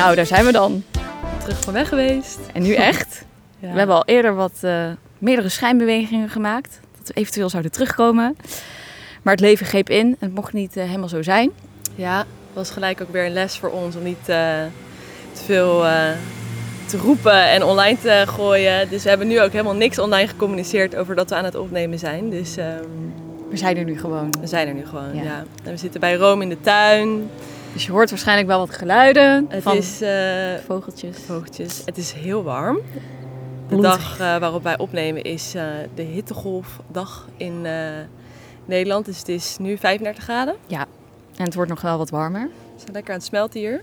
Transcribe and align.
Nou, 0.00 0.14
daar 0.14 0.26
zijn 0.26 0.44
we 0.44 0.52
dan. 0.52 0.84
Terug 1.40 1.60
van 1.60 1.72
weg 1.72 1.88
geweest. 1.88 2.38
En 2.52 2.62
nu 2.62 2.74
echt. 2.74 3.08
Ja. 3.62 3.72
We 3.72 3.78
hebben 3.78 3.96
al 3.96 4.04
eerder 4.04 4.34
wat 4.34 4.52
uh, 4.62 4.86
meerdere 5.18 5.48
schijnbewegingen 5.48 6.28
gemaakt. 6.28 6.80
Dat 6.98 7.08
we 7.08 7.14
eventueel 7.14 7.48
zouden 7.48 7.72
terugkomen. 7.72 8.36
Maar 9.22 9.32
het 9.32 9.42
leven 9.42 9.66
greep 9.66 9.90
in 9.90 10.16
het 10.18 10.34
mocht 10.34 10.52
niet 10.52 10.76
uh, 10.76 10.84
helemaal 10.84 11.08
zo 11.08 11.22
zijn. 11.22 11.50
Ja, 11.94 12.24
was 12.52 12.70
gelijk 12.70 13.00
ook 13.00 13.12
weer 13.12 13.26
een 13.26 13.32
les 13.32 13.58
voor 13.58 13.70
ons 13.70 13.96
om 13.96 14.02
niet 14.02 14.18
uh, 14.20 14.26
te 15.32 15.44
veel 15.44 15.80
te 16.86 16.96
roepen 16.96 17.48
en 17.48 17.62
online 17.64 17.98
te 17.98 18.24
gooien. 18.26 18.88
Dus 18.88 19.02
we 19.02 19.08
hebben 19.08 19.28
nu 19.28 19.40
ook 19.40 19.52
helemaal 19.52 19.74
niks 19.74 19.98
online 19.98 20.28
gecommuniceerd 20.28 20.96
over 20.96 21.14
dat 21.14 21.30
we 21.30 21.36
aan 21.36 21.44
het 21.44 21.54
opnemen 21.54 21.98
zijn. 21.98 22.30
Dus 22.30 22.56
um, 22.56 23.12
we 23.50 23.56
zijn 23.56 23.76
er 23.76 23.84
nu 23.84 23.98
gewoon. 23.98 24.34
We 24.40 24.46
zijn 24.46 24.68
er 24.68 24.74
nu 24.74 24.86
gewoon, 24.86 25.14
ja. 25.14 25.22
ja. 25.22 25.44
En 25.64 25.70
we 25.70 25.76
zitten 25.76 26.00
bij 26.00 26.14
Rome 26.14 26.42
in 26.42 26.48
de 26.48 26.60
tuin. 26.60 27.30
Dus 27.72 27.86
je 27.86 27.92
hoort 27.92 28.10
waarschijnlijk 28.10 28.48
wel 28.48 28.58
wat 28.58 28.76
geluiden. 28.76 29.46
Het 29.48 29.62
van 29.62 29.76
is 29.76 30.02
uh, 30.02 30.08
vogeltjes. 30.66 31.16
vogeltjes. 31.26 31.82
Het 31.84 31.96
is 31.96 32.12
heel 32.12 32.42
warm. 32.42 32.78
De 33.68 33.80
dag 33.80 34.12
uh, 34.12 34.36
waarop 34.36 34.62
wij 34.62 34.78
opnemen 34.78 35.22
is 35.22 35.54
uh, 35.54 35.62
de 35.94 36.02
hittegolfdag 36.02 37.28
in 37.36 37.66
Nederland. 38.64 39.04
Dus 39.04 39.18
het 39.18 39.28
is 39.28 39.56
nu 39.58 39.76
35 39.76 40.24
graden. 40.24 40.54
Ja, 40.66 40.86
en 41.36 41.44
het 41.44 41.54
wordt 41.54 41.70
nog 41.70 41.80
wel 41.80 41.98
wat 41.98 42.10
warmer. 42.10 42.42
We 42.42 42.80
zijn 42.80 42.92
lekker 42.92 43.12
aan 43.12 43.18
het 43.18 43.28
smelten 43.28 43.60
hier. 43.60 43.82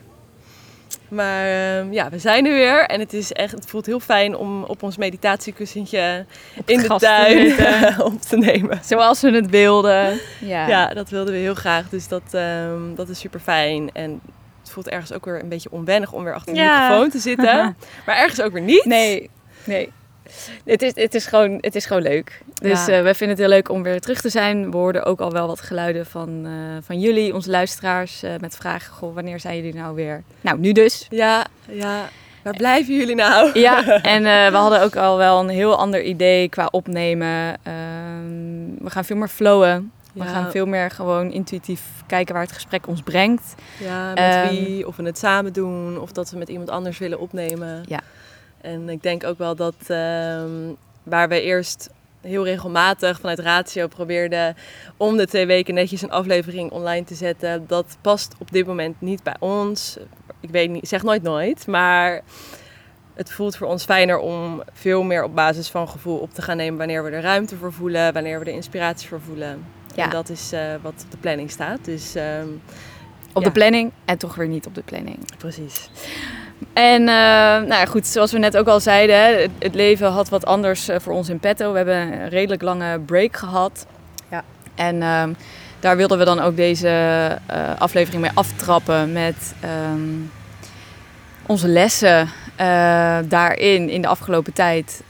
Maar 1.08 1.46
uh, 1.46 1.94
ja, 1.94 2.10
we 2.10 2.20
zijn 2.20 2.46
er 2.46 2.54
weer 2.54 2.86
en 2.86 3.00
het, 3.00 3.14
is 3.14 3.34
echt, 3.34 3.52
het 3.52 3.66
voelt 3.66 3.86
heel 3.86 4.00
fijn 4.00 4.36
om 4.36 4.64
op 4.64 4.84
ons 4.84 4.98
meditatiekussentje 4.98 6.26
in 6.66 6.80
de 6.80 6.88
tuin 6.88 7.56
te 7.56 7.96
op 8.04 8.22
te 8.22 8.38
nemen. 8.38 8.80
Zoals 8.84 9.22
we 9.22 9.32
het 9.32 9.50
wilden. 9.50 10.20
Ja, 10.40 10.68
ja 10.68 10.94
dat 10.94 11.10
wilden 11.10 11.34
we 11.34 11.40
heel 11.40 11.56
graag. 11.56 11.90
Dus 11.90 12.08
dat, 12.08 12.34
um, 12.34 12.96
dat 12.96 13.10
is 13.10 13.20
super 13.20 13.40
fijn. 13.40 13.90
En 13.94 14.22
het 14.60 14.72
voelt 14.72 14.90
ergens 14.90 15.14
ook 15.14 15.26
weer 15.26 15.42
een 15.42 15.50
beetje 15.50 15.72
onwennig 15.72 16.12
om 16.12 16.24
weer 16.24 16.34
achter 16.34 16.54
de 16.54 16.60
ja. 16.60 16.82
microfoon 16.82 17.10
te 17.10 17.20
zitten. 17.20 17.78
maar 18.06 18.18
ergens 18.18 18.42
ook 18.42 18.52
weer 18.52 18.62
niet. 18.62 18.86
Nee, 18.86 19.30
nee. 19.64 19.92
Het 20.66 20.82
is, 20.82 20.92
het, 20.96 21.16
is 21.16 21.26
gewoon, 21.26 21.58
het 21.62 21.76
is 21.76 21.86
gewoon 21.86 22.02
leuk. 22.02 22.42
Dus 22.62 22.86
ja. 22.86 22.98
uh, 22.98 23.04
we 23.04 23.14
vinden 23.14 23.30
het 23.30 23.38
heel 23.38 23.56
leuk 23.56 23.70
om 23.70 23.84
weer 23.84 24.00
terug 24.00 24.22
te 24.22 24.30
zijn. 24.30 24.72
We 24.72 24.78
hoorden 24.78 25.04
ook 25.04 25.20
al 25.20 25.32
wel 25.32 25.48
wat 25.48 25.62
geluiden 25.62 26.06
van, 26.06 26.46
uh, 26.46 26.52
van 26.82 27.00
jullie, 27.00 27.34
onze 27.34 27.50
luisteraars, 27.50 28.24
uh, 28.24 28.32
met 28.40 28.56
vragen. 28.56 28.94
Goh, 28.94 29.14
wanneer 29.14 29.40
zijn 29.40 29.56
jullie 29.56 29.74
nou 29.74 29.96
weer? 29.96 30.24
Nou, 30.42 30.60
nu 30.60 30.72
dus. 30.72 31.08
Ja, 31.10 31.46
ja. 31.70 32.10
Waar 32.44 32.56
blijven 32.56 32.96
jullie 32.96 33.16
nou? 33.16 33.60
Ja, 33.60 33.86
en 34.16 34.24
we 34.52 34.58
hadden 34.58 34.82
ook 34.82 34.96
al 34.96 35.18
wel 35.18 35.40
een 35.40 35.50
heel 35.50 35.78
ander 35.78 36.04
idee 36.04 36.50
qua 36.50 36.68
opnemen. 36.72 37.58
we 38.80 38.90
gaan 38.90 39.06
veel 39.06 39.16
meer 39.16 39.28
flowen. 39.28 39.92
We 40.18 40.24
ja. 40.24 40.30
gaan 40.30 40.52
veel 40.52 40.66
meer 40.66 40.92
gewoon 40.92 41.32
intuïtief 41.32 41.82
kijken 42.08 42.34
waar 42.34 42.44
het 42.44 42.52
gesprek 42.52 42.88
ons 42.88 43.02
brengt. 43.02 43.56
Ja, 43.80 44.14
met 44.14 44.52
um, 44.52 44.66
wie, 44.66 44.88
of 44.88 44.96
we 44.96 45.04
het 45.04 45.18
samen 45.18 45.54
doen, 45.54 46.00
of 46.00 46.12
dat 46.12 46.30
we 46.30 46.38
met 46.38 46.50
iemand 46.50 46.70
anders 46.70 46.98
willen 46.98 47.20
opnemen. 47.20 47.84
Ja. 47.88 48.00
En 48.62 48.90
ik 48.90 49.04
denk 49.04 49.24
ook 49.24 49.38
wel 49.38 49.56
dat 49.56 49.76
um, 49.90 50.76
waar 51.04 51.30
we 51.30 51.42
eerst 51.42 51.90
heel 52.22 52.44
regelmatig 52.44 53.20
vanuit 53.20 53.40
Ratio 53.40 53.88
probeerden 53.88 54.56
om 54.98 55.18
de 55.18 55.28
twee 55.28 55.46
weken 55.46 55.74
netjes 55.74 56.02
een 56.02 56.12
aflevering 56.12 56.72
online 56.72 57.06
te 57.06 57.16
zetten, 57.16 57.68
dat 57.68 57.98
past 58.02 58.36
op 58.40 58.52
dit 58.52 58.66
moment 58.66 59.02
niet 59.02 59.24
bij 59.24 59.36
ons. 59.40 59.98
Ik 60.40 60.50
weet 60.50 60.70
niet, 60.70 60.88
zeg 60.88 61.04
nooit 61.04 61.24
nooit, 61.24 61.68
maar 61.68 62.22
het 63.14 63.32
voelt 63.32 63.58
voor 63.58 63.68
ons 63.68 63.84
fijner 63.84 64.18
om 64.18 64.64
veel 64.74 65.04
meer 65.04 65.24
op 65.24 65.36
basis 65.36 65.70
van 65.70 65.90
gevoel 65.90 66.18
op 66.18 66.34
te 66.34 66.42
gaan 66.42 66.58
nemen 66.58 66.78
wanneer 66.78 67.04
we 67.04 67.10
er 67.10 67.22
ruimte 67.22 67.56
voor 67.56 67.74
voelen, 67.74 68.14
wanneer 68.14 68.40
we 68.40 68.46
er 68.46 68.54
inspiratie 68.54 69.08
voor 69.08 69.22
voelen. 69.22 69.66
Ja. 69.96 70.04
En 70.04 70.10
dat 70.10 70.30
is 70.30 70.54
uh, 70.54 70.60
wat 70.82 71.04
op 71.06 71.12
de 71.12 71.18
planning 71.18 71.52
staat. 71.52 71.86
Dus, 71.86 72.16
um, 72.16 72.62
op 73.34 73.42
ja. 73.44 73.48
de 73.48 73.52
planning 73.52 73.92
en 74.06 74.18
toch 74.18 74.36
weer 74.36 74.48
niet 74.48 74.66
op 74.66 74.76
de 74.76 74.82
planning. 74.82 75.18
Precies. 75.38 75.90
En 76.74 77.02
uh, 77.02 77.08
nou 77.08 77.68
ja, 77.68 77.86
goed, 77.86 78.08
zoals 78.08 78.32
we 78.32 78.38
net 78.38 78.58
ook 78.58 78.68
al 78.68 78.80
zeiden, 78.80 79.42
het, 79.42 79.52
het 79.60 79.76
leven 79.76 80.12
had 80.12 80.30
wat 80.30 80.46
anders 80.46 80.90
uh, 80.90 80.96
voor 81.00 81.14
ons 81.14 81.30
in 81.30 81.40
petto. 81.40 81.72
We 81.72 81.78
hebben 81.78 81.96
een 81.96 82.30
redelijk 82.30 82.62
lange 82.62 83.00
break 83.00 83.38
gehad. 83.38 83.86
Ja. 84.32 84.44
En 84.76 84.96
uh, 84.96 85.24
daar 85.80 85.98
wilden 85.98 86.18
we 86.18 86.26
dan 86.26 86.40
ook 86.40 86.56
deze 86.56 86.88
uh, 87.52 87.58
aflevering 87.78 88.22
mee 88.22 88.32
aftrappen 88.34 89.12
met 89.12 89.54
um, 89.92 90.32
onze 91.48 91.68
lessen 91.68 92.30
daarin 93.28 93.90
in 93.90 94.02
de 94.02 94.08
afgelopen 94.08 94.54
tijd. 94.54 95.04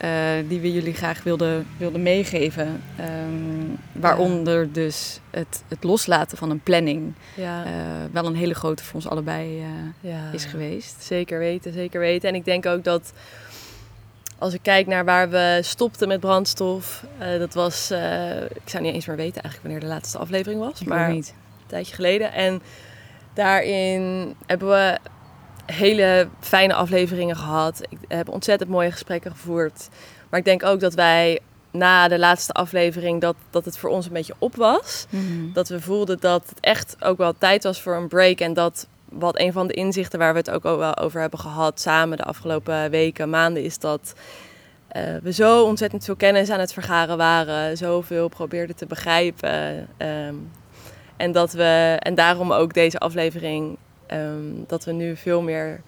die 0.48 0.60
we 0.60 0.72
jullie 0.72 0.94
graag 0.94 1.24
wilden, 1.24 1.68
wilden 1.78 2.04
meegeven. 2.04 2.82
Um, 3.00 3.78
waaronder 3.92 4.72
dus 4.72 5.20
het, 5.30 5.64
het 5.68 5.84
loslaten 5.84 6.38
van 6.38 6.50
een 6.50 6.62
planning. 6.62 7.14
Ja. 7.36 7.64
wel 8.12 8.26
een 8.26 8.36
hele 8.36 8.56
grote 8.56 8.84
voor 8.84 8.96
ons 8.96 9.08
allebei 9.08 9.64
ja. 10.00 10.32
is 10.32 10.46
geweest. 10.46 11.04
Zeker 11.04 11.40
weten, 11.40 11.74
zeker 11.74 12.00
weten. 12.00 12.30
En 12.30 12.36
ik 12.36 12.46
denk 12.46 12.66
ook 12.66 12.84
dat 12.84 13.14
als 14.40 14.54
ik 14.54 14.60
kijk 14.62 14.88
naar 14.88 15.06
waar 15.06 15.30
we 15.30 15.60
stopten 15.62 16.08
met 16.08 16.20
brandstof, 16.20 17.06
uh, 17.22 17.40
dat 17.40 17.54
was, 17.54 17.92
ik 18.54 18.70
zou 18.70 18.84
niet 18.84 18.94
eens 18.94 19.06
meer 19.06 19.16
weten 19.16 19.42
eigenlijk 19.42 19.62
wanneer 19.62 19.80
de 19.80 19.96
laatste 19.96 20.18
aflevering 20.18 20.60
was, 20.60 20.82
ik 20.82 20.88
maar 20.88 21.12
niet. 21.12 21.28
een 21.28 21.68
tijdje 21.68 21.96
geleden. 21.96 22.34
En 22.34 22.62
daarin 23.34 24.36
hebben 24.46 24.68
we 24.68 25.00
hele 25.74 26.28
fijne 26.40 26.74
afleveringen 26.74 27.36
gehad. 27.36 27.82
Ik 27.90 27.98
heb 28.08 28.30
ontzettend 28.30 28.70
mooie 28.70 28.92
gesprekken 28.92 29.32
gevoerd. 29.32 29.90
Maar 30.30 30.40
ik 30.40 30.46
denk 30.46 30.64
ook 30.64 30.80
dat 30.80 30.94
wij 30.94 31.40
na 31.72 32.08
de 32.08 32.20
laatste 32.20 32.54
aflevering 32.54 33.22
dat, 33.22 33.36
dat 33.50 33.66
het 33.66 33.78
voor 33.78 33.90
ons 33.90 34.06
een 34.06 34.14
beetje 34.14 34.36
op 34.38 34.56
was. 34.56 35.06
Mm-hmm. 35.10 35.54
Dat 35.54 35.70
we 35.70 35.82
voelden 35.82 36.20
dat 36.20 36.44
het 36.50 36.60
echt 36.60 36.96
ook 37.00 37.18
wel 37.18 37.34
tijd 37.38 37.64
was 37.64 37.82
voor 37.82 37.96
een 37.96 38.08
break. 38.08 38.40
En 38.40 38.54
dat 38.54 38.88
wat 39.10 39.40
een 39.40 39.52
van 39.52 39.68
de 39.68 39.74
inzichten 39.74 40.20
waar 40.20 40.32
we 40.34 40.40
het 40.40 40.50
ook 40.50 40.64
wel 40.64 40.98
over 40.98 41.22
hebben 41.22 41.40
gehad 41.40 41.82
samen 41.82 42.18
de 42.18 42.24
afgelopen 42.24 42.90
weken, 42.90 43.30
maanden, 43.30 43.64
is 43.64 43.80
dat 43.80 44.14
uh, 44.98 45.04
we 45.24 45.32
zo 45.32 45.64
ontzettend 45.64 46.06
veel 46.06 46.16
kennis 46.16 46.50
aan 46.50 46.60
het 46.60 46.74
vergaren 46.74 47.18
waren. 47.18 47.78
Zoveel 47.78 48.28
probeerden 48.28 48.76
te 48.76 48.86
begrijpen. 48.86 49.88
Um, 49.98 50.52
en, 51.18 51.32
dat 51.32 51.52
we, 51.52 51.98
en 52.00 52.16
daarom 52.16 52.54
ook 52.54 52.74
deze 52.74 52.98
aflevering, 52.98 53.78
um, 54.14 54.64
dat 54.68 54.86
we 54.86 54.92
nu 54.92 55.16
veel 55.16 55.42
meer 55.42 55.82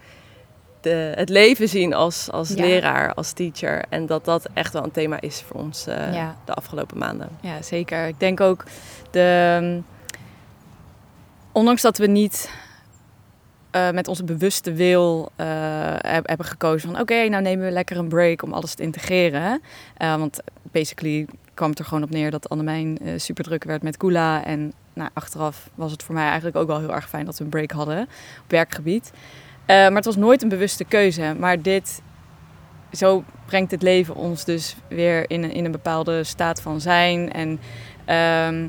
de, 0.81 1.11
het 1.15 1.29
leven 1.29 1.69
zien 1.69 1.93
als, 1.93 2.31
als 2.31 2.49
Ja. 2.49 2.55
leraar, 2.65 3.13
als 3.13 3.31
teacher. 3.31 3.83
En 3.89 4.05
dat 4.05 4.25
dat 4.25 4.47
echt 4.53 4.73
wel 4.73 4.83
een 4.83 4.91
thema 4.91 5.21
is 5.21 5.41
voor 5.41 5.59
ons 5.61 5.87
eh, 5.87 6.13
Ja. 6.13 6.35
de 6.45 6.53
afgelopen 6.53 6.97
maanden. 6.97 7.29
Ja, 7.41 7.61
zeker. 7.61 8.07
Ik 8.07 8.19
denk 8.19 8.39
ook 8.41 8.63
de. 9.11 9.81
Ondanks 11.51 11.81
dat 11.81 11.97
we 11.97 12.07
niet 12.07 12.49
eh, 13.71 13.89
met 13.91 14.07
onze 14.07 14.23
bewuste 14.23 14.73
wil 14.73 15.31
eh, 15.35 15.45
heb- 15.97 16.27
hebben 16.27 16.45
gekozen 16.45 16.91
van 16.91 16.99
oké, 17.01 17.27
nou 17.27 17.41
nemen 17.43 17.65
we 17.65 17.71
lekker 17.71 17.97
een 17.97 18.07
break 18.07 18.41
om 18.43 18.53
alles 18.53 18.73
te 18.73 18.83
integreren. 18.83 19.61
Want 19.97 20.39
basically 20.61 21.25
kwam 21.59 21.69
het 21.69 21.79
er 21.79 21.85
gewoon 21.85 22.03
op 22.03 22.09
neer 22.09 22.31
dat 22.31 22.49
Annemijn 22.49 22.97
eh 22.97 23.13
super 23.17 23.43
druk 23.43 23.63
werd 23.63 23.83
met 23.83 23.97
Kula. 23.97 24.45
En 24.45 24.73
nou, 24.93 25.09
achteraf 25.13 25.69
was 25.75 25.91
het 25.91 26.03
voor 26.03 26.15
mij 26.15 26.25
eigenlijk 26.25 26.57
ook 26.57 26.67
wel 26.67 26.79
heel 26.79 26.93
erg 26.93 27.09
fijn 27.09 27.25
dat 27.25 27.37
we 27.37 27.43
een 27.43 27.49
break 27.49 27.71
hadden 27.71 28.01
op 28.43 28.51
werkgebied. 28.51 29.11
Eh, 29.65 29.75
maar 29.75 29.95
het 29.95 30.05
was 30.05 30.15
nooit 30.15 30.41
een 30.41 30.49
bewuste 30.49 30.83
keuze. 30.83 31.35
Maar 31.39 31.61
dit, 31.61 32.01
zo 32.91 33.23
brengt 33.45 33.71
het 33.71 33.81
leven 33.81 34.15
ons 34.15 34.45
dus 34.45 34.75
weer 34.87 35.29
in 35.29 35.43
een, 35.43 35.51
in 35.51 35.65
een 35.65 35.71
bepaalde 35.71 36.23
staat 36.23 36.61
van 36.61 36.81
zijn. 36.81 37.31
En 37.31 37.59
ehm, 38.05 38.67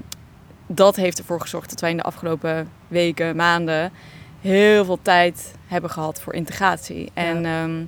dat 0.67 0.97
heeft 0.97 1.19
ervoor 1.19 1.41
gezorgd 1.41 1.71
dat 1.71 1.81
wij 1.81 1.91
in 1.91 1.97
de 1.97 2.03
afgelopen 2.03 2.69
weken, 2.89 3.37
maanden 3.37 3.93
heel 4.41 4.84
veel 4.84 5.03
tijd 5.03 5.55
hebben 5.67 5.91
gehad 5.91 6.21
voor 6.21 6.34
integratie. 6.34 7.11
En 7.15 7.45
ehm, 7.45 7.84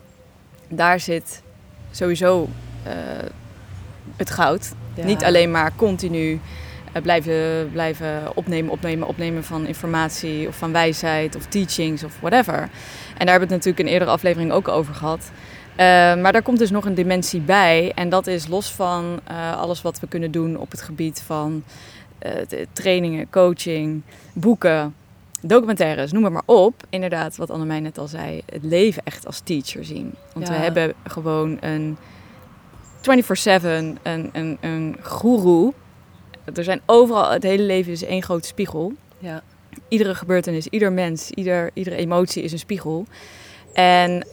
daar 0.69 1.01
zit 1.01 1.43
sowieso 1.91 2.49
eh, 2.83 2.93
het 4.17 4.31
goud. 4.31 4.73
Ja. 4.95 5.05
Niet 5.05 5.25
alleen 5.25 5.51
maar 5.51 5.73
continu 5.77 6.41
eh, 6.93 7.03
blijven, 7.03 7.71
blijven 7.73 8.23
opnemen, 8.37 8.73
opnemen, 8.73 9.09
opnemen 9.09 9.45
van 9.45 9.67
informatie 9.67 10.49
of 10.49 10.57
van 10.57 10.73
wijsheid 10.73 11.37
of 11.37 11.47
teachings 11.47 12.05
of 12.05 12.19
whatever. 12.21 12.55
En 12.55 13.27
daar 13.27 13.31
hebben 13.31 13.49
we 13.49 13.55
het 13.55 13.65
natuurlijk 13.65 13.79
in 13.79 13.87
een 13.87 13.93
eerdere 13.93 14.11
aflevering 14.11 14.53
ook 14.53 14.69
over 14.69 14.95
gehad. 14.95 15.31
Eh, 15.77 15.87
maar 16.17 16.33
daar 16.33 16.43
komt 16.43 16.59
dus 16.59 16.71
nog 16.71 16.85
een 16.85 16.95
dimensie 16.95 17.41
bij. 17.41 17.93
En 17.95 18.09
dat 18.09 18.27
is 18.27 18.47
los 18.49 18.73
van 18.73 19.21
eh, 19.25 19.57
alles 19.59 19.83
wat 19.83 20.01
we 20.01 20.07
kunnen 20.09 20.31
doen 20.31 20.57
op 20.57 20.71
het 20.71 20.83
gebied 20.83 21.23
van 21.27 21.63
trainingen, 22.73 23.31
coaching, 23.31 24.03
boeken, 24.33 24.95
documentaires, 25.41 26.13
noem 26.13 26.25
het 26.25 26.33
maar 26.33 26.43
op. 26.45 26.75
Inderdaad, 26.91 27.37
wat 27.37 27.51
Annemijn 27.51 27.83
net 27.83 27.99
al 27.99 28.07
zei, 28.09 28.43
het 28.53 28.63
leven 28.65 29.03
echt 29.05 29.27
als 29.27 29.41
teacher 29.41 29.85
zien. 29.85 30.15
Want 30.35 30.47
Ja. 30.47 30.53
we 30.53 30.59
hebben 30.59 30.93
gewoon 31.07 31.57
een 31.61 31.97
24-7, 33.03 33.65
een, 33.65 33.99
een, 34.33 34.59
een 34.61 34.97
goeroe. 35.03 35.73
Er 36.55 36.65
zijn 36.65 36.81
overal, 36.87 37.31
het 37.31 37.43
hele 37.43 37.63
leven 37.63 37.93
is 37.93 38.05
één 38.05 38.23
grote 38.23 38.47
spiegel. 38.47 38.93
Ja. 39.19 39.43
Iedere 39.89 40.15
gebeurtenis, 40.15 40.67
ieder 40.67 40.93
mens, 40.93 41.31
ieder, 41.31 41.71
iedere 41.75 41.97
emotie 41.97 42.43
is 42.43 42.53
een 42.53 42.59
spiegel. 42.59 43.07
En 43.73 44.23
eh, 44.23 44.31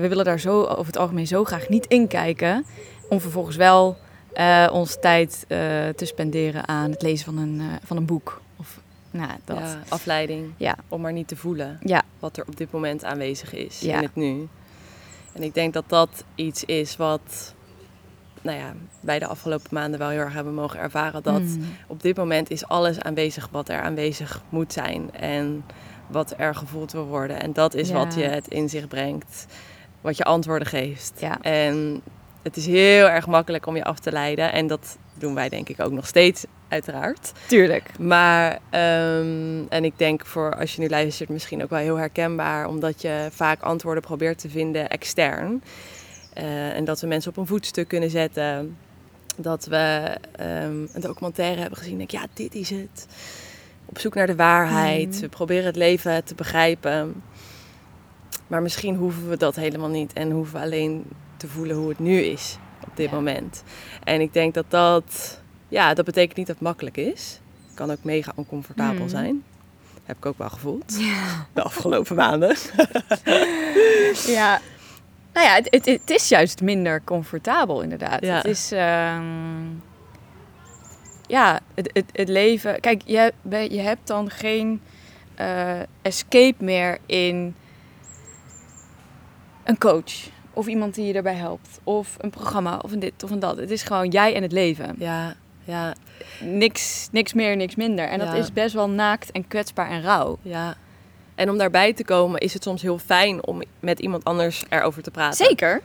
we 0.00 0.06
willen 0.08 0.24
daar 0.24 0.40
zo 0.40 0.62
over 0.64 0.86
het 0.86 0.96
algemeen 0.96 1.26
zo 1.26 1.44
graag 1.44 1.68
niet 1.68 1.86
in 1.86 2.08
kijken. 2.08 2.64
Om 3.08 3.20
vervolgens 3.20 3.56
wel 3.56 3.96
eh, 4.32 4.68
onze 4.72 4.98
tijd 4.98 5.44
eh, 5.48 5.58
te 5.88 6.04
spenderen 6.04 6.68
aan 6.68 6.90
het 6.90 7.02
lezen 7.02 7.24
van 7.24 7.38
een, 7.38 7.62
van 7.84 7.96
een 7.96 8.04
boek. 8.06 8.40
Of 8.56 8.80
Nou, 9.10 9.30
dat. 9.44 9.58
Ja, 9.58 9.82
afleiding. 9.88 10.52
Ja. 10.56 10.76
Om 10.88 11.00
maar 11.00 11.12
niet 11.12 11.28
te 11.28 11.36
voelen 11.36 11.78
Ja. 11.84 12.02
wat 12.18 12.36
er 12.36 12.44
op 12.46 12.56
dit 12.56 12.72
moment 12.72 13.04
aanwezig 13.04 13.54
is 13.54 13.82
in 13.82 13.94
het 13.94 14.14
nu. 14.14 14.48
En 15.32 15.42
ik 15.42 15.54
denk 15.54 15.72
dat 15.72 15.84
dat 15.86 16.24
iets 16.34 16.64
is 16.64 16.96
wat 16.96 17.54
nou 18.42 18.58
ja, 18.58 18.72
wij 19.00 19.18
de 19.18 19.26
afgelopen 19.26 19.68
maanden 19.70 19.98
wel 19.98 20.08
heel 20.08 20.18
erg 20.20 20.32
hebben 20.32 20.54
mogen 20.54 20.80
ervaren. 20.80 21.22
Dat 21.22 21.40
Mm. 21.40 21.64
op 21.86 22.02
dit 22.02 22.16
moment 22.16 22.50
is 22.50 22.66
alles 22.66 23.00
aanwezig 23.00 23.48
wat 23.50 23.68
er 23.68 23.80
aanwezig 23.80 24.42
moet 24.48 24.72
zijn. 24.72 25.14
En 25.14 25.64
wat 26.06 26.34
er 26.36 26.54
gevoeld 26.54 26.92
wil 26.92 27.06
worden. 27.06 27.40
En 27.40 27.52
dat 27.52 27.74
is 27.74 27.88
Ja. 27.88 27.94
wat 27.94 28.14
je 28.14 28.22
het 28.22 28.48
inzicht 28.48 28.88
brengt. 28.88 29.46
Wat 30.00 30.16
je 30.16 30.24
antwoorden 30.24 30.66
geeft. 30.68 31.12
Ja. 31.18 31.38
En 31.40 32.00
het 32.42 32.56
is 32.56 32.66
heel 32.66 33.08
erg 33.08 33.26
makkelijk 33.26 33.66
om 33.66 33.76
je 33.76 33.84
af 33.84 33.98
te 33.98 34.12
leiden. 34.12 34.52
En 34.52 34.66
dat 34.66 34.98
doen 35.14 35.34
wij 35.34 35.48
denk 35.48 35.68
ik 35.68 35.80
ook 35.80 35.92
nog 35.92 36.06
steeds, 36.06 36.44
uiteraard. 36.68 37.32
Tuurlijk. 37.46 37.98
Maar, 37.98 38.58
ehm, 38.70 39.62
en 39.68 39.84
ik 39.84 39.92
denk 39.98 40.26
voor 40.26 40.54
als 40.56 40.74
je 40.74 40.80
nu 40.80 40.88
luistert 40.88 41.28
misschien 41.28 41.62
ook 41.62 41.70
wel 41.70 41.78
heel 41.78 41.96
herkenbaar. 41.96 42.66
Omdat 42.68 43.02
je 43.02 43.28
vaak 43.30 43.62
antwoorden 43.62 44.02
probeert 44.02 44.38
te 44.38 44.48
vinden 44.48 44.88
extern. 44.88 45.62
Eh, 46.32 46.76
en 46.76 46.84
dat 46.84 47.00
we 47.00 47.06
mensen 47.06 47.30
op 47.30 47.36
een 47.36 47.46
voetstuk 47.46 47.88
kunnen 47.88 48.10
zetten. 48.10 48.76
Dat 49.36 49.64
we 49.66 50.16
ehm, 50.36 50.86
een 50.92 51.00
documentaire 51.00 51.60
hebben 51.60 51.78
gezien. 51.78 51.96
Denk 51.98 52.12
ik, 52.12 52.20
ja, 52.20 52.26
dit 52.34 52.54
is 52.54 52.70
het. 52.70 53.06
Op 53.86 53.98
zoek 53.98 54.14
naar 54.14 54.26
de 54.26 54.34
waarheid. 54.36 55.08
Mhm. 55.10 55.20
We 55.20 55.28
proberen 55.28 55.64
het 55.64 55.76
leven 55.76 56.24
te 56.24 56.34
begrijpen. 56.34 57.22
Maar 58.46 58.62
misschien 58.62 58.96
hoeven 58.96 59.28
we 59.28 59.36
dat 59.36 59.56
helemaal 59.56 59.88
niet. 59.88 60.12
En 60.12 60.30
hoeven 60.30 60.54
we 60.54 60.60
alleen 60.64 61.04
te 61.36 61.48
voelen 61.48 61.76
hoe 61.76 61.88
het 61.88 61.98
nu 61.98 62.20
is 62.20 62.56
op 62.86 62.96
dit 62.96 63.10
Ja. 63.10 63.14
moment. 63.16 63.62
En 64.04 64.20
ik 64.20 64.32
denk 64.32 64.54
dat 64.54 64.64
dat, 64.68 65.40
ja, 65.68 65.94
dat 65.94 66.04
betekent 66.04 66.36
niet 66.36 66.46
dat 66.46 66.54
het 66.56 66.64
makkelijk 66.64 66.96
is. 66.96 67.40
Het 67.66 67.74
kan 67.74 67.90
ook 67.90 68.02
mega 68.04 68.32
oncomfortabel 68.34 69.00
Mhm. 69.00 69.08
zijn. 69.08 69.42
Heb 70.04 70.16
ik 70.16 70.26
ook 70.26 70.38
wel 70.38 70.48
gevoeld. 70.50 70.98
De 71.52 71.62
afgelopen 71.62 72.16
maanden. 72.16 72.56
Ja. 74.26 74.60
Nou 75.32 75.46
ja, 75.46 75.54
het, 75.54 75.66
het, 75.70 75.86
het 75.86 76.10
is 76.10 76.28
juist 76.28 76.62
minder 76.62 77.04
comfortabel 77.04 77.80
inderdaad. 77.82 78.24
Ja. 78.24 78.36
Het 78.36 78.44
is... 78.44 78.72
ehm, 78.72 79.66
ja, 81.26 81.60
het, 81.74 81.90
het, 81.92 82.04
het 82.12 82.28
leven... 82.28 82.80
Kijk, 82.80 83.02
je, 83.04 83.32
je 83.50 83.80
hebt 83.80 84.06
dan 84.06 84.30
geen 84.30 84.80
eh, 85.34 85.80
escape 86.02 86.64
meer 86.64 86.98
in 87.06 87.54
een 89.64 89.78
coach. 89.78 90.12
Of 90.52 90.66
iemand 90.66 90.94
die 90.94 91.06
je 91.06 91.12
daarbij 91.12 91.34
helpt. 91.34 91.80
Of 91.84 92.16
een 92.18 92.30
programma. 92.30 92.78
Of 92.82 92.92
een 92.92 92.98
dit 92.98 93.22
of 93.24 93.30
een 93.30 93.40
dat. 93.40 93.56
Het 93.56 93.70
is 93.70 93.82
gewoon 93.82 94.08
jij 94.08 94.34
en 94.34 94.42
het 94.42 94.52
leven. 94.52 94.94
Ja, 94.98 95.34
ja, 95.64 95.94
Niks, 96.40 97.08
niks 97.12 97.32
meer, 97.32 97.56
niks 97.56 97.74
minder. 97.74 98.08
En 98.08 98.18
dat 98.18 98.34
is 98.34 98.52
best 98.52 98.74
wel 98.74 98.90
naakt 98.90 99.30
en 99.30 99.48
kwetsbaar 99.48 99.90
en 99.90 100.02
rauw. 100.02 100.38
ja. 100.42 100.76
En 101.40 101.50
om 101.50 101.58
daarbij 101.58 101.92
te 101.92 102.04
komen 102.04 102.40
is 102.40 102.52
het 102.54 102.62
soms 102.62 102.82
heel 102.82 102.98
fijn 102.98 103.46
om 103.46 103.62
met 103.80 103.98
iemand 104.00 104.24
anders 104.24 104.62
erover 104.68 105.02
te 105.02 105.10
praten. 105.10 105.46
Zeker. 105.46 105.80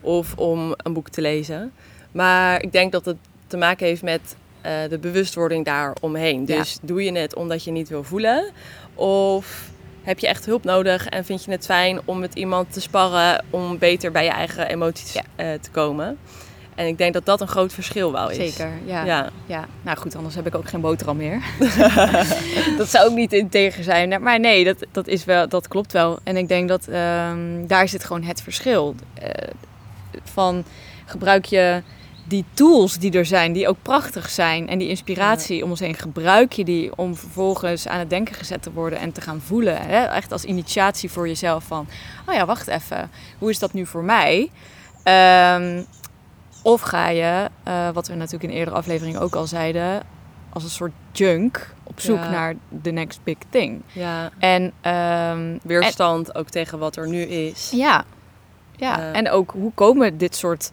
Of 0.00 0.34
om 0.36 0.74
een 0.76 0.92
boek 0.92 1.08
te 1.08 1.20
lezen. 1.20 1.72
Maar 2.12 2.62
ik 2.62 2.72
denk 2.72 2.92
dat 2.92 3.04
het 3.04 3.16
te 3.46 3.56
maken 3.56 3.86
heeft 3.86 4.02
met 4.02 4.36
eh, 4.60 4.72
de 4.88 4.98
bewustwording 4.98 5.64
daaromheen. 5.64 6.44
Ja. 6.46 6.58
Dus 6.58 6.78
doe 6.82 7.02
je 7.04 7.12
het 7.12 7.34
omdat 7.34 7.64
je 7.64 7.70
niet 7.70 7.88
wil 7.88 8.04
voelen? 8.04 8.50
Of 8.94 9.70
heb 10.02 10.18
je 10.18 10.26
echt 10.26 10.46
hulp 10.46 10.64
nodig 10.64 11.06
en 11.06 11.24
vind 11.24 11.44
je 11.44 11.50
het 11.50 11.64
fijn 11.64 12.00
om 12.04 12.18
met 12.18 12.34
iemand 12.34 12.72
te 12.72 12.80
sparren 12.80 13.44
om 13.50 13.78
beter 13.78 14.10
bij 14.12 14.24
je 14.24 14.30
eigen 14.30 14.68
emoties 14.68 15.12
Ja. 15.12 15.22
eh, 15.36 15.46
te 15.60 15.70
komen? 15.70 16.18
En 16.80 16.86
ik 16.86 16.98
denk 16.98 17.12
dat 17.12 17.24
dat 17.24 17.40
een 17.40 17.48
groot 17.48 17.72
verschil 17.72 18.12
wel 18.12 18.30
is. 18.30 18.36
Zeker, 18.36 18.70
ja. 18.84 19.04
Ja. 19.04 19.30
Ja, 19.46 19.66
nou 19.82 19.96
goed, 19.96 20.16
anders 20.16 20.34
heb 20.34 20.46
ik 20.46 20.54
ook 20.54 20.68
geen 20.68 20.80
boterham 20.80 21.16
meer. 21.16 21.42
dat 22.78 22.88
zou 22.88 23.08
ook 23.08 23.14
niet 23.14 23.32
integer 23.32 23.84
zijn. 23.84 24.22
Maar 24.22 24.40
nee, 24.40 24.64
dat, 24.64 24.76
dat, 24.92 25.06
is 25.06 25.24
wel, 25.24 25.48
dat 25.48 25.68
klopt 25.68 25.92
wel. 25.92 26.18
En 26.22 26.36
ik 26.36 26.48
denk 26.48 26.68
dat 26.68 26.88
ehm, 26.88 27.66
daar 27.66 27.88
zit 27.88 28.04
gewoon 28.04 28.22
het 28.22 28.42
verschil. 28.42 28.94
Eh, 29.14 29.30
van 30.24 30.64
gebruik 31.04 31.44
je 31.44 31.82
die 32.24 32.44
tools 32.54 32.98
die 32.98 33.12
er 33.12 33.26
zijn, 33.26 33.52
die 33.52 33.68
ook 33.68 33.82
prachtig 33.82 34.30
zijn. 34.30 34.68
En 34.68 34.78
die 34.78 34.88
inspiratie 34.88 35.64
om 35.64 35.70
ons 35.70 35.80
heen, 35.80 35.94
gebruik 35.94 36.52
je 36.52 36.64
die 36.64 36.96
om 36.96 37.16
vervolgens 37.16 37.88
aan 37.88 37.98
het 37.98 38.10
denken 38.10 38.34
gezet 38.34 38.62
te 38.62 38.72
worden 38.72 38.98
en 38.98 39.12
te 39.12 39.20
gaan 39.20 39.40
voelen. 39.40 39.76
Hè? 39.82 40.04
Echt 40.04 40.32
als 40.32 40.44
initiatie 40.44 41.10
voor 41.10 41.28
jezelf 41.28 41.64
van, 41.64 41.88
oh 42.26 42.34
ja, 42.34 42.46
wacht 42.46 42.68
even, 42.68 43.10
hoe 43.38 43.50
is 43.50 43.58
dat 43.58 43.72
nu 43.72 43.86
voor 43.86 44.04
mij? 44.04 44.50
Ehm, 45.02 45.82
of 46.62 46.80
ga 46.80 47.08
je, 47.08 47.48
eh, 47.62 47.88
wat 47.90 48.08
we 48.08 48.14
natuurlijk 48.14 48.52
in 48.52 48.58
eerdere 48.58 48.76
afleveringen 48.76 49.20
ook 49.20 49.34
al 49.34 49.46
zeiden, 49.46 50.02
als 50.52 50.62
een 50.62 50.70
soort 50.70 50.92
junk 51.12 51.74
op 51.82 52.00
zoek 52.00 52.16
Ja. 52.16 52.30
naar 52.30 52.54
the 52.82 52.90
next 52.90 53.20
big 53.24 53.36
thing. 53.50 53.82
ja. 53.92 54.30
En 54.38 54.72
ehm, 54.80 55.58
Weerstand 55.62 56.34
ook 56.34 56.48
tegen 56.48 56.78
wat 56.78 56.96
er 56.96 57.08
nu 57.08 57.22
is. 57.22 57.70
ja, 57.74 58.04
ja. 58.76 58.98
Ja. 58.98 59.12
en 59.12 59.30
ook 59.30 59.50
hoe 59.50 59.72
komen 59.74 60.18
dit 60.18 60.36
soort 60.36 60.70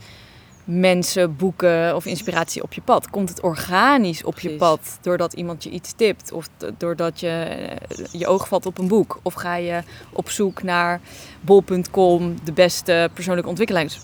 mensen, 0.63 1.36
boeken 1.36 1.95
of 1.95 2.06
inspiratie 2.06 2.63
op 2.63 2.74
je 2.74 2.81
pad? 2.81 3.10
Komt 3.10 3.30
het 3.30 3.42
organisch 3.42 4.24
op 4.24 4.40
je 4.40 4.50
pad 4.56 4.98
doordat 5.01 5.33
iemand 5.33 5.63
je 5.63 5.69
iets 5.69 5.94
tipt 5.95 6.31
of 6.31 6.50
doordat 6.78 7.19
je 7.19 7.28
eh, 7.30 8.06
je 8.12 8.28
oog 8.28 8.48
valt 8.48 8.66
op 8.66 8.78
een 8.78 8.88
boek? 8.88 9.19
Of 9.22 9.33
ga 9.33 9.56
je 9.56 9.81
op 10.12 10.30
zoek 10.30 10.63
naar 10.63 11.00
bol.com, 11.42 12.36
de 12.44 12.51
beste 12.51 13.10
persoonlijke 13.13 13.50
ontwikkelings- 13.50 13.95
eh, 13.95 14.01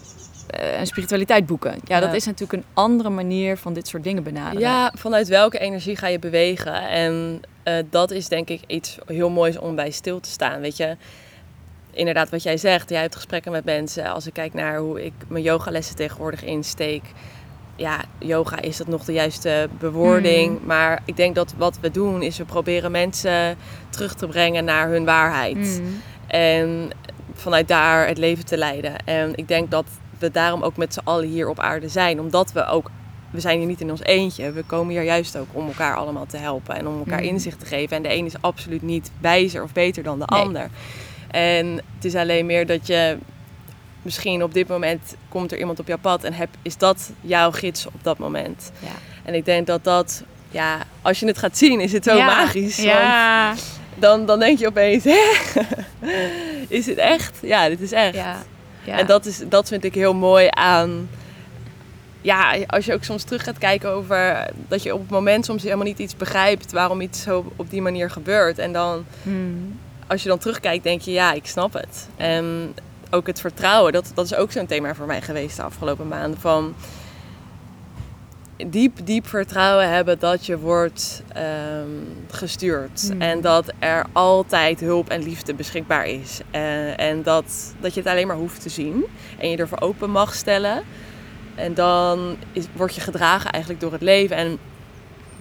en 0.53 0.87
spiritualiteit 0.87 1.45
boeken? 1.45 1.75
Ja, 1.83 1.99
dat 1.99 2.13
is 2.13 2.25
natuurlijk 2.25 2.53
een 2.53 2.69
andere 2.73 3.09
manier 3.09 3.57
van 3.57 3.73
dit 3.73 3.87
soort 3.87 4.03
dingen 4.03 4.23
benaderen. 4.23 4.59
Ja, 4.59 4.93
vanuit 4.97 5.27
welke 5.27 5.59
energie 5.59 5.95
ga 5.95 6.07
je 6.07 6.19
bewegen? 6.19 6.73
En 6.89 7.41
eh, 7.63 7.75
dat 7.89 8.11
is 8.11 8.27
denk 8.27 8.49
ik 8.49 8.61
iets 8.67 8.97
heel 9.05 9.29
moois 9.29 9.57
om 9.57 9.75
bij 9.75 9.91
stil 9.91 10.19
te 10.19 10.29
staan. 10.29 10.61
Weet 10.61 10.77
je, 10.77 10.97
inderdaad 11.91 12.29
wat 12.29 12.43
jij 12.43 12.57
zegt, 12.57 12.89
jij 12.89 13.01
hebt 13.01 13.15
gesprekken 13.15 13.51
met 13.51 13.65
mensen. 13.65 14.05
Als 14.05 14.27
ik 14.27 14.33
kijk 14.33 14.53
naar 14.53 14.77
hoe 14.77 15.05
ik 15.05 15.13
mijn 15.27 15.43
yogalessen 15.43 15.95
tegenwoordig 15.95 16.43
insteek. 16.43 17.03
Ja, 17.75 18.01
yoga 18.19 18.61
is 18.61 18.77
dat 18.77 18.87
nog 18.87 19.03
de 19.03 19.13
juiste 19.13 19.69
bewoording. 19.79 20.59
Mm. 20.59 20.65
Maar 20.65 21.01
ik 21.05 21.15
denk 21.15 21.35
dat 21.35 21.53
wat 21.57 21.77
we 21.81 21.91
doen 21.91 22.21
is 22.21 22.37
we 22.37 22.45
proberen 22.45 22.91
mensen 22.91 23.57
terug 23.89 24.15
te 24.15 24.27
brengen 24.27 24.65
naar 24.65 24.89
hun 24.89 25.05
waarheid. 25.05 25.81
Mm. 25.81 26.01
En 26.27 26.89
vanuit 27.33 27.67
daar 27.67 28.07
het 28.07 28.17
leven 28.17 28.45
te 28.45 28.57
leiden. 28.57 29.05
En 29.05 29.31
ik 29.35 29.47
denk 29.47 29.71
dat 29.71 29.85
we 30.23 30.31
daarom 30.31 30.61
ook 30.61 30.77
met 30.77 30.93
z'n 30.93 31.01
allen 31.03 31.27
hier 31.27 31.49
op 31.49 31.59
aarde 31.59 31.87
zijn. 31.87 32.19
Omdat 32.19 32.51
we 32.51 32.65
ook, 32.65 32.89
we 33.31 33.39
zijn 33.39 33.57
hier 33.57 33.67
niet 33.67 33.81
in 33.81 33.89
ons 33.91 34.01
eentje. 34.03 34.51
We 34.51 34.63
komen 34.63 34.93
hier 34.93 35.03
juist 35.03 35.37
ook 35.37 35.47
om 35.51 35.67
elkaar 35.67 35.95
allemaal 35.95 36.25
te 36.25 36.37
helpen. 36.37 36.75
En 36.75 36.87
om 36.87 36.97
elkaar 36.99 37.19
Mhm. 37.19 37.27
inzicht 37.27 37.59
te 37.59 37.65
geven. 37.65 37.97
En 37.97 38.03
de 38.03 38.13
een 38.15 38.25
is 38.25 38.41
absoluut 38.41 38.81
niet 38.81 39.11
wijzer 39.21 39.63
of 39.63 39.71
beter 39.73 40.03
dan 40.03 40.19
de 40.19 40.25
Nee. 40.27 40.39
ander. 40.41 40.69
En 41.31 41.75
het 41.95 42.05
is 42.05 42.15
alleen 42.15 42.45
meer 42.45 42.65
dat 42.65 42.87
je 42.87 43.17
misschien 44.01 44.43
op 44.43 44.53
dit 44.53 44.67
moment 44.67 45.15
komt 45.29 45.51
er 45.51 45.57
iemand 45.59 45.79
op 45.79 45.87
jouw 45.87 45.97
pad. 45.97 46.23
En 46.23 46.33
heb, 46.33 46.49
is 46.61 46.77
dat 46.77 47.11
jouw 47.21 47.51
gids 47.51 47.85
op 47.85 48.03
dat 48.03 48.17
moment. 48.17 48.71
Ja. 48.79 48.87
En 49.23 49.33
ik 49.33 49.45
denk 49.45 49.67
dat 49.67 49.83
dat, 49.83 50.23
ja, 50.49 50.77
als 51.01 51.19
je 51.19 51.25
het 51.27 51.37
gaat 51.37 51.57
zien 51.57 51.79
is 51.79 51.91
het 51.91 52.03
zo 52.03 52.15
Ja. 52.15 52.25
magisch. 52.25 52.75
Want 52.77 52.87
Ja. 52.89 53.53
dan, 53.95 54.25
dan 54.25 54.39
denk 54.39 54.59
je 54.59 54.67
opeens, 54.67 55.03
hè? 55.13 55.19
is 56.67 56.85
het 56.85 56.97
echt? 56.97 57.37
Ja, 57.41 57.69
dit 57.69 57.79
is 57.81 57.91
echt. 57.91 58.15
Ja. 58.15 58.43
Ja. 58.83 58.97
En 58.97 59.05
dat, 59.05 59.25
is, 59.25 59.41
dat 59.49 59.67
vind 59.67 59.83
ik 59.83 59.93
heel 59.93 60.13
mooi 60.13 60.47
aan... 60.49 61.09
Ja, 62.21 62.55
als 62.67 62.85
je 62.85 62.93
ook 62.93 63.03
soms 63.03 63.23
terug 63.23 63.43
gaat 63.43 63.57
kijken 63.57 63.89
over... 63.89 64.47
dat 64.67 64.83
je 64.83 64.93
op 64.93 64.99
het 64.99 65.09
moment 65.09 65.45
soms 65.45 65.63
helemaal 65.63 65.85
niet 65.85 65.99
iets 65.99 66.17
begrijpt... 66.17 66.71
waarom 66.71 67.01
iets 67.01 67.21
zo 67.21 67.51
op 67.55 67.69
die 67.69 67.81
manier 67.81 68.09
gebeurt. 68.09 68.57
En 68.59 68.73
dan, 68.73 69.05
Mm. 69.21 69.79
als 70.07 70.23
je 70.23 70.29
dan 70.29 70.37
terugkijkt, 70.37 70.83
denk 70.83 71.01
je... 71.01 71.11
ja, 71.11 71.33
ik 71.33 71.45
snap 71.45 71.73
het. 71.73 72.07
En 72.15 72.75
ook 73.09 73.27
het 73.27 73.39
vertrouwen, 73.39 73.93
dat, 73.93 74.11
dat 74.13 74.25
is 74.25 74.35
ook 74.35 74.51
zo'n 74.51 74.65
thema 74.65 74.95
voor 74.95 75.05
mij 75.05 75.21
geweest 75.21 75.55
de 75.55 75.63
afgelopen 75.63 76.07
maanden. 76.07 76.39
Van 76.39 76.75
diep, 78.67 78.99
diep 79.05 79.27
vertrouwen 79.27 79.89
hebben 79.89 80.19
dat 80.19 80.45
je 80.45 80.57
wordt 80.57 81.23
ehm, 81.33 81.87
gestuurd. 82.31 83.07
Hmm. 83.11 83.21
En 83.21 83.41
dat 83.41 83.73
er 83.79 84.05
altijd 84.11 84.79
hulp 84.79 85.09
en 85.09 85.23
liefde 85.23 85.53
beschikbaar 85.53 86.05
is. 86.07 86.39
Eh, 86.51 86.99
en 86.99 87.23
dat, 87.23 87.73
dat 87.79 87.93
je 87.93 87.99
het 87.99 88.09
alleen 88.09 88.27
maar 88.27 88.35
hoeft 88.35 88.61
te 88.61 88.69
zien. 88.69 89.05
En 89.37 89.49
je 89.49 89.57
ervoor 89.57 89.81
open 89.81 90.09
mag 90.09 90.33
stellen. 90.35 90.83
En 91.55 91.73
dan 91.73 92.37
is, 92.51 92.65
word 92.73 92.95
je 92.95 93.01
gedragen 93.01 93.51
eigenlijk 93.51 93.81
door 93.83 93.91
het 93.91 94.01
leven. 94.01 94.35
En 94.35 94.57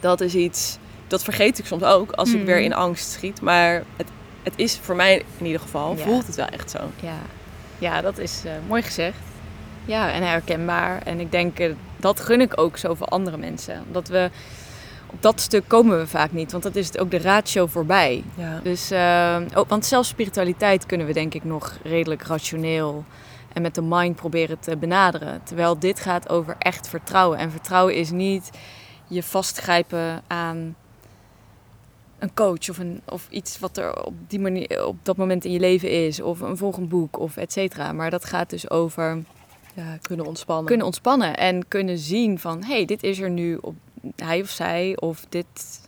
dat 0.00 0.20
is 0.20 0.34
iets, 0.34 0.78
dat 1.06 1.24
vergeet 1.24 1.58
ik 1.58 1.66
soms 1.66 1.82
ook 1.82 2.12
als 2.12 2.28
ik 2.30 2.36
Hmm. 2.36 2.44
weer 2.44 2.60
in 2.60 2.74
angst 2.74 3.10
schiet. 3.10 3.40
Maar 3.40 3.82
het, 3.96 4.06
het 4.42 4.52
is 4.56 4.78
voor 4.82 4.96
mij 4.96 5.22
in 5.38 5.46
ieder 5.46 5.60
geval, 5.60 5.96
Ja. 5.96 6.02
voelt 6.04 6.26
het 6.26 6.36
wel 6.36 6.46
echt 6.46 6.70
zo. 6.70 6.78
Ja, 7.00 7.18
ja 7.78 8.00
dat 8.00 8.18
is 8.18 8.42
eh, 8.44 8.52
mooi 8.68 8.82
gezegd. 8.82 9.16
Ja, 9.84 10.12
en 10.12 10.22
herkenbaar. 10.22 11.02
En 11.04 11.20
ik 11.20 11.30
denk, 11.30 11.58
eh, 11.58 11.70
dat 12.02 12.20
gun 12.20 12.40
ik 12.40 12.60
ook 12.60 12.76
zoveel 12.76 13.08
andere 13.08 13.36
mensen. 13.36 13.82
Omdat 13.86 14.08
we, 14.08 14.30
op 15.06 15.22
dat 15.22 15.40
stuk 15.40 15.64
komen 15.66 15.98
we 15.98 16.06
vaak 16.06 16.32
niet. 16.32 16.52
Want 16.52 16.62
dat 16.62 16.76
is 16.76 16.86
het 16.86 16.98
ook 16.98 17.10
de 17.10 17.18
ratio 17.18 17.66
voorbij. 17.66 18.24
Ja. 18.34 18.60
Dus, 18.62 18.90
eh, 18.90 19.36
oh, 19.54 19.68
want 19.68 19.86
zelfs 19.86 20.08
spiritualiteit 20.08 20.86
kunnen 20.86 21.06
we 21.06 21.12
denk 21.12 21.34
ik 21.34 21.44
nog 21.44 21.78
redelijk 21.82 22.22
rationeel 22.22 23.04
en 23.52 23.62
met 23.62 23.74
de 23.74 23.82
mind 23.82 24.16
proberen 24.16 24.58
te 24.58 24.76
benaderen. 24.76 25.40
Terwijl 25.42 25.78
dit 25.78 26.00
gaat 26.00 26.28
over 26.28 26.56
echt 26.58 26.88
vertrouwen. 26.88 27.38
En 27.38 27.50
vertrouwen 27.50 27.94
is 27.94 28.10
niet 28.10 28.50
je 29.06 29.22
vastgrijpen 29.22 30.22
aan 30.26 30.76
een 32.18 32.34
coach 32.34 32.70
of, 32.70 32.78
een, 32.78 33.02
of 33.08 33.26
iets 33.30 33.58
wat 33.58 33.76
er 33.76 34.04
op, 34.04 34.14
die 34.26 34.40
manier, 34.40 34.86
op 34.86 34.96
dat 35.02 35.16
moment 35.16 35.44
in 35.44 35.52
je 35.52 35.60
leven 35.60 36.06
is. 36.06 36.20
Of 36.20 36.40
een 36.40 36.56
volgend 36.56 36.88
boek 36.88 37.18
of 37.18 37.36
et 37.36 37.52
cetera. 37.52 37.92
Maar 37.92 38.10
dat 38.10 38.24
gaat 38.24 38.50
dus 38.50 38.70
over 38.70 39.22
Ja, 39.72 39.98
kunnen 40.02 40.26
ontspannen. 40.26 40.66
kunnen 40.66 40.86
ontspannen 40.86 41.36
en 41.36 41.68
kunnen 41.68 41.98
zien 41.98 42.38
van... 42.38 42.62
hé, 42.62 42.74
hey, 42.74 42.84
dit 42.84 43.02
is 43.02 43.18
er 43.20 43.30
nu 43.30 43.56
op 43.60 43.74
hij 44.16 44.40
of 44.40 44.48
zij 44.48 44.96
of 45.00 45.24
dit 45.28 45.80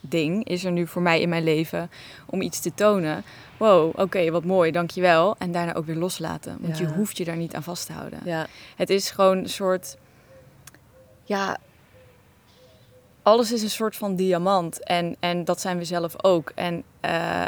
ding 0.00 0.44
is 0.48 0.64
er 0.64 0.72
nu 0.72 0.86
voor 0.86 1.02
mij 1.02 1.20
in 1.20 1.28
mijn 1.28 1.44
leven 1.44 1.90
om 2.26 2.40
iets 2.40 2.60
te 2.60 2.74
tonen. 2.74 3.24
Wow, 3.56 3.98
oké, 3.98 4.30
wat 4.30 4.44
mooi, 4.44 4.70
dankjewel. 4.70 5.36
En 5.38 5.52
daarna 5.52 5.74
ook 5.74 5.86
weer 5.86 5.96
loslaten, 5.96 6.56
want 6.60 6.78
Ja. 6.78 6.86
je 6.86 6.92
hoeft 6.92 7.16
je 7.16 7.24
daar 7.24 7.36
niet 7.36 7.54
aan 7.54 7.62
vast 7.62 7.86
te 7.86 7.92
houden. 7.92 8.20
Ja, 8.24 8.46
Het 8.76 8.90
is 8.90 9.10
gewoon 9.10 9.38
een 9.38 9.48
soort... 9.48 9.96
Ja, 11.24 11.58
alles 13.22 13.52
is 13.52 13.62
een 13.62 13.70
soort 13.70 13.96
van 13.96 14.16
diamant. 14.16 14.84
En, 14.84 15.16
en 15.20 15.44
dat 15.44 15.60
zijn 15.60 15.78
we 15.78 15.84
zelf 15.84 16.24
ook. 16.24 16.52
En 16.54 16.82
eh, 17.00 17.46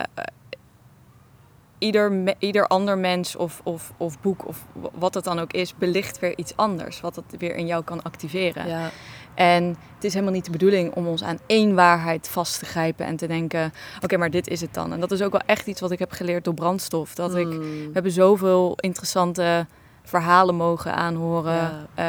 ieder, 1.82 2.12
me- 2.12 2.34
ieder 2.38 2.66
ander 2.66 2.98
mens 2.98 3.36
of, 3.36 3.60
of, 3.64 3.92
of 3.96 4.20
boek 4.20 4.46
of 4.48 4.66
wat 4.94 5.14
het 5.14 5.24
dan 5.24 5.38
ook 5.38 5.52
is... 5.52 5.74
belicht 5.76 6.18
weer 6.18 6.38
iets 6.38 6.56
anders. 6.56 7.00
Wat 7.00 7.16
het 7.16 7.24
weer 7.38 7.54
in 7.56 7.66
jou 7.66 7.84
kan 7.84 8.02
activeren. 8.02 8.68
ja, 8.68 8.90
En 9.34 9.64
het 9.94 10.04
is 10.04 10.12
helemaal 10.12 10.34
niet 10.34 10.44
de 10.44 10.50
bedoeling 10.50 10.94
om 10.94 11.06
ons 11.06 11.22
aan 11.22 11.38
één 11.46 11.74
waarheid 11.74 12.28
vast 12.28 12.58
te 12.58 12.64
grijpen... 12.64 13.06
en 13.06 13.16
te 13.16 13.26
denken, 13.26 13.72
oké, 14.02 14.16
maar 14.16 14.30
dit 14.30 14.48
is 14.48 14.60
het 14.60 14.74
dan. 14.74 14.92
En 14.92 15.00
dat 15.00 15.10
is 15.12 15.22
ook 15.22 15.32
wel 15.32 15.42
echt 15.46 15.66
iets 15.66 15.80
wat 15.80 15.90
ik 15.90 15.98
heb 15.98 16.10
geleerd 16.12 16.44
door 16.44 16.54
brandstof. 16.54 17.14
Dat 17.14 17.34
ik... 17.36 17.46
Mm. 17.46 17.58
We 17.60 17.90
hebben 17.92 18.12
zoveel 18.12 18.72
interessante 18.76 19.66
verhalen 20.02 20.54
mogen 20.54 20.94
aanhoren. 20.94 21.88
ehm, 21.94 22.04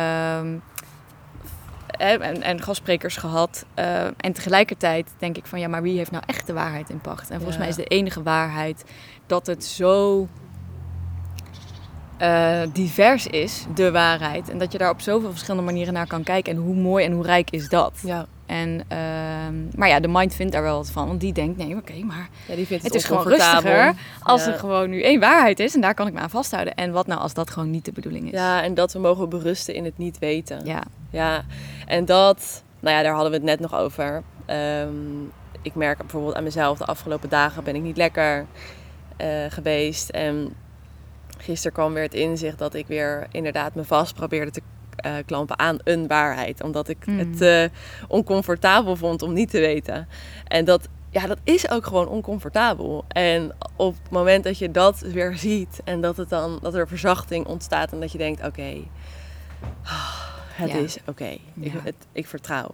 hè, 0.48 0.58
en, 2.04 2.42
en 2.42 2.62
gastsprekers 2.62 3.18
gehad. 3.18 3.66
eh, 3.74 4.06
en 4.06 4.34
tegelijkertijd 4.34 5.14
denk 5.18 5.38
ik 5.38 5.46
van 5.46 5.60
ja, 5.60 5.68
maar 5.68 5.82
wie 5.82 5.98
heeft 5.98 6.12
nou 6.12 6.24
echt 6.28 6.48
de 6.48 6.54
waarheid 6.54 6.90
in 6.90 7.02
pacht? 7.02 7.30
En 7.30 7.36
volgens 7.36 7.58
mij 7.58 7.68
is 7.68 7.76
de 7.76 7.84
enige 7.84 8.24
waarheid 8.24 8.84
dat 9.26 9.48
het 9.48 9.66
zo 9.66 10.28
eh, 12.18 12.62
divers 12.74 13.28
is, 13.28 13.66
de 13.76 13.92
waarheid. 13.92 14.50
En 14.50 14.58
dat 14.58 14.72
je 14.72 14.78
daar 14.78 14.90
op 14.90 15.02
zoveel 15.02 15.30
verschillende 15.30 15.66
manieren 15.66 15.94
naar 15.94 16.08
kan 16.08 16.24
kijken. 16.24 16.54
En 16.54 16.62
hoe 16.62 16.76
mooi 16.76 17.06
en 17.06 17.12
hoe 17.12 17.26
rijk 17.26 17.50
is 17.50 17.70
dat? 17.70 18.00
ja. 18.04 18.26
En, 18.46 18.84
ehm, 18.88 19.78
maar 19.78 19.88
ja, 19.88 20.00
de 20.00 20.08
mind 20.08 20.36
vindt 20.36 20.54
daar 20.54 20.62
wel 20.62 20.78
wat 20.78 20.90
van. 20.92 21.08
Want 21.08 21.20
die 21.20 21.34
denkt, 21.34 21.58
nee, 21.58 21.76
oké, 21.76 21.94
maar 22.04 22.30
ja, 22.48 22.56
die 22.56 22.68
vindt 22.68 22.84
het, 22.84 22.94
het 22.94 23.02
is 23.02 23.08
gewoon 23.08 23.28
rustiger 23.28 23.94
als 24.24 24.46
Ja. 24.46 24.52
er 24.52 24.60
gewoon 24.60 24.90
nu 24.90 25.02
één 25.02 25.20
waarheid 25.20 25.60
is 25.60 25.76
en 25.76 25.82
daar 25.82 25.94
kan 25.94 26.08
ik 26.08 26.14
me 26.14 26.20
aan 26.20 26.30
vasthouden. 26.30 26.74
En 26.76 26.92
wat 26.92 27.08
nou 27.08 27.20
als 27.22 27.34
dat 27.34 27.50
gewoon 27.50 27.70
niet 27.70 27.86
de 27.86 27.92
bedoeling 27.92 28.26
is? 28.26 28.32
Ja, 28.32 28.64
en 28.64 28.74
dat 28.74 28.94
we 28.94 29.00
mogen 29.00 29.30
berusten 29.30 29.74
in 29.76 29.86
het 29.86 29.98
niet 29.98 30.20
weten. 30.20 30.66
Ja. 30.66 30.84
Ja, 31.10 31.44
en 31.86 32.06
dat, 32.06 32.64
nou 32.80 32.96
ja, 32.96 33.04
daar 33.04 33.14
hadden 33.14 33.32
we 33.32 33.38
het 33.38 33.46
net 33.46 33.60
nog 33.60 33.76
over. 33.76 34.24
Ehm, 34.46 35.22
ik 35.62 35.76
merk 35.76 35.98
bijvoorbeeld 35.98 36.36
aan 36.36 36.44
mezelf, 36.44 36.78
de 36.78 36.86
afgelopen 36.86 37.30
dagen 37.30 37.64
ben 37.64 37.76
ik 37.76 37.82
niet 37.82 37.98
lekker 37.98 38.46
eh, 39.18 39.28
geweest. 39.50 40.10
En 40.10 40.54
gisteren 41.38 41.72
kwam 41.74 41.94
weer 41.94 42.04
het 42.04 42.14
inzicht 42.14 42.58
dat 42.58 42.74
ik 42.74 42.88
weer 42.88 43.28
inderdaad 43.32 43.76
me 43.76 43.84
vast 43.84 44.16
probeerde 44.16 44.52
te 44.52 44.62
eh, 44.96 45.14
klampen 45.26 45.60
aan 45.60 45.78
een 45.84 46.08
waarheid. 46.08 46.64
Omdat 46.64 46.88
ik 46.88 47.06
Mm. 47.06 47.20
het 47.20 47.42
eh, 47.42 47.64
oncomfortabel 48.08 48.96
vond 48.96 49.22
om 49.22 49.34
niet 49.34 49.50
te 49.50 49.60
weten. 49.60 50.08
En 50.48 50.66
dat, 50.66 50.88
ja, 51.10 51.28
dat 51.28 51.38
is 51.44 51.70
ook 51.70 51.86
gewoon 51.86 52.08
oncomfortabel. 52.08 53.06
En 53.08 53.52
op 53.76 53.94
het 54.04 54.12
moment 54.12 54.44
dat 54.44 54.58
je 54.58 54.72
dat 54.72 55.00
weer 55.00 55.36
ziet 55.38 55.82
en 55.84 56.02
dat, 56.02 56.18
het 56.18 56.30
dan, 56.30 56.60
dat 56.62 56.74
er 56.76 56.88
verzachting 56.88 57.46
ontstaat 57.46 57.92
en 57.92 58.00
dat 58.00 58.12
je 58.12 58.18
denkt, 58.18 58.46
oké, 58.46 58.74
het 60.54 60.70
Ja. 60.72 60.76
is 60.78 60.98
oké. 61.06 61.26
Ik, 61.26 61.40
Ja. 61.74 61.80
het, 61.84 61.96
ik 62.12 62.28
vertrouw. 62.28 62.70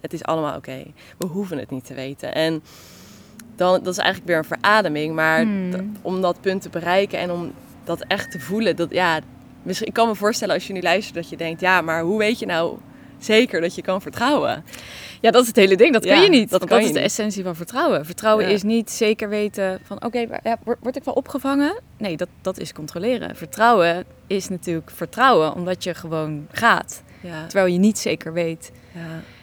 Het 0.00 0.12
is 0.12 0.24
allemaal 0.24 0.56
oké. 0.56 0.82
We 1.18 1.26
hoeven 1.26 1.58
het 1.58 1.70
niet 1.70 1.84
te 1.86 1.94
weten. 1.94 2.34
En 2.34 2.62
dan, 3.56 3.82
dat 3.82 3.92
is 3.92 3.98
eigenlijk 3.98 4.28
weer 4.28 4.38
een 4.38 4.58
verademing. 4.60 5.14
Maar 5.14 5.40
Hmm. 5.42 5.92
om 6.02 6.20
dat 6.20 6.40
punt 6.40 6.62
te 6.62 6.68
bereiken 6.68 7.18
en 7.18 7.30
om 7.30 7.52
dat 7.84 8.00
echt 8.06 8.30
te 8.30 8.40
voelen. 8.40 8.76
Dat, 8.76 8.90
ja, 8.90 9.20
misschien, 9.64 9.86
ik 9.88 9.92
kan 9.94 10.08
me 10.08 10.14
voorstellen 10.14 10.54
als 10.54 10.66
je 10.66 10.72
nu 10.72 10.80
luistert 10.80 11.14
dat 11.14 11.28
je 11.28 11.36
denkt... 11.36 11.60
Ja, 11.60 11.80
maar 11.80 12.02
hoe 12.02 12.18
weet 12.18 12.38
je 12.38 12.46
nou 12.46 12.78
zeker 13.18 13.60
dat 13.60 13.74
je 13.74 13.82
kan 13.82 14.02
vertrouwen? 14.02 14.64
Ja, 15.20 15.30
dat 15.30 15.42
is 15.42 15.46
het 15.48 15.56
hele 15.56 15.76
ding. 15.76 15.92
Dat 15.92 16.04
Ja, 16.04 16.14
kun 16.14 16.22
je 16.22 16.28
niet. 16.30 16.50
dat 16.50 16.70
is 16.72 16.92
de 16.92 17.00
essentie 17.00 17.42
van 17.42 17.56
vertrouwen. 17.56 18.06
Vertrouwen 18.06 18.44
Ja. 18.48 18.50
is 18.52 18.62
niet 18.62 18.90
zeker 18.90 19.28
weten 19.28 19.80
van 19.84 20.04
oké, 20.04 20.18
ja, 20.42 20.58
word, 20.80 20.96
ik 20.96 21.04
wel 21.04 21.14
opgevangen? 21.14 21.80
Nee, 21.96 22.16
dat, 22.16 22.28
dat 22.42 22.58
is 22.58 22.72
controleren. 22.72 23.36
Vertrouwen 23.36 24.04
is 24.26 24.48
natuurlijk 24.48 24.90
vertrouwen 24.90 25.54
omdat 25.54 25.84
je 25.84 25.94
gewoon 25.94 26.46
gaat. 26.52 27.02
Terwijl 27.48 27.66
je 27.72 27.78
niet 27.78 27.98
zeker 27.98 28.32
weet. 28.32 28.72
ja, 28.92 29.00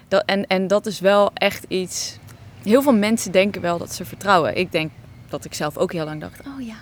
Dat, 0.07 0.23
en, 0.25 0.47
en 0.47 0.67
dat 0.67 0.85
is 0.85 0.99
wel 0.99 1.31
echt 1.33 1.65
iets... 1.67 2.17
Heel 2.63 2.81
veel 2.81 2.93
mensen 2.93 3.31
denken 3.31 3.61
wel 3.61 3.77
dat 3.77 3.93
ze 3.93 4.05
vertrouwen. 4.05 4.57
Ik 4.57 4.71
denk 4.71 4.91
dat 5.29 5.45
ik 5.45 5.53
zelf 5.53 5.77
ook 5.77 5.91
heel 5.93 6.05
lang 6.05 6.21
dacht... 6.21 6.39
Oh 6.39 6.65
ja, 6.65 6.75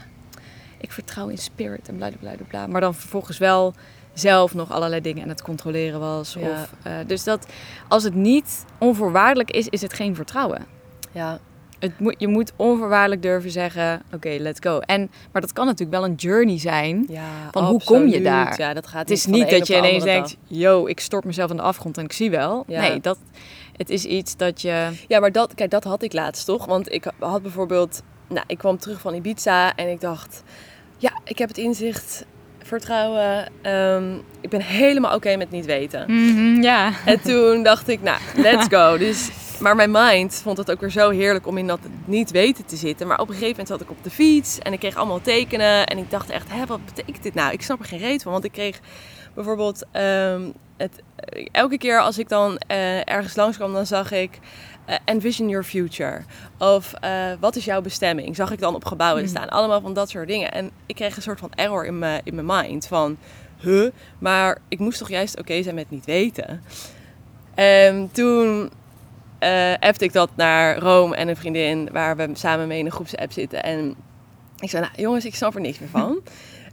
ik 0.81 0.91
vertrouw 0.91 1.27
in 1.27 1.37
spirit 1.37 1.87
en 1.87 1.95
bla 1.95 2.09
bla 2.19 2.31
bla 2.35 2.45
bla. 2.47 2.67
Maar 2.67 2.81
dan 2.81 2.95
vervolgens 2.95 3.37
wel 3.37 3.73
zelf 4.13 4.53
nog 4.53 4.71
allerlei 4.71 5.01
dingen 5.01 5.23
aan 5.23 5.29
het 5.29 5.41
controleren 5.41 5.99
was. 5.99 6.33
Ja. 6.39 6.49
Of, 6.49 6.73
eh, 6.83 6.93
dus 7.07 7.23
dat 7.23 7.47
als 7.87 8.03
het 8.03 8.13
niet 8.15 8.65
onvoorwaardelijk 8.77 9.51
is, 9.51 9.67
is 9.67 9.81
het 9.81 9.93
geen 9.93 10.15
vertrouwen. 10.15 10.65
ja, 11.11 11.39
Het 11.79 11.99
moet, 11.99 12.15
je 12.17 12.27
moet 12.27 12.51
onvoorwaardelijk 12.55 13.21
durven 13.21 13.51
zeggen, 13.51 14.01
oké, 14.13 14.29
let's 14.39 14.59
go. 14.59 14.79
En, 14.79 15.11
maar 15.31 15.41
dat 15.41 15.53
kan 15.53 15.65
natuurlijk 15.65 15.99
wel 15.99 16.09
een 16.09 16.15
journey 16.15 16.59
zijn. 16.59 17.05
ja. 17.09 17.29
Van 17.51 17.63
hoe 17.65 17.83
kom 17.83 18.07
je 18.07 18.21
daar? 18.21 18.59
Ja, 18.59 18.73
dat 18.73 18.87
gaat 18.87 18.99
Het 18.99 19.17
is 19.17 19.25
niet 19.25 19.49
dat 19.49 19.67
je 19.67 19.77
ineens 19.77 20.03
denkt, 20.03 20.37
yo, 20.47 20.85
ik 20.85 20.99
stort 20.99 21.25
mezelf 21.25 21.49
in 21.49 21.55
de 21.55 21.61
afgrond 21.61 21.97
en 21.97 22.03
ik 22.03 22.13
zie 22.13 22.29
wel. 22.29 22.63
Ja. 22.67 22.81
Nee, 22.81 22.99
dat, 22.99 23.17
het 23.75 23.89
is 23.89 24.05
iets 24.05 24.37
dat 24.37 24.61
je... 24.61 24.89
Ja, 25.07 25.19
maar 25.19 25.31
dat, 25.31 25.53
kijk, 25.53 25.71
dat 25.71 25.83
had 25.83 26.03
ik 26.03 26.13
laatst 26.13 26.45
toch? 26.45 26.65
Want 26.65 26.91
ik 26.91 27.11
had 27.19 27.41
bijvoorbeeld, 27.41 28.01
nou, 28.27 28.43
ik 28.47 28.57
kwam 28.57 28.77
terug 28.77 28.99
van 28.99 29.13
Ibiza 29.13 29.75
en 29.75 29.89
ik 29.89 30.01
dacht, 30.01 30.43
ja, 30.99 31.11
ik 31.23 31.37
heb 31.37 31.47
het 31.47 31.57
inzicht, 31.57 32.25
vertrouwen, 32.63 33.51
ehm, 33.61 34.15
ik 34.41 34.49
ben 34.49 34.61
helemaal 34.61 35.15
oké 35.15 35.35
met 35.35 35.51
niet 35.51 35.65
weten. 35.65 36.05
Mhm, 36.07 36.61
ja. 36.61 36.91
En 37.05 37.21
toen 37.21 37.63
dacht 37.63 37.87
ik, 37.87 38.01
nou, 38.01 38.19
let's 38.35 38.67
go. 38.69 38.97
Dus, 39.07 39.29
maar 39.59 39.75
mijn 39.75 39.91
mind 39.91 40.39
vond 40.43 40.57
het 40.57 40.71
ook 40.71 40.79
weer 40.79 40.89
zo 40.91 41.09
heerlijk 41.09 41.47
om 41.47 41.57
in 41.57 41.67
dat 41.67 41.79
niet 42.05 42.31
weten 42.31 42.65
te 42.65 42.75
zitten. 42.75 43.07
Maar 43.07 43.19
op 43.19 43.27
een 43.27 43.33
gegeven 43.33 43.49
moment 43.49 43.67
zat 43.67 43.81
ik 43.81 43.89
op 43.89 44.03
de 44.03 44.09
fiets 44.09 44.59
en 44.59 44.73
ik 44.73 44.79
kreeg 44.79 44.95
allemaal 44.95 45.21
tekenen. 45.21 45.85
En 45.85 45.97
ik 45.97 46.09
dacht 46.11 46.29
echt, 46.29 46.47
hè, 46.51 46.65
wat 46.65 46.85
betekent 46.85 47.23
dit 47.23 47.33
nou? 47.33 47.53
Ik 47.53 47.61
snap 47.61 47.79
er 47.79 47.85
geen 47.85 47.99
reet 47.99 48.23
van. 48.23 48.31
Want 48.31 48.43
ik 48.43 48.51
kreeg 48.51 48.79
bijvoorbeeld, 49.33 49.83
ehm, 49.91 50.41
het, 50.77 51.01
elke 51.51 51.77
keer 51.77 52.01
als 52.01 52.17
ik 52.17 52.29
dan 52.29 52.57
eh, 52.67 53.09
ergens 53.09 53.35
langskwam, 53.35 53.73
dan 53.73 53.85
zag 53.85 54.11
ik... 54.11 54.39
eh, 54.89 54.95
envision 55.05 55.49
your 55.49 55.63
future. 55.63 56.21
Of 56.57 56.93
eh, 56.93 57.11
wat 57.39 57.55
is 57.55 57.65
jouw 57.65 57.81
bestemming? 57.81 58.35
Zag 58.35 58.51
ik 58.51 58.59
dan 58.59 58.75
op 58.75 58.85
gebouwen 58.85 59.21
Mhm. 59.23 59.31
staan. 59.31 59.49
Allemaal 59.49 59.81
van 59.81 59.93
dat 59.93 60.09
soort 60.09 60.27
dingen. 60.27 60.51
En 60.51 60.71
ik 60.85 60.95
kreeg 60.95 61.15
een 61.15 61.21
soort 61.21 61.39
van 61.39 61.51
error 61.55 61.85
in 61.85 61.99
mijn, 61.99 62.21
in 62.23 62.35
mijn 62.35 62.47
mind. 62.47 62.87
Van, 62.87 63.17
huh? 63.59 63.89
Maar 64.19 64.57
ik 64.67 64.79
moest 64.79 64.99
toch 64.99 65.09
juist 65.09 65.39
oké 65.39 65.63
zijn 65.63 65.75
met 65.75 65.89
niet 65.89 66.05
weten. 66.05 66.61
En 67.55 68.09
toen 68.11 68.69
eh 69.39 69.73
appte 69.79 70.03
ik 70.05 70.13
dat 70.13 70.29
naar 70.35 70.77
Rome 70.77 71.15
en 71.15 71.27
een 71.27 71.35
vriendin 71.35 71.89
waar 71.91 72.15
we 72.15 72.29
samen 72.33 72.67
mee 72.67 72.79
in 72.79 72.85
een 72.85 72.91
groepsapp 72.91 73.31
zitten. 73.31 73.63
En 73.63 73.95
ik 74.59 74.69
zei, 74.69 74.83
nou 74.83 75.01
jongens, 75.01 75.25
ik 75.25 75.35
snap 75.35 75.55
er 75.55 75.61
niks 75.61 75.79
meer 75.79 75.89
van. 75.89 76.19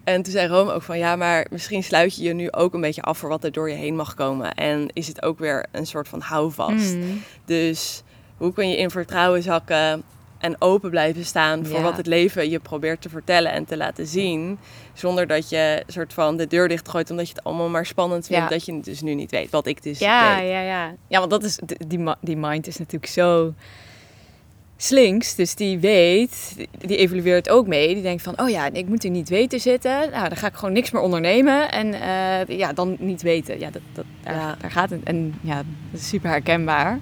En 0.05 0.23
toen 0.23 0.33
zei 0.33 0.49
Rome 0.49 0.73
ook 0.73 0.83
van, 0.83 0.99
ja, 0.99 1.17
maar 1.17 1.47
misschien 1.51 1.83
sluit 1.83 2.17
je 2.17 2.23
je 2.23 2.33
nu 2.33 2.53
ook 2.53 2.75
een 2.75 2.81
beetje 2.81 3.03
af 3.03 3.19
voor 3.19 3.29
wat 3.29 3.45
er 3.45 3.53
door 3.53 3.71
je 3.71 3.77
heen 3.77 3.97
mag 3.97 4.15
komen. 4.15 4.55
En 4.55 4.89
is 4.93 5.07
het 5.09 5.23
ook 5.23 5.39
weer 5.39 5.67
een 5.73 5.87
soort 5.87 6.09
van 6.09 6.21
houvast. 6.21 6.95
Mm. 6.95 7.23
Dus 7.45 8.03
hoe 8.37 8.53
kun 8.53 8.69
je 8.69 8.77
in 8.77 8.91
vertrouwen 8.91 9.43
zakken 9.43 10.03
en 10.39 10.57
open 10.59 10.91
blijven 10.91 11.25
staan 11.25 11.67
voor 11.67 11.77
Ja. 11.77 11.83
wat 11.83 11.97
het 11.97 12.07
leven 12.07 12.51
je 12.51 12.59
probeert 12.59 13.01
te 13.01 13.09
vertellen 13.09 13.53
en 13.53 13.65
te 13.65 13.77
laten 13.77 14.07
zien. 14.07 14.59
Zonder 14.93 15.27
dat 15.27 15.49
je 15.49 15.83
soort 15.87 16.13
van 16.13 16.37
de 16.37 16.47
deur 16.47 16.69
dichtgooit 16.69 17.11
omdat 17.11 17.29
je 17.29 17.35
het 17.35 17.45
allemaal 17.45 17.69
maar 17.69 17.87
spannend 17.87 18.27
vindt 18.27 18.43
Ja. 18.43 18.49
dat 18.49 18.65
je 18.67 18.75
het 18.75 18.85
dus 18.85 19.01
nu 19.03 19.15
niet 19.15 19.31
weet. 19.31 19.51
Wat 19.51 19.67
ik 19.67 19.83
dus 19.83 19.99
Ja, 19.99 20.37
weet. 20.41 20.49
ja, 20.51 20.61
ja. 20.61 20.95
Ja, 21.09 21.19
want 21.19 21.31
dat 21.31 21.45
is, 21.45 21.59
die- 21.87 22.15
die, 22.21 22.37
mind 22.37 22.67
is 22.67 22.79
natuurlijk 22.79 23.13
zo 23.13 23.55
slinks. 24.77 25.35
Dus 25.35 25.55
die 25.55 25.79
weet, 25.79 26.57
die- 26.79 26.97
evalueert 26.97 27.49
ook 27.49 27.67
mee. 27.67 27.95
Die 27.95 28.03
denkt 28.03 28.23
van, 28.23 28.41
oh 28.41 28.49
ja, 28.49 28.69
ik 28.73 28.87
moet 28.89 29.05
er 29.05 29.11
niet 29.11 29.29
weten 29.29 29.61
zitten. 29.61 30.11
Nou, 30.11 30.29
dan 30.29 30.37
ga 30.37 30.47
ik 30.47 30.55
gewoon 30.55 30.75
niks 30.75 30.91
meer 30.91 31.03
ondernemen. 31.03 31.71
En 31.71 31.95
eh, 31.95 32.59
ja, 32.59 32.73
dan 32.73 32.97
niet 32.99 33.23
weten. 33.23 33.59
Ja, 33.59 33.71
dat, 33.71 33.83
dat, 33.93 34.05
daar, 34.23 34.35
Ja. 34.35 34.57
daar 34.61 34.71
gaat 34.71 34.91
het. 34.91 35.03
En 35.03 35.35
ja, 35.41 35.57
dat 35.91 36.01
is 36.01 36.09
super 36.09 36.31
herkenbaar. 36.31 36.99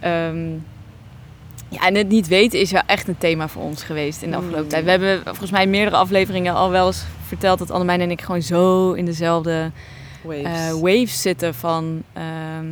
Ehm, 0.00 0.48
ja, 1.68 1.86
en 1.86 1.94
het 1.94 2.08
niet 2.08 2.28
weten 2.28 2.60
is 2.60 2.70
wel 2.72 2.82
echt 2.86 3.08
een 3.08 3.18
thema 3.18 3.48
voor 3.48 3.62
ons 3.62 3.82
geweest 3.82 4.22
in 4.22 4.30
de 4.30 4.36
afgelopen 4.36 4.62
Mm. 4.64 4.68
tijd. 4.68 4.84
We 4.84 4.90
hebben 4.90 5.20
volgens 5.24 5.50
mij 5.50 5.62
in 5.62 5.70
meerdere 5.70 5.96
afleveringen 5.96 6.54
al 6.54 6.70
wel 6.70 6.86
eens 6.86 7.04
verteld 7.26 7.58
dat 7.58 7.70
Annemijn 7.70 8.00
en 8.00 8.10
ik 8.10 8.20
gewoon 8.22 8.42
zo 8.42 8.92
in 8.92 9.04
dezelfde 9.04 9.70
Waves. 10.22 10.42
eh, 10.44 10.72
waves 10.72 11.22
zitten 11.22 11.54
van 11.54 12.02
ehm, 12.12 12.66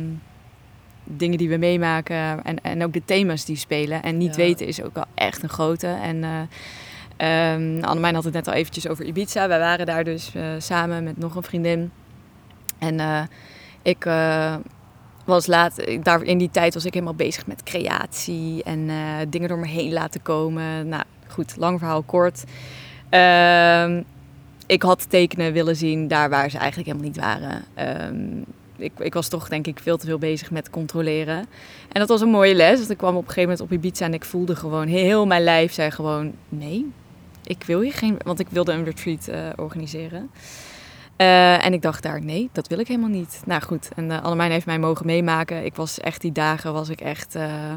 dingen 1.03 1.37
die 1.37 1.49
we 1.49 1.57
meemaken 1.57 2.43
en, 2.43 2.61
en 2.63 2.83
ook 2.83 2.93
de 2.93 3.05
thema's 3.05 3.45
die 3.45 3.55
spelen. 3.55 4.03
En 4.03 4.17
niet 4.17 4.35
Ja. 4.35 4.41
weten 4.41 4.67
is 4.67 4.81
ook 4.83 4.93
wel 4.95 5.05
echt 5.15 5.43
een 5.43 5.49
grote. 5.49 5.87
En 5.87 6.23
ehm 7.17 7.83
Annemijn 7.83 8.15
had 8.15 8.23
het 8.23 8.33
net 8.33 8.47
al 8.47 8.53
eventjes 8.53 8.87
over 8.87 9.05
Ibiza. 9.05 9.47
Wij 9.47 9.59
waren 9.59 9.85
daar 9.85 10.03
dus 10.03 10.31
eh, 10.35 10.43
samen 10.57 11.03
met 11.03 11.17
nog 11.17 11.35
een 11.35 11.43
vriendin. 11.43 11.91
En 12.79 13.27
ik 13.81 14.05
was 15.29 15.47
laat, 15.47 15.75
daar, 16.03 16.23
in 16.23 16.37
die 16.37 16.49
tijd 16.51 16.73
was 16.73 16.85
ik 16.85 16.93
helemaal 16.93 17.15
bezig 17.15 17.47
met 17.47 17.63
creatie 17.63 18.63
en 18.63 18.89
eh, 18.89 18.95
dingen 19.29 19.49
door 19.49 19.59
me 19.59 19.67
heen 19.67 19.93
laten 19.93 20.21
komen. 20.21 20.87
Nou 20.87 21.03
goed, 21.27 21.55
lang 21.57 21.79
verhaal 21.79 22.01
kort. 22.01 22.43
Ehm, 23.09 24.01
ik 24.65 24.81
had 24.81 25.09
tekenen 25.09 25.53
willen 25.53 25.75
zien 25.75 26.07
daar 26.07 26.29
waar 26.29 26.49
ze 26.49 26.57
eigenlijk 26.57 26.87
helemaal 26.87 27.07
niet 27.07 27.19
waren. 27.19 27.63
Ehm, 27.73 28.39
ik, 28.77 28.91
ik, 28.99 29.13
was 29.13 29.27
toch 29.27 29.49
denk 29.49 29.67
ik 29.67 29.79
veel 29.79 29.97
te 29.97 30.05
veel 30.05 30.17
bezig 30.17 30.51
met 30.51 30.69
controleren. 30.69 31.37
En 31.91 31.99
dat 31.99 32.07
was 32.07 32.21
een 32.21 32.29
mooie 32.29 32.55
les. 32.55 32.77
Want 32.77 32.89
ik 32.89 32.97
kwam 32.97 33.15
op 33.15 33.21
een 33.21 33.27
gegeven 33.27 33.49
moment 33.49 33.61
op 33.61 33.71
Ibiza 33.71 34.05
en 34.05 34.13
ik 34.13 34.25
voelde 34.25 34.55
gewoon 34.55 34.87
heel 34.87 35.25
mijn 35.25 35.43
lijf 35.43 35.73
zei 35.73 35.91
gewoon 35.91 36.33
nee, 36.49 36.85
ik 37.43 37.63
wil 37.63 37.81
hier 37.81 37.93
geen, 37.93 38.17
want 38.23 38.39
ik 38.39 38.47
wilde 38.49 38.71
een 38.71 38.83
retreat 38.83 39.27
uh, 39.29 39.35
organiseren. 39.55 40.29
Uh, 41.21 41.65
en 41.65 41.73
ik 41.73 41.81
dacht 41.81 42.03
daar, 42.03 42.21
nee, 42.21 42.49
dat 42.51 42.67
wil 42.67 42.79
ik 42.79 42.87
helemaal 42.87 43.09
niet. 43.09 43.41
Nou 43.45 43.61
goed, 43.61 43.89
en 43.95 44.05
uh, 44.05 44.23
Annemijn 44.23 44.51
heeft 44.51 44.65
mij 44.65 44.79
mogen 44.79 45.05
meemaken. 45.05 45.65
Ik 45.65 45.75
was 45.75 45.99
echt, 45.99 46.21
die 46.21 46.31
dagen 46.31 46.73
was 46.73 46.89
ik 46.89 47.01
echt 47.01 47.35
uh, 47.35 47.73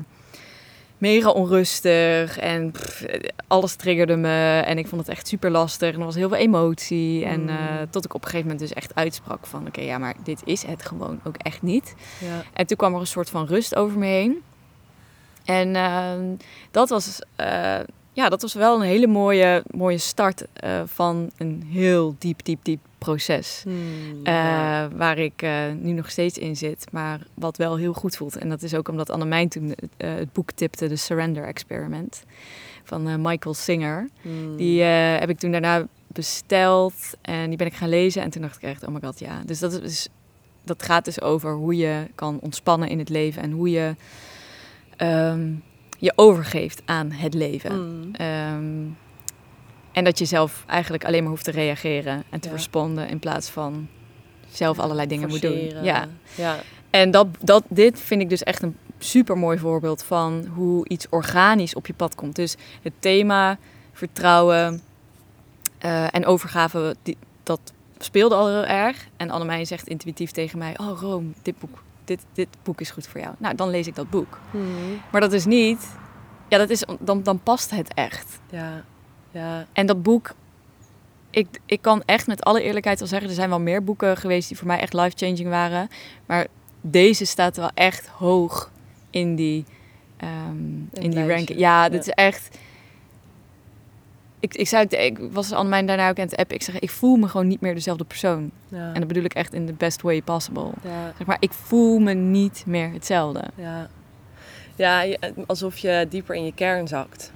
mega 0.98 1.30
onrustig. 1.30 2.38
En 2.38 2.70
pff, 2.70 3.04
alles 3.46 3.74
triggerde 3.74 4.16
me. 4.16 4.62
En 4.66 4.78
ik 4.78 4.86
vond 4.86 5.00
het 5.00 5.10
echt 5.10 5.28
super 5.28 5.50
lastig. 5.50 5.92
En 5.92 5.98
er 5.98 6.04
was 6.04 6.14
heel 6.14 6.28
veel 6.28 6.38
emotie. 6.38 7.24
En 7.24 7.50
tot 7.90 8.04
ik 8.04 8.14
op 8.14 8.22
een 8.22 8.30
gegeven 8.30 8.50
moment 8.50 8.68
dus 8.68 8.76
echt 8.76 8.94
uitsprak 8.94 9.46
van... 9.46 9.66
Oké, 9.66 9.80
ja, 9.80 9.98
maar 9.98 10.14
dit 10.24 10.42
is 10.44 10.62
het 10.62 10.86
gewoon 10.86 11.20
ook 11.24 11.36
echt 11.36 11.62
niet. 11.62 11.94
Ja. 12.20 12.42
En 12.52 12.66
toen 12.66 12.76
kwam 12.76 12.94
er 12.94 13.00
een 13.00 13.06
soort 13.06 13.30
van 13.30 13.46
rust 13.46 13.74
over 13.74 13.98
me 13.98 14.06
heen. 14.06 14.42
En 15.44 15.76
ehm, 15.76 16.24
dat 16.70 16.88
was 16.88 17.18
ja, 18.12 18.28
dat 18.28 18.42
was 18.42 18.54
wel 18.54 18.76
een 18.76 18.86
hele 18.86 19.06
mooie, 19.06 19.62
mooie 19.70 19.98
start 19.98 20.44
uh, 20.64 20.82
van 20.84 21.30
een 21.36 21.62
heel 21.66 22.14
diep, 22.18 22.44
diep, 22.44 22.58
diep 22.62 22.80
proces. 22.98 23.60
Hmm, 23.64 24.18
uh, 24.18 24.86
waar 24.96 25.18
ik 25.18 25.42
uh, 25.42 25.52
nu 25.80 25.92
nog 25.92 26.10
steeds 26.10 26.38
in 26.38 26.56
zit, 26.56 26.86
maar 26.92 27.20
wat 27.34 27.56
wel 27.56 27.76
heel 27.76 27.92
goed 27.92 28.16
voelt. 28.16 28.36
En 28.36 28.48
dat 28.48 28.62
is 28.62 28.74
ook 28.74 28.88
omdat 28.88 29.10
Annemijn 29.10 29.48
toen 29.48 29.74
het 29.96 30.32
boek 30.32 30.50
tipte, 30.50 30.88
The 30.88 30.96
Surrender 30.96 31.44
Experiment, 31.44 32.24
van 32.84 33.20
Michael 33.22 33.54
Singer. 33.54 34.08
Hmm. 34.22 34.56
Die 34.56 34.82
heb 34.82 35.28
ik 35.28 35.38
toen 35.38 35.52
daarna 35.52 35.86
besteld 36.06 36.94
en 37.20 37.48
die 37.48 37.58
ben 37.58 37.66
ik 37.66 37.74
gaan 37.74 37.88
lezen. 37.88 38.22
En 38.22 38.30
toen 38.30 38.42
dacht 38.42 38.56
ik 38.56 38.62
echt, 38.62 38.86
oh 38.86 38.94
my 38.94 39.00
god, 39.02 39.18
ja. 39.18 39.42
Dus 39.46 39.58
dat, 39.58 39.82
is, 39.82 40.08
dat 40.64 40.82
gaat 40.82 41.04
dus 41.04 41.20
over 41.20 41.52
hoe 41.52 41.76
je 41.76 42.06
kan 42.14 42.38
ontspannen 42.40 42.88
in 42.88 42.98
het 42.98 43.08
leven 43.08 43.42
en 43.42 43.50
hoe 43.50 43.70
je... 43.70 43.94
Um, 44.98 45.62
je 46.02 46.12
overgeeft 46.14 46.82
aan 46.84 47.10
het 47.10 47.34
leven. 47.34 47.72
Mm. 47.72 48.14
Ehm, 48.14 48.84
en 49.92 50.04
dat 50.04 50.18
je 50.18 50.24
zelf 50.24 50.64
eigenlijk 50.66 51.04
alleen 51.04 51.22
maar 51.22 51.30
hoeft 51.30 51.44
te 51.44 51.50
reageren 51.50 52.24
en 52.30 52.40
te 52.40 52.48
ja. 52.48 52.54
responden 52.54 53.08
in 53.08 53.18
plaats 53.18 53.48
van 53.48 53.88
zelf 54.50 54.78
allerlei 54.78 55.08
dingen 55.08 55.28
moet 55.28 55.40
doen. 55.40 55.82
Ja. 55.82 56.08
ja. 56.34 56.58
En 56.90 57.10
dat, 57.10 57.26
dat, 57.40 57.64
dit 57.68 58.00
vind 58.00 58.20
ik 58.20 58.28
dus 58.28 58.42
echt 58.42 58.62
een 58.62 58.76
super 58.98 59.38
mooi 59.38 59.58
voorbeeld 59.58 60.02
van 60.02 60.46
hoe 60.54 60.88
iets 60.88 61.06
organisch 61.08 61.74
op 61.74 61.86
je 61.86 61.94
pad 61.94 62.14
komt. 62.14 62.36
Dus 62.36 62.56
het 62.82 62.92
thema 62.98 63.58
vertrouwen 63.92 64.82
uh, 65.84 66.14
en 66.14 66.26
overgave, 66.26 66.96
die, 67.02 67.16
dat 67.42 67.60
speelde 67.98 68.34
al 68.34 68.48
heel 68.48 68.64
erg. 68.64 69.08
En 69.16 69.30
Annemij 69.30 69.64
zegt 69.64 69.88
intuïtief 69.88 70.30
tegen 70.30 70.58
mij: 70.58 70.78
Oh, 70.78 71.00
Rome, 71.00 71.30
dit 71.42 71.58
boek 71.58 71.82
dit, 72.04 72.24
dit 72.32 72.48
boek 72.62 72.80
is 72.80 72.90
goed 72.90 73.06
voor 73.06 73.20
jou. 73.20 73.34
Nou, 73.38 73.54
dan 73.54 73.70
lees 73.70 73.86
ik 73.86 73.94
dat 73.94 74.10
boek. 74.10 74.38
Hmm. 74.50 75.00
Maar 75.12 75.20
dat 75.20 75.32
is 75.32 75.44
niet, 75.44 75.96
ja, 76.48 76.58
dat 76.58 76.70
is, 76.70 76.84
dan, 77.00 77.22
dan 77.22 77.40
past 77.42 77.70
het 77.70 77.94
echt. 77.94 78.40
Ja, 78.50 78.84
ja. 79.30 79.66
En 79.72 79.86
dat 79.86 80.02
boek, 80.02 80.34
ik, 81.30 81.60
ik 81.66 81.82
kan 81.82 82.02
echt 82.04 82.26
met 82.26 82.44
alle 82.44 82.62
eerlijkheid 82.62 82.98
wel 82.98 83.08
zeggen, 83.08 83.28
er 83.28 83.34
zijn 83.34 83.48
wel 83.48 83.60
meer 83.60 83.84
boeken 83.84 84.16
geweest 84.16 84.48
die 84.48 84.56
voor 84.56 84.66
mij 84.66 84.80
echt 84.80 84.92
life-changing 84.92 85.48
waren. 85.48 85.88
Maar 86.26 86.46
deze 86.80 87.24
staat 87.24 87.56
wel 87.56 87.70
echt 87.74 88.06
hoog 88.06 88.70
in 89.10 89.34
die, 89.34 89.64
um, 90.22 90.88
in 90.92 91.10
die 91.10 91.26
ranking. 91.26 91.58
Ja, 91.58 91.88
dit 91.88 92.00
is 92.00 92.12
echt 92.12 92.58
ik, 94.42 94.54
ik, 94.54 94.68
zei, 94.68 94.86
ik 94.86 95.18
was 95.30 95.52
aan 95.52 95.68
mijn 95.68 95.86
daarna 95.86 96.08
ook 96.08 96.18
aan 96.18 96.24
het 96.24 96.36
appen. 96.36 96.56
Ik 96.56 96.62
zeg, 96.62 96.78
ik 96.78 96.90
voel 96.90 97.16
me 97.16 97.28
gewoon 97.28 97.48
niet 97.48 97.60
meer 97.60 97.74
dezelfde 97.74 98.04
persoon. 98.04 98.50
Ja. 98.68 98.92
En 98.92 98.94
dat 98.94 99.06
bedoel 99.06 99.24
ik 99.24 99.34
echt 99.34 99.52
in 99.52 99.66
the 99.66 99.72
best 99.72 100.02
way 100.02 100.22
possible. 100.22 100.70
Ja. 100.82 101.12
Zeg 101.18 101.26
maar, 101.26 101.36
ik 101.40 101.52
voel 101.52 101.98
me 101.98 102.12
niet 102.12 102.62
meer 102.66 102.90
hetzelfde. 102.92 103.42
Ja, 103.54 103.88
ja 104.76 105.16
alsof 105.46 105.78
je 105.78 106.06
dieper 106.08 106.34
in 106.34 106.44
je 106.44 106.52
kern 106.54 106.88
zakt. 106.88 107.32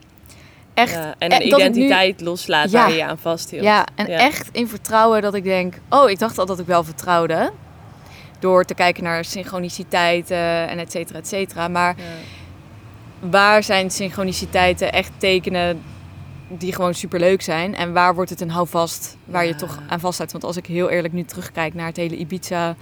Echt. 0.75 0.93
Ja, 0.93 1.15
en 1.19 1.33
een 1.33 1.47
identiteit 1.47 2.19
nu... 2.21 2.25
loslaat 2.25 2.71
waar 2.71 2.93
je 2.93 3.05
aan 3.05 3.19
vasthield. 3.19 3.65
Ja, 3.65 3.87
en 3.95 4.07
echt 4.07 4.49
in 4.53 4.69
vertrouwen 4.69 5.23
dat 5.23 5.35
ik 5.35 5.45
denk... 5.45 5.75
Oh, 5.91 6.11
ik 6.11 6.19
dacht 6.19 6.39
al 6.39 6.47
dat 6.47 6.59
ik 6.59 6.67
wel 6.67 6.85
vertrouwde. 6.85 7.53
Door 8.39 8.65
te 8.65 8.75
kijken 8.75 9.03
naar 9.03 9.25
synchroniciteiten 9.25 10.69
en 10.69 10.79
et 10.79 10.91
cetera, 10.91 11.19
et 11.19 11.29
cetera. 11.29 11.69
Maar 11.69 11.97
waar 13.21 13.63
zijn 13.63 13.91
synchroniciteiten 13.91 14.93
echt 14.93 15.11
tekenen 15.17 15.83
die 16.49 16.75
gewoon 16.75 16.95
super 16.95 17.21
leuk 17.21 17.43
zijn. 17.43 17.75
En 17.75 17.93
waar 17.93 18.15
wordt 18.15 18.31
het 18.31 18.41
een 18.41 18.51
houvast 18.51 19.17
waar 19.25 19.47
je 19.47 19.55
toch 19.55 19.81
aan 19.89 20.01
vasthoudt? 20.01 20.33
Want 20.33 20.45
als 20.45 20.57
ik 20.57 20.67
heel 20.67 20.91
eerlijk 20.91 21.15
nu 21.15 21.25
terugkijk 21.25 21.75
naar 21.75 21.87
het 21.87 21.97
hele 21.97 22.17
Ibiza 22.17 22.77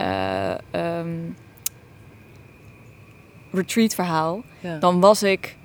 uh, 0.00 0.54
um, 0.72 1.36
retreat 3.50 3.94
verhaal, 3.94 4.42
dan 4.80 5.00
was 5.00 5.22
ik 5.22 5.56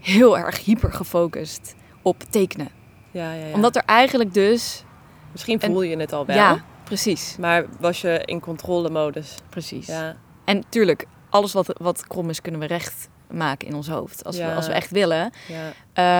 heel 0.00 0.38
erg 0.38 0.64
hyper 0.64 0.92
gefocust 0.92 1.74
op 2.02 2.22
tekenen. 2.30 2.68
Ja, 3.10 3.32
ja, 3.32 3.52
Omdat 3.52 3.76
er 3.76 3.82
eigenlijk 3.86 4.34
dus. 4.34 4.84
Misschien 5.32 5.60
voel 5.60 5.82
je 5.82 5.96
het 5.96 6.12
al 6.12 6.26
wel. 6.26 6.36
Ja, 6.36 6.64
precies. 6.84 7.36
Maar 7.40 7.64
was 7.80 8.00
je 8.00 8.22
in 8.24 8.40
controlemodus? 8.40 9.34
Precies. 9.48 9.86
Ja. 9.86 10.16
En 10.44 10.64
tuurlijk, 10.68 11.06
alles 11.30 11.52
wat, 11.52 11.78
wat 11.78 12.06
krom 12.06 12.28
is, 12.28 12.40
kunnen 12.40 12.60
we 12.60 12.66
recht 12.66 13.08
maken 13.30 13.68
in 13.68 13.74
ons 13.74 13.88
hoofd. 13.88 14.24
Als, 14.24 14.36
we, 14.36 14.54
als 14.54 14.66
we 14.66 14.72
echt 14.72 14.90
willen. 14.90 15.30
Ja. 15.48 15.66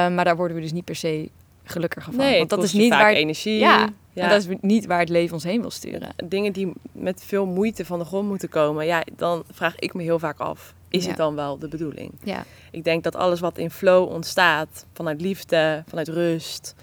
Uh, 0.09 0.15
maar 0.15 0.25
daar 0.25 0.37
worden 0.37 0.57
we 0.57 0.63
dus 0.63 0.73
niet 0.73 0.85
per 0.85 0.97
se 0.97 1.31
gelukkiger 1.65 2.13
van. 2.13 2.25
Nee, 2.25 2.39
Want 2.39 2.51
dat 2.51 2.63
is 2.63 2.73
niet 2.73 2.93
waar 2.93 3.13
energie. 3.13 3.59
Ja, 3.59 3.89
ja. 4.13 4.23
En 4.23 4.29
dat 4.29 4.47
is 4.47 4.57
niet 4.61 4.87
waar 4.87 4.99
het 4.99 5.09
leven 5.09 5.35
ons 5.35 5.45
heen 5.45 5.61
wil 5.61 5.71
sturen. 5.71 6.09
Dingen 6.25 6.53
die 6.53 6.73
met 6.93 7.25
veel 7.25 7.47
moeite 7.47 7.85
van 7.85 7.99
de 7.99 8.05
grond 8.05 8.29
moeten 8.29 8.49
komen. 8.49 8.87
Ja, 8.87 9.05
dan 9.17 9.45
vraag 9.51 9.79
ik 9.79 9.95
me 9.95 10.03
heel 10.03 10.19
vaak 10.19 10.39
af. 10.39 10.75
Is 10.89 11.07
het 11.07 11.17
dan 11.17 11.35
wel 11.35 11.59
de 11.59 11.69
bedoeling? 11.69 12.13
Ja. 12.23 12.45
Ik 12.71 12.85
denk 12.85 13.05
dat 13.05 13.17
alles 13.17 13.41
wat 13.41 13.59
in 13.59 13.71
flow 13.71 14.11
ontstaat, 14.11 14.87
vanuit 14.93 15.21
liefde, 15.21 15.85
vanuit 15.87 16.09
rust, 16.09 16.75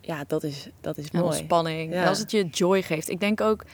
ja, 0.00 0.24
dat 0.26 0.42
is, 0.42 0.68
dat 0.80 0.98
is 0.98 1.10
mooi. 1.10 1.24
Ontspanning. 1.24 1.92
En 1.92 2.06
als 2.08 2.18
het 2.18 2.30
je 2.30 2.46
joy 2.46 2.82
geeft. 2.82 3.10
Ik 3.10 3.20
denk 3.20 3.40
ook, 3.40 3.64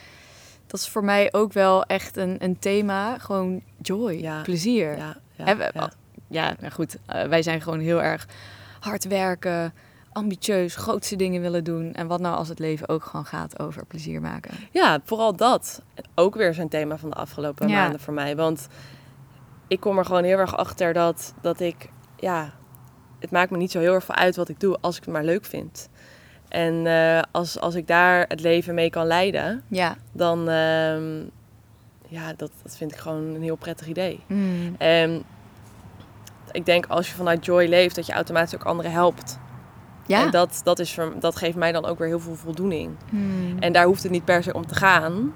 dat 0.66 0.80
is 0.80 0.88
voor 0.88 1.04
mij 1.04 1.32
ook 1.32 1.52
wel 1.52 1.84
echt 1.84 2.16
een, 2.16 2.36
een 2.38 2.58
thema. 2.58 3.18
Gewoon 3.18 3.62
joy, 3.82 4.42
plezier. 4.42 4.96
Ja, 4.96 5.16
ja, 5.46 5.56
we, 5.56 5.70
ja. 5.74 5.90
ja 6.28 6.54
nou 6.60 6.72
goed, 6.72 6.96
uh, 7.14 7.22
wij 7.22 7.42
zijn 7.42 7.60
gewoon 7.60 7.80
heel 7.80 8.02
erg 8.02 8.26
hard 8.80 9.04
werken, 9.04 9.74
ambitieus, 10.12 10.76
grootste 10.76 11.16
dingen 11.16 11.40
willen 11.40 11.64
doen. 11.64 11.92
En 11.92 12.06
wat 12.06 12.20
nou 12.20 12.36
als 12.36 12.48
het 12.48 12.58
leven 12.58 12.88
ook 12.88 13.04
gewoon 13.04 13.26
gaat 13.26 13.58
over 13.58 13.86
plezier 13.86 14.20
maken? 14.20 14.54
Ja, 14.70 15.00
vooral 15.04 15.36
dat. 15.36 15.82
Ook 16.14 16.34
weer 16.34 16.54
zo'n 16.54 16.68
thema 16.68 16.98
van 16.98 17.10
de 17.10 17.16
afgelopen 17.16 17.68
ja. 17.68 17.82
maanden 17.82 18.00
voor 18.00 18.14
mij. 18.14 18.36
Want 18.36 18.68
ik 19.68 19.80
kom 19.80 19.98
er 19.98 20.04
gewoon 20.04 20.24
heel 20.24 20.38
erg 20.38 20.56
achter 20.56 20.92
dat, 20.92 21.34
dat 21.40 21.60
ik, 21.60 21.90
ja, 22.16 22.52
het 23.18 23.30
maakt 23.30 23.50
me 23.50 23.56
niet 23.56 23.70
zo 23.70 23.80
heel 23.80 23.94
erg 23.94 24.04
veel 24.04 24.14
uit 24.14 24.36
wat 24.36 24.48
ik 24.48 24.60
doe 24.60 24.76
als 24.80 24.96
ik 24.96 25.04
het 25.04 25.12
maar 25.12 25.24
leuk 25.24 25.44
vind. 25.44 25.88
En 26.48 26.74
uh, 26.74 27.22
als, 27.30 27.60
als 27.60 27.74
ik 27.74 27.86
daar 27.86 28.24
het 28.28 28.40
leven 28.40 28.74
mee 28.74 28.90
kan 28.90 29.06
leiden, 29.06 29.62
ja. 29.68 29.96
dan, 30.12 30.48
uh, 30.48 31.22
ja, 32.10 32.32
dat, 32.36 32.50
dat 32.62 32.76
vind 32.76 32.92
ik 32.92 32.98
gewoon 32.98 33.34
een 33.34 33.42
heel 33.42 33.56
prettig 33.56 33.86
idee. 33.86 34.20
Mm. 34.26 34.74
En 34.78 35.22
ik 36.52 36.66
denk 36.66 36.86
als 36.86 37.08
je 37.08 37.14
vanuit 37.14 37.44
joy 37.44 37.66
leeft, 37.66 37.94
dat 37.94 38.06
je 38.06 38.12
automatisch 38.12 38.54
ook 38.54 38.64
anderen 38.64 38.92
helpt. 38.92 39.38
Ja. 40.06 40.24
En 40.24 40.30
dat, 40.30 40.60
dat, 40.64 40.78
is 40.78 40.94
voor, 40.94 41.12
dat 41.20 41.36
geeft 41.36 41.56
mij 41.56 41.72
dan 41.72 41.86
ook 41.86 41.98
weer 41.98 42.08
heel 42.08 42.20
veel 42.20 42.34
voldoening. 42.34 42.90
Mm. 43.10 43.56
En 43.58 43.72
daar 43.72 43.84
hoeft 43.84 44.02
het 44.02 44.12
niet 44.12 44.24
per 44.24 44.42
se 44.42 44.54
om 44.54 44.66
te 44.66 44.74
gaan. 44.74 45.32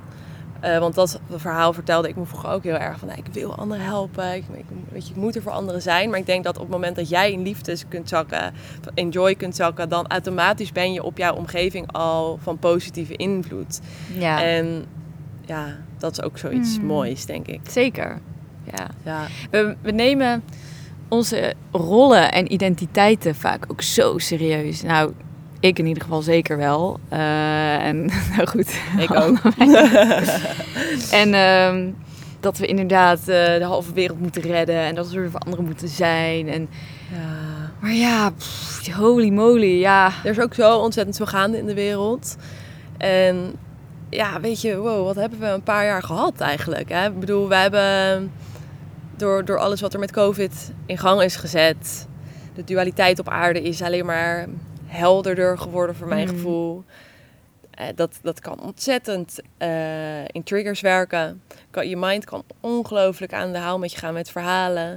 Uh, 0.65 0.79
want 0.79 0.95
dat 0.95 1.21
verhaal 1.31 1.73
vertelde 1.73 2.09
ik 2.09 2.17
me 2.17 2.25
vroeger 2.25 2.51
ook 2.51 2.63
heel 2.63 2.77
erg 2.77 2.99
van 2.99 3.09
nou, 3.09 3.21
ik 3.21 3.33
wil 3.33 3.55
anderen 3.55 3.85
helpen. 3.85 4.35
Ik, 4.35 4.45
ik, 4.53 4.65
weet 4.93 5.07
je, 5.07 5.15
ik 5.15 5.21
moet 5.21 5.37
er 5.37 5.43
voor 5.43 5.53
anderen 5.53 5.83
zijn. 5.83 6.11
Maar 6.11 6.19
ik 6.19 6.27
denk 6.27 6.45
dat 6.45 6.55
op 6.57 6.63
het 6.63 6.71
moment 6.71 6.97
dat 6.97 7.09
jij 7.09 7.33
in 7.33 7.43
liefde 7.43 7.79
kunt 7.89 8.09
zakken, 8.09 8.55
in 8.95 9.09
joy 9.09 9.35
kunt 9.35 9.57
zakken, 9.57 9.89
dan 9.89 10.07
automatisch 10.07 10.73
ben 10.73 10.93
je 10.93 11.03
op 11.03 11.19
jouw 11.19 11.35
omgeving 11.35 11.93
al 11.93 12.39
van 12.43 12.59
positieve 12.59 13.17
invloed. 13.17 13.81
Ja. 14.19 14.43
En 14.43 14.85
ja, 15.47 15.67
dat 16.05 16.19
is 16.19 16.23
ook 16.23 16.39
zoiets 16.39 16.79
mm. 16.79 16.87
moois, 16.87 17.27
denk 17.27 17.47
ik. 17.47 17.61
Zeker. 17.69 18.21
Ja. 18.77 18.87
ja. 19.05 19.27
We, 19.51 19.77
we 19.83 19.91
nemen 19.91 20.43
onze 21.09 21.55
rollen 21.73 22.33
en 22.33 22.53
identiteiten 22.53 23.35
vaak 23.35 23.65
ook 23.69 23.83
zo 23.83 24.19
serieus. 24.19 24.83
Nou, 24.83 25.13
ik 25.61 25.79
in 25.79 25.87
ieder 25.87 26.03
geval 26.03 26.23
zeker 26.23 26.57
wel. 26.57 27.01
Uh, 27.13 27.87
en 27.87 28.05
nou 28.37 28.47
goed. 28.47 28.81
Ik 28.99 29.15
ook. 29.15 29.39
en 31.11 31.29
uh, 31.29 31.93
dat 32.41 32.59
we 32.59 32.67
inderdaad 32.67 33.19
uh, 33.19 33.27
de 33.27 33.65
halve 33.65 33.93
wereld 33.93 34.21
moeten 34.21 34.43
redden. 34.43 34.79
En 34.79 34.95
dat 34.95 35.11
we 35.11 35.21
er 35.21 35.31
voor 35.31 35.41
anderen 35.41 35.65
moeten 35.65 35.89
zijn. 35.89 36.49
En, 36.49 36.69
ja. 37.13 37.73
Maar 37.81 37.93
ja, 37.93 38.31
pff, 38.31 38.93
holy 38.93 39.31
moly, 39.31 39.79
ja. 39.79 40.13
Er 40.25 40.31
is 40.31 40.41
ook 40.41 40.55
zo 40.55 40.79
ontzettend 40.79 41.17
veel 41.17 41.27
gaande 41.27 41.59
in 41.59 41.67
de 41.67 41.75
wereld. 41.75 42.37
En 42.99 43.55
ja, 44.15 44.41
weet 44.41 44.61
je, 44.61 44.77
wow, 44.77 45.05
wat 45.05 45.17
hebben 45.17 45.39
we 45.39 45.47
een 45.47 45.63
paar 45.63 45.85
jaar 45.85 46.03
gehad 46.03 46.41
eigenlijk? 46.41 46.89
Hè? 46.89 47.07
Ik 47.07 47.21
bedoel, 47.21 47.49
we 47.49 47.55
hebben 47.55 48.33
door, 49.17 49.45
door 49.45 49.59
alles 49.59 49.81
wat 49.81 49.93
er 49.93 49.99
met 49.99 50.13
COVID 50.13 50.73
in 50.87 50.99
gang 50.99 51.23
is 51.23 51.37
gezet, 51.37 52.07
de 52.55 52.65
dualiteit 52.65 53.19
op 53.19 53.29
aarde 53.29 53.63
is 53.63 53.83
alleen 53.83 54.07
maar 54.07 54.47
helderder 54.87 55.59
geworden 55.59 55.97
voor 55.97 56.09
mijn 56.09 56.29
Mm. 56.29 56.35
gevoel. 56.35 56.85
Eh, 57.71 57.87
dat, 57.95 58.19
dat 58.23 58.41
kan 58.41 58.61
ontzettend 58.61 59.41
eh, 59.59 60.25
in 60.25 60.43
triggers 60.43 60.81
werken. 60.81 61.43
Kan, 61.71 61.89
je 61.89 61.97
mind 61.97 62.25
kan 62.25 62.45
ongelooflijk 62.61 63.33
aan 63.33 63.53
de 63.53 63.59
haal 63.59 63.79
met 63.79 63.93
je 63.93 63.99
gaan 63.99 64.15
met 64.15 64.31
verhalen. 64.31 64.95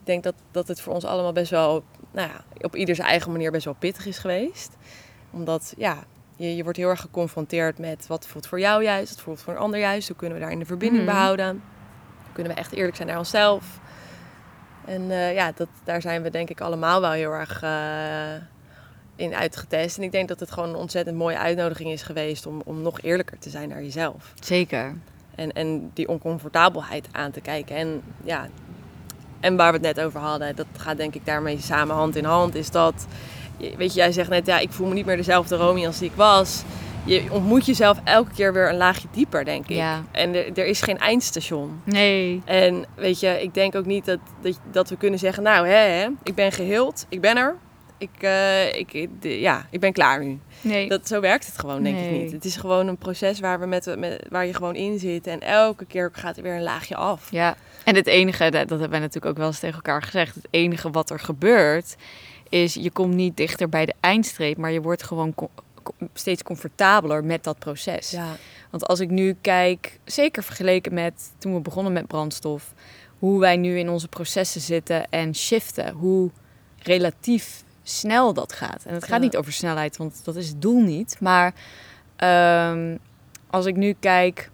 Ik 0.00 0.06
denk 0.06 0.22
dat, 0.22 0.34
dat 0.50 0.68
het 0.68 0.80
voor 0.80 0.94
ons 0.94 1.04
allemaal 1.04 1.32
best 1.32 1.50
wel, 1.50 1.82
nou 2.12 2.28
ja, 2.28 2.64
op 2.64 2.76
ieder 2.76 2.94
zijn 2.94 3.08
eigen 3.08 3.32
manier 3.32 3.50
best 3.50 3.64
wel 3.64 3.74
pittig 3.78 4.06
is 4.06 4.18
geweest. 4.18 4.76
Omdat, 5.30 5.74
ja, 5.76 6.04
je, 6.38 6.56
je 6.56 6.62
wordt 6.62 6.78
heel 6.78 6.88
erg 6.88 7.00
geconfronteerd 7.00 7.78
met 7.78 8.06
wat 8.06 8.26
voelt 8.26 8.46
voor 8.46 8.60
jou 8.60 8.82
juist, 8.82 9.14
wat 9.14 9.24
voelt 9.24 9.40
voor 9.40 9.52
een 9.52 9.58
ander 9.58 9.80
juist. 9.80 10.08
Hoe 10.08 10.16
kunnen 10.16 10.36
we 10.38 10.42
daar 10.42 10.52
in 10.52 10.58
de 10.58 10.64
verbinding 10.64 11.04
Mhm. 11.04 11.12
behouden? 11.12 11.48
Hoe 12.24 12.32
kunnen 12.32 12.52
we 12.52 12.58
echt 12.58 12.72
eerlijk 12.72 12.96
zijn 12.96 13.08
naar 13.08 13.18
onszelf? 13.18 13.78
En 14.84 15.10
eh, 15.10 15.34
ja, 15.34 15.52
dat, 15.54 15.68
daar 15.84 16.00
zijn 16.00 16.22
we 16.22 16.30
denk 16.30 16.50
ik 16.50 16.60
allemaal 16.60 17.00
wel 17.00 17.10
heel 17.10 17.32
erg 17.32 17.62
eh, 17.62 18.42
in 19.16 19.34
uitgetest. 19.34 19.96
En 19.96 20.02
ik 20.02 20.12
denk 20.12 20.28
dat 20.28 20.40
het 20.40 20.50
gewoon 20.50 20.68
een 20.68 20.74
ontzettend 20.74 21.16
mooie 21.16 21.38
uitnodiging 21.38 21.90
is 21.90 22.02
geweest 22.02 22.46
om, 22.46 22.62
om 22.64 22.82
nog 22.82 23.00
eerlijker 23.00 23.38
te 23.38 23.50
zijn 23.50 23.68
naar 23.68 23.82
jezelf. 23.82 24.32
Zeker. 24.40 24.94
En, 25.34 25.52
en 25.52 25.90
die 25.94 26.08
oncomfortabelheid 26.08 27.08
aan 27.12 27.30
te 27.30 27.40
kijken. 27.40 27.76
En 27.76 28.02
ja, 28.24 28.48
en 29.40 29.56
waar 29.56 29.72
we 29.72 29.86
het 29.86 29.96
net 29.96 30.04
over 30.04 30.20
hadden, 30.20 30.56
dat 30.56 30.66
gaat 30.76 30.96
denk 30.96 31.14
ik 31.14 31.26
daarmee 31.26 31.58
samen 31.60 31.94
hand 31.96 32.16
in 32.16 32.24
hand. 32.24 32.54
Is 32.54 32.70
dat, 32.70 33.06
weet 33.58 33.92
je, 33.92 33.98
jij 33.98 34.12
zegt 34.12 34.28
net, 34.28 34.46
ja, 34.46 34.58
ik 34.58 34.70
voel 34.72 34.86
me 34.86 34.94
niet 34.94 35.06
meer 35.06 35.16
dezelfde 35.16 35.56
Romy 35.56 35.86
als 35.86 35.98
die 35.98 36.08
ik 36.10 36.16
was. 36.16 36.62
Je 37.04 37.22
ontmoet 37.30 37.66
jezelf 37.66 37.98
elke 38.04 38.30
keer 38.34 38.52
weer 38.52 38.68
een 38.68 38.76
laagje 38.76 39.08
dieper, 39.12 39.44
denk 39.44 39.68
ik. 39.68 39.76
Ja. 39.76 40.04
En 40.10 40.34
er, 40.34 40.58
er 40.58 40.66
is 40.66 40.80
geen 40.80 40.98
eindstation. 40.98 41.80
Nee. 41.84 42.42
En 42.44 42.84
weet 42.94 43.20
je, 43.20 43.42
ik 43.42 43.54
denk 43.54 43.74
ook 43.74 43.86
niet 43.86 44.04
dat, 44.04 44.18
dat, 44.42 44.60
dat 44.70 44.88
we 44.88 44.96
kunnen 44.96 45.18
zeggen, 45.18 45.42
nou 45.42 45.66
hè, 45.66 45.74
hè, 45.76 46.06
ik 46.22 46.34
ben 46.34 46.52
geheeld, 46.52 47.06
ik 47.08 47.20
ben 47.20 47.36
er. 47.36 47.56
Ik, 47.98 48.10
eh, 48.20 48.74
ik, 48.74 49.08
de- 49.20 49.40
ja, 49.40 49.66
ik 49.70 49.80
ben 49.80 49.92
klaar 49.92 50.24
nu. 50.24 50.38
Nee. 50.60 50.88
Dat, 50.88 51.08
zo 51.08 51.20
werkt 51.20 51.46
het 51.46 51.58
gewoon, 51.58 51.82
denk 51.82 51.98
ik 51.98 52.10
niet. 52.10 52.32
Het 52.32 52.44
is 52.44 52.56
gewoon 52.56 52.86
een 52.86 52.96
proces 52.98 53.40
waar, 53.40 53.60
we 53.60 53.66
met, 53.66 53.94
met, 53.98 54.26
waar 54.30 54.46
je 54.46 54.54
gewoon 54.54 54.74
in 54.74 54.98
zit. 54.98 55.26
En 55.26 55.40
elke 55.40 55.84
keer 55.84 56.10
gaat 56.12 56.36
er 56.36 56.42
weer 56.42 56.54
een 56.54 56.62
laagje 56.62 56.96
af. 56.96 57.30
Ja, 57.30 57.56
en 57.84 57.94
het 57.94 58.06
enige, 58.06 58.42
dat, 58.44 58.52
dat 58.52 58.68
hebben 58.68 58.90
wij 58.90 58.98
natuurlijk 58.98 59.26
ook 59.26 59.36
wel 59.38 59.46
eens 59.46 59.58
tegen 59.58 59.74
elkaar 59.74 60.02
gezegd. 60.02 60.34
Het 60.34 60.46
enige 60.50 60.90
wat 60.90 61.10
er 61.10 61.18
gebeurt, 61.20 61.96
is 62.48 62.74
je 62.74 62.90
komt 62.90 63.14
niet 63.14 63.36
dichter 63.36 63.68
bij 63.68 63.86
de 63.86 63.94
eindstreep, 64.00 64.56
maar 64.56 64.70
je 64.72 64.80
wordt 64.82 65.02
gewoon 65.02 65.34
co- 65.34 65.50
steeds 66.14 66.42
comfortabeler 66.42 67.24
met 67.24 67.44
dat 67.44 67.58
proces. 67.58 68.10
Ja, 68.10 68.36
Want 68.70 68.86
als 68.86 69.00
ik 69.00 69.10
nu 69.10 69.36
kijk, 69.40 69.98
zeker 70.04 70.42
vergeleken 70.42 70.94
met 70.94 71.32
toen 71.38 71.54
we 71.54 71.60
begonnen 71.60 71.92
met 71.92 72.06
brandstof, 72.06 72.72
hoe 73.18 73.40
wij 73.40 73.56
nu 73.56 73.78
in 73.78 73.88
onze 73.88 74.08
processen 74.08 74.60
zitten 74.60 75.06
en 75.10 75.34
shiften, 75.34 75.92
hoe 75.92 76.30
relatief 76.78 77.64
snel 77.82 78.32
dat 78.34 78.52
gaat. 78.52 78.84
En 78.84 78.94
het 78.94 79.04
gaat 79.04 79.18
Ja. 79.18 79.24
niet 79.24 79.36
over 79.36 79.52
snelheid, 79.52 79.96
want 79.96 80.20
dat 80.24 80.36
is 80.36 80.48
het 80.48 80.62
doel 80.62 80.80
niet. 80.82 81.16
Maar 81.20 81.54
ehm, 82.16 82.96
als 83.50 83.66
ik 83.66 83.76
nu 83.76 83.94
kijk 84.00 84.50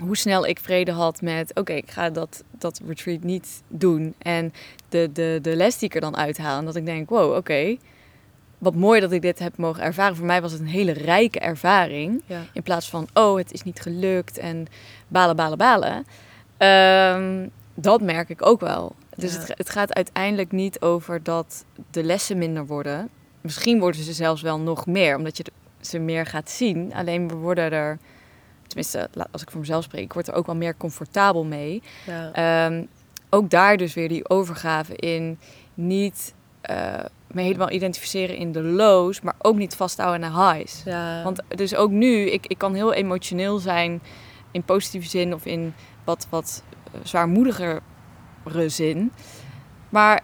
hoe 0.00 0.16
snel 0.16 0.46
ik 0.46 0.58
vrede 0.58 0.92
had 0.92 1.22
met, 1.22 1.54
oké, 1.54 1.72
ik 1.72 1.90
ga 1.90 2.10
dat, 2.10 2.44
dat 2.50 2.80
retreat 2.86 3.22
niet 3.22 3.62
doen. 3.68 4.14
En 4.18 4.52
de, 4.88 5.10
de, 5.12 5.38
de 5.42 5.56
les 5.56 5.78
die 5.78 5.88
ik 5.88 5.94
er 5.94 6.00
dan 6.00 6.16
uithaal. 6.16 6.58
En 6.58 6.64
dat 6.64 6.76
ik 6.76 6.86
denk, 6.86 7.08
wow, 7.08 7.36
oké, 7.36 7.76
wat 8.58 8.74
mooi 8.74 9.00
dat 9.00 9.12
ik 9.12 9.22
dit 9.22 9.38
heb 9.38 9.56
mogen 9.56 9.82
ervaren. 9.82 10.16
Voor 10.16 10.26
mij 10.26 10.42
was 10.42 10.52
het 10.52 10.60
een 10.60 10.66
hele 10.66 10.92
rijke 10.92 11.38
ervaring. 11.38 12.22
ja. 12.26 12.40
In 12.52 12.62
plaats 12.62 12.90
van, 12.90 13.08
oh, 13.14 13.36
het 13.36 13.52
is 13.52 13.62
niet 13.62 13.80
gelukt 13.80 14.38
en 14.38 14.66
balen, 15.08 15.36
balen, 15.36 15.58
balen. 15.58 16.04
Ehm, 16.56 17.48
dat 17.74 18.00
merk 18.00 18.28
ik 18.28 18.46
ook 18.46 18.60
wel. 18.60 18.94
Dus 19.16 19.32
Ja. 19.34 19.38
het, 19.40 19.52
het 19.56 19.70
gaat 19.70 19.94
uiteindelijk 19.94 20.52
niet 20.52 20.80
over 20.80 21.22
dat 21.22 21.64
de 21.90 22.02
lessen 22.04 22.38
minder 22.38 22.66
worden. 22.66 23.08
Misschien 23.40 23.78
worden 23.80 24.02
ze 24.02 24.12
zelfs 24.12 24.42
wel 24.42 24.58
nog 24.60 24.86
meer, 24.86 25.16
omdat 25.16 25.36
je 25.36 25.44
ze 25.80 25.98
meer 25.98 26.26
gaat 26.26 26.50
zien. 26.50 26.94
Alleen 26.94 27.28
we 27.28 27.34
worden 27.34 27.72
er, 27.72 27.98
tenminste, 28.70 29.08
als 29.30 29.42
ik 29.42 29.50
voor 29.50 29.60
mezelf 29.60 29.84
spreek, 29.84 30.02
ik 30.02 30.12
word 30.12 30.28
er 30.28 30.34
ook 30.34 30.46
wel 30.46 30.56
meer 30.56 30.76
comfortabel 30.76 31.44
mee. 31.44 31.82
ja. 32.06 32.32
Ehm, 32.32 32.84
ook 33.30 33.50
daar 33.50 33.76
dus 33.76 33.94
weer 33.94 34.08
die 34.08 34.28
overgave 34.28 34.96
in 34.96 35.38
niet 35.74 36.34
eh, 36.60 37.04
me 37.26 37.42
helemaal 37.42 37.70
identificeren 37.70 38.36
in 38.36 38.52
de 38.52 38.62
lows, 38.62 39.20
maar 39.20 39.34
ook 39.38 39.56
niet 39.56 39.74
vasthouden 39.74 40.24
aan 40.24 40.54
highs. 40.54 40.82
ja. 40.84 41.22
Want 41.22 41.42
dus 41.48 41.74
ook 41.74 41.90
nu, 41.90 42.30
ik, 42.30 42.46
ik 42.46 42.58
kan 42.58 42.74
heel 42.74 42.92
emotioneel 42.92 43.58
zijn 43.58 44.02
in 44.50 44.62
positieve 44.62 45.08
zin 45.08 45.34
of 45.34 45.46
in 45.46 45.74
wat, 46.04 46.26
wat 46.30 46.62
eh, 46.92 47.00
zwaarmoedigere 47.02 47.80
zin. 48.66 49.12
Maar 49.88 50.20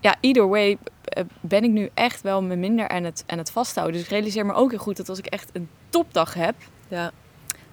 ja, 0.00 0.14
either 0.20 0.48
way 0.48 0.78
eh, 1.04 1.24
ben 1.40 1.64
ik 1.64 1.70
nu 1.70 1.90
echt 1.94 2.22
wel 2.22 2.42
me 2.42 2.56
minder 2.56 2.88
aan 2.88 3.04
het, 3.04 3.24
aan 3.26 3.38
het 3.38 3.50
vasthouden. 3.50 3.96
Dus 3.96 4.04
ik 4.04 4.10
realiseer 4.10 4.46
me 4.46 4.52
ook 4.52 4.70
heel 4.70 4.78
goed 4.78 4.96
dat 4.96 5.08
als 5.08 5.18
ik 5.18 5.26
echt 5.26 5.50
een 5.52 5.68
topdag 5.88 6.34
heb, 6.34 6.54
ja. 6.88 7.12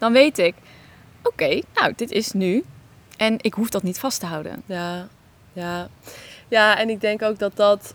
Dan 0.04 0.14
weet 0.14 0.38
ik, 0.38 0.56
oké, 1.24 1.62
nou, 1.74 1.94
dit 1.96 2.12
is 2.12 2.32
nu. 2.32 2.64
En 3.18 3.38
ik 3.42 3.54
hoef 3.54 3.70
dat 3.70 3.84
niet 3.84 4.00
vast 4.00 4.20
te 4.20 4.26
houden. 4.26 4.64
Ja, 4.66 5.08
ja. 5.54 5.88
Ja, 6.48 6.78
en 6.78 6.90
ik 6.90 7.02
denk 7.02 7.22
ook 7.22 7.40
dat 7.40 7.56
dat, 7.56 7.94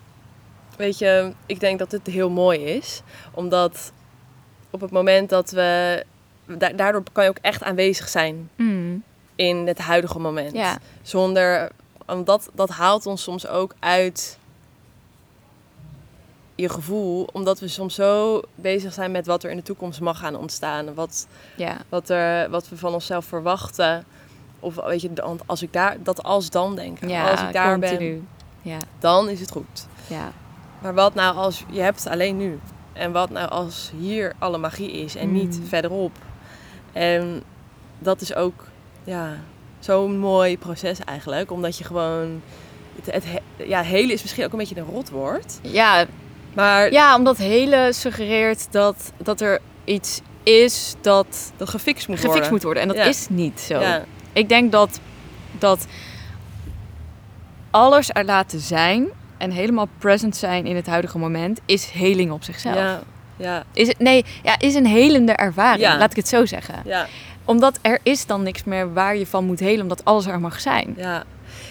weet 0.77 0.99
je, 0.99 1.33
ik 1.47 1.61
denk 1.61 1.79
dat 1.79 1.93
het 1.93 2.07
heel 2.07 2.31
mooi 2.31 2.59
is. 2.65 3.03
Omdat 3.35 3.93
op 4.71 4.81
het 4.81 4.91
moment 4.91 5.29
dat 5.29 5.51
we, 5.51 6.05
da- 6.47 6.73
daardoor 6.73 7.03
kan 7.13 7.25
je 7.25 7.31
ook 7.31 7.39
echt 7.41 7.63
aanwezig 7.63 8.09
zijn 8.09 8.51
in 9.37 9.67
het 9.67 9.79
huidige 9.79 10.19
moment. 10.19 10.53
Ja, 10.53 10.79
Zonder, 11.03 11.71
omdat 12.07 12.51
dat 12.55 12.69
haalt 12.69 13.07
ons 13.07 13.23
soms 13.23 13.47
ook 13.47 13.75
uit 13.79 14.39
je 16.59 16.69
gevoel. 16.69 17.29
Omdat 17.33 17.61
we 17.61 17.69
soms 17.69 17.95
zo 17.95 18.41
bezig 18.55 18.93
zijn 18.93 19.11
met 19.11 19.27
wat 19.27 19.45
er 19.45 19.51
in 19.51 19.57
de 19.57 19.63
toekomst 19.63 20.01
mag 20.01 20.19
gaan 20.19 20.37
ontstaan. 20.37 20.95
Wat, 20.95 21.27
ja, 21.57 21.77
wat, 21.89 22.09
er, 22.09 22.51
wat 22.51 22.69
we 22.69 22.77
van 22.77 22.93
onszelf 22.95 23.25
verwachten. 23.25 24.05
Of 24.61 24.75
weet 24.75 25.01
je, 25.01 25.11
als 25.47 25.63
ik 25.63 25.73
daar, 25.73 25.97
dat 26.03 26.23
als 26.23 26.51
dan 26.51 26.75
denken. 26.75 27.09
ja, 27.09 27.31
als 27.31 27.41
ik 27.41 27.53
daar 27.53 27.79
ben, 27.79 27.89
continu. 27.89 28.25
Ja, 28.63 28.79
dan 28.99 29.29
is 29.29 29.41
het 29.41 29.51
goed. 29.51 29.87
ja, 30.07 30.33
Maar 30.79 30.95
wat 30.95 31.15
nou 31.15 31.37
als 31.37 31.65
je 31.71 31.81
hebt 31.81 32.07
alleen 32.07 32.37
nu? 32.37 32.59
En 32.93 33.13
wat 33.13 33.31
nou 33.31 33.49
als 33.51 33.91
hier 33.99 34.35
alle 34.39 34.59
magie 34.59 34.91
is 34.93 35.17
en 35.17 35.33
niet 35.33 35.59
Mm. 35.61 35.67
verderop? 35.67 36.13
En 36.93 37.43
dat 37.99 38.21
is 38.21 38.35
ook 38.35 38.65
ja, 39.05 39.37
zo'n 39.79 40.19
mooi 40.19 40.59
proces 40.59 40.99
eigenlijk. 41.05 41.51
Omdat 41.51 41.79
je 41.79 41.85
gewoon... 41.85 42.43
Het, 42.97 43.13
het, 43.15 43.25
he- 43.25 43.65
ja, 43.65 43.81
hele 43.83 44.13
is 44.13 44.23
misschien 44.23 44.45
ook 44.45 44.53
een 44.53 44.59
beetje 44.59 44.77
een 44.81 44.87
rotwoord. 44.87 45.59
ja, 45.63 46.07
Maar 46.63 46.93
ja, 46.93 47.17
omdat 47.17 47.37
hele 47.37 47.89
suggereert 47.93 48.73
dat, 48.73 49.13
dat 49.17 49.41
er 49.41 49.59
iets 49.85 50.21
is 50.43 50.95
dat 51.01 51.53
dat 51.57 51.69
gefixt 51.69 52.09
moet 52.09 52.17
gefixt 52.17 52.33
worden. 52.35 52.53
moet 52.53 52.63
worden. 52.63 52.83
En 52.83 52.89
dat 52.89 52.97
Ja. 52.97 53.05
is 53.05 53.27
niet 53.31 53.61
zo. 53.61 53.81
Ja, 53.81 54.05
Ik 54.33 54.49
denk 54.49 54.73
dat, 54.73 55.01
dat 55.59 55.87
alles 57.71 58.11
er 58.13 58.25
laten 58.25 58.61
zijn 58.61 59.07
en 59.37 59.51
helemaal 59.51 59.89
present 59.99 60.37
zijn 60.37 60.67
in 60.67 60.77
het 60.77 60.87
huidige 60.87 61.19
moment 61.19 61.61
is 61.67 61.91
heling 61.91 62.31
op 62.31 62.45
zichzelf. 62.45 62.75
ja, 62.77 63.01
ja, 63.37 63.65
Is 63.73 63.89
het, 63.89 63.99
nee, 63.99 64.25
ja, 64.43 64.59
is 64.59 64.75
een 64.75 64.87
helende 64.87 65.33
ervaring. 65.33 65.83
Laat 65.99 66.11
ik 66.11 66.17
het 66.17 66.29
zo 66.29 66.47
zeggen. 66.47 66.75
ja, 66.85 67.07
Omdat 67.45 67.79
er 67.83 67.99
is 68.03 68.27
dan 68.27 68.43
niks 68.43 68.65
meer 68.65 68.93
waar 68.93 69.17
je 69.17 69.27
van 69.27 69.45
moet 69.45 69.61
helen, 69.61 69.83
omdat 69.83 70.05
alles 70.05 70.27
er 70.27 70.41
mag 70.41 70.61
zijn. 70.61 70.95
ja. 70.97 71.25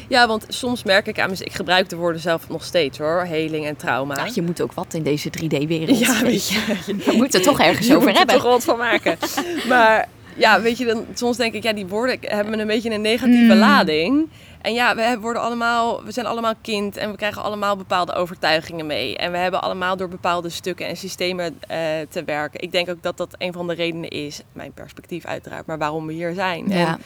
Ja, 0.07 0.27
want 0.27 0.45
soms 0.47 0.83
merk 0.83 1.07
ik 1.07 1.19
aan 1.19 1.29
mezelf... 1.29 1.49
Ik 1.49 1.55
gebruik 1.55 1.89
de 1.89 1.95
woorden 1.95 2.21
zelf 2.21 2.49
nog 2.49 2.63
steeds 2.63 2.97
hoor. 2.97 3.21
Heling 3.21 3.65
en 3.65 3.75
trauma. 3.75 4.15
Ja, 4.15 4.29
je 4.33 4.41
moet 4.41 4.61
ook 4.61 4.73
wat 4.73 4.93
in 4.93 5.03
deze 5.03 5.29
3D-wereld. 5.29 5.99
Ja, 5.99 6.21
weet 6.21 6.49
je. 6.49 6.75
We 7.05 7.11
moeten 7.15 7.39
het 7.39 7.43
toch 7.49 7.59
ergens 7.59 7.87
Je 7.87 7.95
over 7.95 8.07
moet 8.07 8.17
hebben. 8.17 8.35
er 8.35 8.41
toch 8.41 8.51
wat 8.51 8.63
van 8.63 8.77
maken. 8.77 9.17
maar 9.69 10.07
ja, 10.35 10.61
weet 10.61 10.77
je, 10.77 10.85
dan, 10.85 11.05
soms 11.13 11.37
denk 11.37 11.53
ik, 11.53 11.63
ja, 11.63 11.73
die 11.73 11.87
woorden 11.87 12.17
hebben 12.21 12.59
een 12.59 12.67
beetje 12.67 12.91
een 12.91 13.01
negatieve 13.01 13.53
Mm. 13.53 13.59
lading. 13.59 14.29
En 14.61 14.73
ja, 14.73 14.95
we 14.95 15.01
hebben- 15.01 15.21
worden 15.21 15.41
allemaal, 15.41 16.03
we 16.03 16.11
zijn 16.11 16.25
allemaal 16.25 16.53
kind 16.61 16.97
en 16.97 17.11
we 17.11 17.17
krijgen 17.17 17.43
allemaal 17.43 17.75
bepaalde 17.77 18.13
overtuigingen 18.13 18.85
mee. 18.85 19.17
En 19.17 19.31
we 19.31 19.37
hebben 19.37 19.61
allemaal 19.61 19.97
door 19.97 20.07
bepaalde 20.07 20.49
stukken 20.49 20.87
en 20.87 20.97
systemen 20.97 21.59
eh, 21.67 21.77
te 22.09 22.23
werken. 22.23 22.61
Ik 22.61 22.71
denk 22.71 22.89
ook 22.89 23.03
dat 23.03 23.17
dat 23.17 23.35
een 23.37 23.53
van 23.53 23.67
de 23.67 23.73
redenen 23.73 24.09
is, 24.09 24.41
mijn 24.53 24.71
perspectief 24.73 25.25
uiteraard, 25.25 25.65
maar 25.65 25.77
waarom 25.77 26.05
we 26.07 26.13
hier 26.13 26.33
zijn. 26.33 26.67
Ja, 26.69 26.97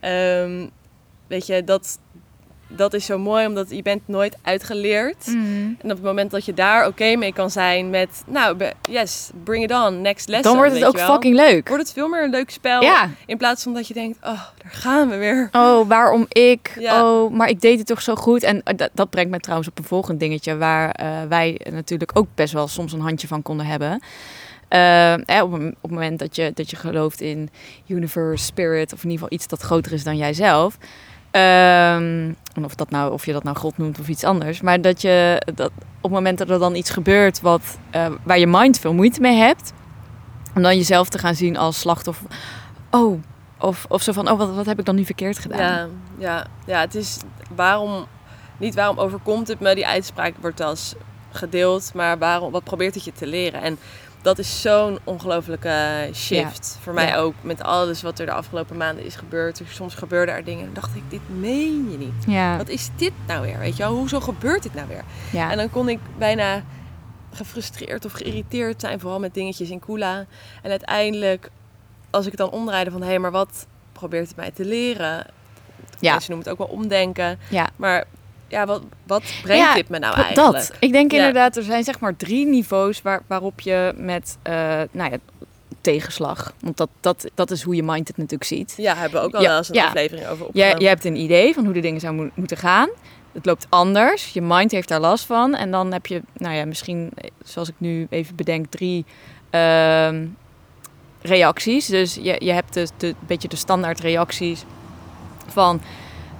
En, 0.00 0.42
ehm, 0.60 0.66
weet 1.26 1.46
je, 1.46 1.64
dat, 1.64 1.98
dat 2.76 2.94
is 2.94 3.04
zo 3.04 3.18
mooi, 3.18 3.46
omdat 3.46 3.70
je 3.70 3.82
bent 3.82 4.00
nooit 4.06 4.36
uitgeleerd. 4.42 5.26
Mm. 5.26 5.76
En 5.82 5.90
op 5.90 5.96
het 5.96 6.02
moment 6.02 6.30
dat 6.30 6.44
je 6.44 6.54
daar 6.54 6.86
oké 6.86 7.16
mee 7.16 7.32
kan 7.32 7.50
zijn 7.50 7.90
met, 7.90 8.22
nou, 8.26 8.56
yes, 8.90 9.30
bring 9.44 9.64
it 9.64 9.72
on, 9.72 10.00
next 10.00 10.28
lesson. 10.28 10.42
dan 10.42 10.56
wordt 10.56 10.74
het 10.74 10.84
ook 10.84 10.98
fucking 10.98 11.34
leuk. 11.34 11.68
Wordt 11.68 11.82
het 11.82 11.92
veel 11.92 12.08
meer 12.08 12.22
een 12.22 12.30
leuk 12.30 12.50
spel. 12.50 12.82
Ja. 12.82 13.10
In 13.26 13.36
plaats 13.36 13.62
van 13.62 13.74
dat 13.74 13.88
je 13.88 13.94
denkt, 13.94 14.18
oh, 14.20 14.40
daar 14.62 14.72
gaan 14.72 15.08
we 15.08 15.16
weer. 15.16 15.48
Oh, 15.52 15.88
waarom 15.88 16.26
ik? 16.28 16.76
Ja. 16.78 17.04
Oh, 17.04 17.32
maar 17.32 17.48
ik 17.48 17.60
deed 17.60 17.78
het 17.78 17.86
toch 17.86 18.02
zo 18.02 18.14
goed. 18.14 18.42
En 18.42 18.62
eh, 18.62 18.76
dat, 18.76 18.90
dat 18.94 19.10
brengt 19.10 19.30
me 19.30 19.38
trouwens 19.38 19.68
op 19.68 19.78
een 19.78 19.84
volgend 19.84 20.20
dingetje 20.20 20.56
waar 20.56 20.90
eh, 20.90 21.08
wij 21.28 21.60
natuurlijk 21.70 22.10
ook 22.14 22.26
best 22.34 22.52
wel 22.52 22.68
soms 22.68 22.92
een 22.92 23.00
handje 23.00 23.26
van 23.26 23.42
konden 23.42 23.66
hebben. 23.66 24.00
Eh, 24.72 25.12
eh, 25.12 25.44
op, 25.44 25.52
op 25.52 25.60
het 25.60 25.90
moment 25.90 26.18
dat 26.18 26.36
je, 26.36 26.52
dat 26.54 26.70
je 26.70 26.76
gelooft 26.76 27.20
in 27.20 27.50
universe, 27.86 28.44
spirit, 28.44 28.92
of 28.92 29.04
in 29.04 29.10
ieder 29.10 29.22
geval 29.22 29.38
iets 29.38 29.48
dat 29.48 29.60
groter 29.60 29.92
is 29.92 30.04
dan 30.04 30.16
jijzelf. 30.16 30.78
Ehm, 31.32 32.32
of, 32.64 32.74
dat 32.74 32.90
nou, 32.90 33.12
of 33.12 33.26
je 33.26 33.32
dat 33.32 33.42
nou 33.42 33.56
God 33.56 33.78
noemt 33.78 33.98
of 33.98 34.08
iets 34.08 34.24
anders. 34.24 34.60
Maar 34.60 34.80
dat 34.80 35.00
je 35.00 35.42
dat 35.54 35.70
op 35.76 36.02
het 36.02 36.12
moment 36.12 36.38
dat 36.38 36.50
er 36.50 36.58
dan 36.58 36.74
iets 36.74 36.90
gebeurt 36.90 37.40
wat, 37.40 37.78
eh, 37.90 38.06
waar 38.22 38.38
je 38.38 38.46
mind 38.46 38.78
veel 38.78 38.94
moeite 38.94 39.20
mee 39.20 39.36
hebt. 39.36 39.72
Om 40.54 40.62
dan 40.62 40.76
jezelf 40.76 41.08
te 41.08 41.18
gaan 41.18 41.34
zien 41.34 41.56
als 41.56 41.80
slachtoffer. 41.80 42.26
Oh, 42.90 43.22
of, 43.58 43.86
of 43.88 44.02
zo 44.02 44.12
van, 44.12 44.30
oh, 44.30 44.38
wat, 44.38 44.54
wat 44.54 44.66
heb 44.66 44.78
ik 44.78 44.84
dan 44.84 44.94
nu 44.94 45.04
verkeerd 45.04 45.38
gedaan? 45.38 45.58
Ja, 45.58 45.88
ja, 46.18 46.46
ja, 46.66 46.80
het 46.80 46.94
is 46.94 47.18
waarom, 47.54 48.06
niet 48.56 48.74
waarom 48.74 48.98
overkomt 48.98 49.48
het 49.48 49.60
me, 49.60 49.74
die 49.74 49.86
uitspraak 49.86 50.34
wordt 50.40 50.60
als 50.60 50.94
gedeeld, 51.30 51.94
maar 51.94 52.18
waarom, 52.18 52.50
wat 52.52 52.64
probeert 52.64 52.94
het 52.94 53.04
je 53.04 53.12
te 53.12 53.26
leren? 53.26 53.62
En 53.62 53.78
dat 54.22 54.38
is 54.38 54.60
zo'n 54.60 54.98
ongelofelijke 55.04 56.08
shift. 56.14 56.78
Voor 56.82 56.92
mij 56.92 57.06
Ja. 57.06 57.16
ook, 57.16 57.34
met 57.40 57.62
alles 57.62 58.02
wat 58.02 58.18
er 58.18 58.26
de 58.26 58.32
afgelopen 58.32 58.76
maanden 58.76 59.04
is 59.04 59.14
gebeurd. 59.16 59.58
Dus 59.58 59.74
Soms 59.74 59.94
gebeurden 59.94 60.34
er 60.34 60.44
dingen 60.44 60.64
en 60.64 60.72
dacht 60.74 60.96
ik, 60.96 61.02
dit 61.08 61.20
meen 61.40 61.90
je 61.90 61.98
niet. 61.98 62.24
Ja, 62.26 62.56
Wat 62.56 62.68
is 62.68 62.88
dit 62.96 63.12
nou 63.26 63.42
weer? 63.42 63.58
Weet 63.58 63.76
je 63.76 63.82
wel, 63.82 63.92
hoezo 63.94 64.20
gebeurt 64.20 64.62
dit 64.62 64.74
nou 64.74 64.88
weer? 64.88 65.04
ja. 65.32 65.50
En 65.50 65.56
dan 65.56 65.70
kon 65.70 65.88
ik 65.88 65.98
bijna 66.18 66.62
gefrustreerd 67.32 68.04
of 68.04 68.12
geïrriteerd 68.12 68.80
zijn, 68.80 69.00
vooral 69.00 69.20
met 69.20 69.34
dingetjes 69.34 69.70
in 69.70 69.80
Kula. 69.80 70.24
En 70.62 70.70
uiteindelijk, 70.70 71.50
als 72.10 72.24
ik 72.24 72.30
het 72.30 72.40
dan 72.40 72.50
omdraaide 72.50 72.90
van, 72.90 73.00
hé, 73.00 73.06
hey, 73.06 73.18
maar 73.18 73.30
wat 73.30 73.66
probeert 73.92 74.26
het 74.28 74.36
mij 74.36 74.50
te 74.50 74.64
leren? 74.64 75.26
Ja. 76.00 76.12
Mensen 76.12 76.30
noemen 76.30 76.48
het 76.50 76.60
ook 76.60 76.68
wel 76.68 76.76
omdenken. 76.76 77.38
ja. 77.48 77.70
Maar 77.76 78.04
ja, 78.52 78.66
wat, 78.66 78.82
wat 79.06 79.22
brengt 79.42 79.64
Ja, 79.64 79.74
dit 79.74 79.88
me 79.88 79.98
nou 79.98 80.14
eigenlijk? 80.14 80.52
Dat. 80.52 80.72
Ik 80.80 80.92
denk 80.92 81.10
Ja. 81.12 81.18
inderdaad, 81.18 81.56
er 81.56 81.62
zijn 81.62 81.84
zeg 81.84 82.00
maar 82.00 82.16
drie 82.16 82.46
niveaus 82.46 83.02
waar, 83.02 83.22
waarop 83.26 83.60
je 83.60 83.92
met 83.96 84.36
eh, 84.42 84.54
nou 84.90 85.10
ja, 85.10 85.16
tegenslag. 85.80 86.52
Want 86.60 86.76
dat, 86.76 86.88
dat, 87.00 87.30
dat 87.34 87.50
is 87.50 87.62
hoe 87.62 87.74
je 87.74 87.82
mind 87.82 88.08
het 88.08 88.16
natuurlijk 88.16 88.44
ziet. 88.44 88.74
Ja, 88.76 88.94
hebben 88.94 89.20
we 89.20 89.26
ook 89.26 89.34
al 89.34 89.40
Ja, 89.42 89.48
wel 89.48 89.56
eens 89.56 89.68
een 89.68 89.74
ja. 89.74 89.86
aflevering 89.86 90.26
over 90.26 90.38
Je, 90.42 90.48
opgenomen. 90.48 90.80
je 90.80 90.86
hebt 90.88 91.04
een 91.04 91.16
idee 91.16 91.54
van 91.54 91.64
hoe 91.64 91.72
de 91.74 91.80
dingen 91.80 92.00
zouden 92.00 92.24
mo- 92.24 92.30
moeten 92.34 92.56
gaan. 92.56 92.88
Het 93.32 93.46
loopt 93.46 93.66
anders. 93.68 94.32
Je 94.32 94.42
mind 94.42 94.70
heeft 94.70 94.88
daar 94.88 95.00
last 95.00 95.24
van. 95.24 95.54
En 95.54 95.70
dan 95.70 95.92
heb 95.92 96.06
je, 96.06 96.22
nou 96.36 96.54
ja, 96.54 96.64
misschien, 96.64 97.10
eh, 97.14 97.30
zoals 97.44 97.68
ik 97.68 97.74
nu 97.78 98.06
even 98.10 98.36
bedenk, 98.36 98.66
drie 98.70 99.04
ehm, 99.50 100.26
reacties. 101.22 101.86
Dus 101.86 102.14
je, 102.14 102.36
je 102.38 102.52
hebt 102.52 102.74
de, 102.74 102.88
de, 102.96 103.06
een 103.06 103.14
beetje 103.26 103.48
de 103.48 103.56
standaard 103.56 104.00
reacties 104.00 104.64
van... 105.46 105.80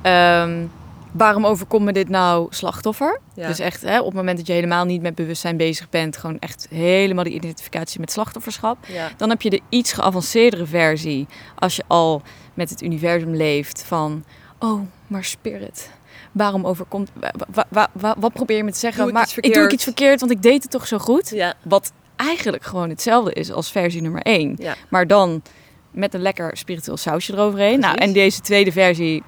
ehm, 0.03 0.64
waarom 1.12 1.46
overkomt 1.46 1.85
me 1.85 1.92
dit 1.92 2.09
nou 2.09 2.46
slachtoffer? 2.51 3.20
Ja. 3.35 3.46
Dus 3.46 3.59
echt, 3.59 3.81
hè, 3.83 3.98
op 4.01 4.07
het 4.07 4.14
moment 4.14 4.37
dat 4.37 4.46
je 4.46 4.53
helemaal 4.53 4.85
niet 4.85 5.03
met 5.03 5.14
bewustzijn 5.14 5.57
bezig 5.57 5.88
bent... 5.90 6.16
gewoon 6.16 6.38
echt 6.38 6.66
helemaal 6.70 7.25
die 7.25 7.33
identificatie 7.35 8.01
met 8.01 8.12
slachtofferschap. 8.12 8.77
ja. 8.87 9.11
Dan 9.16 9.29
heb 9.31 9.42
je 9.42 9.51
de 9.51 9.61
iets 9.68 9.92
geavanceerdere 9.92 10.66
versie 10.66 11.27
als 11.59 11.77
je 11.77 11.83
al 11.87 12.22
met 12.55 12.70
het 12.70 12.83
universum 12.83 13.35
leeft 13.35 13.83
van, 13.87 14.25
oh, 14.59 14.81
maar 15.07 15.25
spirit, 15.25 15.90
waarom 16.33 16.66
overkomt, 16.66 17.11
wa- 17.14 17.33
wa- 17.53 17.66
wa- 17.68 17.88
wa- 17.92 18.16
wat 18.18 18.33
probeer 18.33 18.57
je 18.57 18.64
me 18.64 18.72
te 18.72 18.79
zeggen? 18.79 19.05
Doe 19.05 19.12
maar 19.12 19.33
ik 19.37 19.55
doe 19.55 19.64
ik 19.64 19.72
iets 19.72 19.85
verkeerd, 19.85 20.20
want 20.20 20.33
ik 20.33 20.42
deed 20.42 20.62
het 20.62 20.70
toch 20.70 20.87
zo 20.87 20.98
goed? 20.98 21.31
ja. 21.31 21.55
Wat 21.62 21.92
eigenlijk 22.16 22.64
gewoon 22.64 22.88
hetzelfde 22.88 23.33
is 23.33 23.53
als 23.53 23.70
versie 23.70 24.03
nummer 24.03 24.22
1. 24.22 24.55
Ja. 24.59 24.75
Maar 24.88 25.07
dan 25.07 25.42
met 25.90 26.14
een 26.14 26.22
lekker 26.22 26.57
spiritueel 26.57 26.96
sausje 26.96 27.33
eroverheen. 27.33 27.81
Nou, 27.81 27.96
en 27.96 28.12
deze 28.12 28.40
tweede 28.40 28.72
versie, 28.72 29.22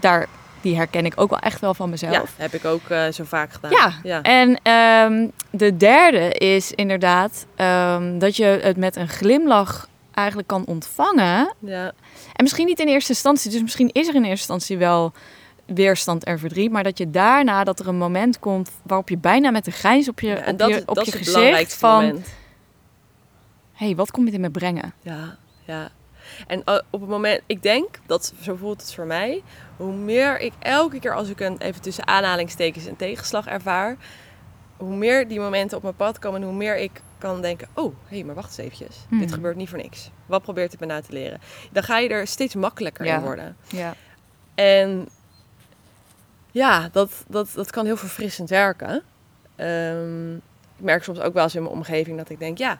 daar, 0.00 0.28
die 0.60 0.76
herken 0.76 1.04
ik 1.04 1.12
ook 1.16 1.30
wel 1.30 1.38
echt 1.38 1.60
wel 1.60 1.74
van 1.74 1.90
mezelf. 1.90 2.12
ja, 2.12 2.24
heb 2.36 2.54
ik 2.54 2.64
ook 2.64 2.88
eh, 2.88 3.08
zo 3.08 3.24
vaak 3.24 3.52
gedaan. 3.52 3.70
Ja, 3.70 3.92
ja. 4.02 4.22
En 4.22 4.60
ehm, 4.62 5.28
de 5.50 5.76
derde 5.76 6.28
is 6.32 6.72
inderdaad 6.72 7.46
ehm, 7.56 8.18
dat 8.18 8.36
je 8.36 8.44
het 8.44 8.76
met 8.76 8.96
een 8.96 9.08
glimlach 9.08 9.88
eigenlijk 10.14 10.48
kan 10.48 10.66
ontvangen. 10.66 11.54
ja. 11.58 11.92
En 12.32 12.42
misschien 12.46 12.66
niet 12.66 12.80
in 12.80 12.86
eerste 12.88 13.12
instantie, 13.12 13.50
dus 13.50 13.62
misschien 13.62 13.90
is 13.92 14.08
er 14.08 14.14
in 14.14 14.24
eerste 14.24 14.52
instantie 14.52 14.78
wel 14.78 15.12
weerstand 15.66 16.24
en 16.24 16.38
verdriet, 16.38 16.70
maar 16.70 16.82
dat 16.82 16.98
je 16.98 17.10
daarna 17.10 17.64
dat 17.64 17.80
er 17.80 17.88
een 17.88 17.96
moment 17.96 18.38
komt 18.38 18.70
waarop 18.82 19.08
je 19.08 19.18
bijna 19.18 19.50
met 19.50 19.66
een 19.66 19.72
grijns 19.72 20.08
op 20.08 20.20
je, 20.20 20.28
Ja, 20.28 20.36
en 20.36 20.52
op 20.52 20.58
dat, 20.58 20.68
je, 20.68 20.82
op 20.86 20.94
dat 20.94 21.06
je 21.06 21.12
is 21.12 21.26
het 21.26 21.36
gezicht 21.36 21.74
van, 21.74 22.04
moment. 22.04 22.28
hey, 23.72 23.94
wat 23.94 24.10
komt 24.10 24.24
dit 24.26 24.34
in 24.34 24.40
me 24.40 24.50
brengen? 24.50 24.92
Ja, 25.02 25.36
ja. 25.64 25.90
En 26.46 26.64
eh, 26.64 26.78
op 26.90 27.00
het 27.00 27.10
moment, 27.10 27.40
ik 27.46 27.62
denk 27.62 27.98
dat, 28.06 28.32
zo 28.42 28.56
voelt 28.56 28.80
het 28.80 28.94
voor 28.94 29.06
mij, 29.06 29.42
hoe 29.76 29.92
meer 29.92 30.40
ik 30.40 30.52
elke 30.58 30.98
keer 30.98 31.14
als 31.14 31.28
ik 31.28 31.40
een, 31.40 31.58
even 31.58 31.80
tussen 31.80 32.06
aanhalingstekens, 32.06 32.84
een 32.86 32.96
tegenslag 32.96 33.46
ervaar, 33.46 33.96
hoe 34.76 34.96
meer 34.96 35.28
die 35.28 35.40
momenten 35.40 35.76
op 35.76 35.82
mijn 35.82 35.96
pad 35.96 36.18
komen 36.18 36.40
en 36.40 36.46
hoe 36.46 36.56
meer 36.56 36.76
ik 36.76 37.02
kan 37.18 37.40
denken, 37.40 37.68
oh, 37.74 37.94
hé, 38.06 38.16
hey, 38.16 38.24
maar 38.24 38.34
wacht 38.34 38.48
eens 38.48 38.58
eventjes. 38.72 38.96
Hmm. 39.08 39.18
Dit 39.18 39.32
gebeurt 39.32 39.56
niet 39.56 39.68
voor 39.68 39.78
niks. 39.78 40.10
Wat 40.26 40.42
probeert 40.42 40.70
het 40.70 40.80
me 40.80 40.86
nou 40.86 41.02
te 41.02 41.12
leren? 41.12 41.40
Dan 41.72 41.82
ga 41.82 41.98
je 41.98 42.08
er 42.08 42.26
steeds 42.26 42.54
makkelijker 42.54 43.04
Ja. 43.04 43.16
in 43.16 43.22
worden. 43.22 43.56
Ja. 43.68 43.94
En 44.54 45.08
ja, 46.50 46.88
dat, 46.92 47.24
dat, 47.28 47.50
dat 47.54 47.70
kan 47.70 47.84
heel 47.84 47.96
verfrissend 47.96 48.48
werken. 48.50 49.02
Ehm, 49.56 50.34
ik 50.36 50.86
merk 50.86 51.04
soms 51.04 51.20
ook 51.20 51.34
wel 51.34 51.42
eens 51.42 51.54
in 51.54 51.62
mijn 51.62 51.74
omgeving 51.74 52.16
dat 52.16 52.30
ik 52.30 52.38
denk, 52.38 52.58
ja, 52.58 52.78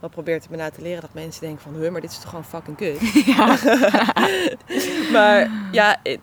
wat 0.00 0.10
probeert 0.10 0.42
het 0.42 0.50
me 0.50 0.56
nou 0.56 0.70
te 0.72 0.82
leren? 0.82 1.00
Dat 1.00 1.14
mensen 1.14 1.40
denken 1.40 1.62
van, 1.62 1.74
huh, 1.80 1.90
maar 1.90 2.00
dit 2.00 2.10
is 2.10 2.18
toch 2.18 2.28
gewoon 2.28 2.44
fucking 2.44 2.76
kut. 2.76 2.98
Ja. 3.36 3.56
maar 5.12 5.50
ja, 5.72 5.96
het, 6.02 6.18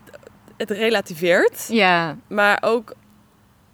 het 0.58 0.70
relativeert. 0.72 1.66
ja. 1.70 2.18
Maar 2.28 2.58
ook 2.62 2.94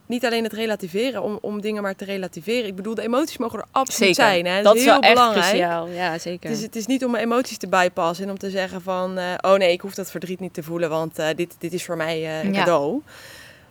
niet 0.05 0.25
alleen 0.25 0.43
het 0.43 0.53
relativeren, 0.53 1.21
om, 1.21 1.37
om 1.41 1.61
dingen 1.61 1.81
maar 1.81 1.95
te 1.95 2.05
relativeren. 2.05 2.65
Ik 2.67 2.75
bedoel, 2.75 2.95
de 2.95 3.01
emoties 3.01 3.37
mogen 3.37 3.59
er 3.59 3.65
absoluut 3.71 4.15
Zeker. 4.15 4.31
zijn. 4.31 4.45
Hè? 4.45 4.61
Dat 4.61 4.73
is 4.75 4.79
is 4.79 4.85
heel 4.85 4.93
wel 4.99 5.01
echt 5.03 5.13
belangrijk. 5.13 5.45
cruciaal. 5.47 5.87
Ja, 5.87 6.17
zeker. 6.17 6.49
Het 6.49 6.57
is, 6.57 6.63
het 6.65 6.75
is 6.75 6.85
niet 6.85 7.05
om 7.05 7.11
mijn 7.11 7.23
emoties 7.23 7.57
te 7.57 7.67
bypassen 7.67 8.25
en 8.25 8.31
om 8.31 8.37
te 8.37 8.49
zeggen 8.49 8.81
van... 8.81 9.17
eh, 9.17 9.33
oh 9.41 9.53
nee, 9.57 9.71
ik 9.71 9.81
hoef 9.81 9.93
dat 9.93 10.11
verdriet 10.11 10.39
niet 10.39 10.53
te 10.53 10.63
voelen, 10.63 10.89
want 10.89 11.19
eh, 11.19 11.27
dit, 11.35 11.55
dit 11.59 11.73
is 11.73 11.85
voor 11.85 11.97
mij 11.97 12.23
eh, 12.25 12.43
een 12.43 12.53
Ja. 12.53 12.59
cadeau. 12.59 13.01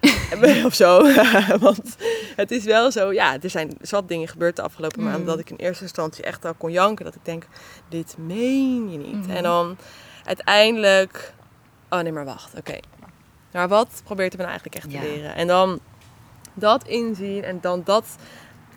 of 0.66 0.74
zo. 0.74 1.02
want 1.60 1.96
het 2.36 2.50
is 2.50 2.64
wel 2.64 2.90
zo, 2.92 3.12
ja, 3.12 3.40
er 3.40 3.50
zijn 3.50 3.76
zat 3.80 4.08
dingen 4.08 4.28
gebeurd 4.28 4.56
de 4.56 4.62
afgelopen 4.62 5.00
Mm. 5.00 5.06
maanden... 5.06 5.26
dat 5.26 5.38
ik 5.38 5.50
in 5.50 5.56
eerste 5.56 5.82
instantie 5.82 6.24
echt 6.24 6.44
al 6.44 6.54
kon 6.54 6.72
janken. 6.72 7.04
Dat 7.04 7.14
ik 7.14 7.24
denk, 7.24 7.46
dit 7.88 8.14
meen 8.18 8.90
je 8.90 8.98
niet. 8.98 9.26
En 9.28 9.42
dan 9.42 9.76
uiteindelijk... 10.24 11.32
Oh 11.90 12.00
nee, 12.00 12.12
maar 12.12 12.24
wacht, 12.24 12.54
oké. 12.58 12.78
Maar 13.52 13.68
wat 13.68 14.00
probeert 14.04 14.32
het 14.32 14.40
me 14.40 14.46
nou 14.46 14.58
eigenlijk 14.58 14.74
echt 14.84 14.90
te 15.02 15.08
leren? 15.14 15.34
En 15.34 15.46
dan 15.46 15.80
dat 16.54 16.86
inzien 16.86 17.44
en 17.44 17.58
dan 17.60 17.82
dat... 17.84 18.04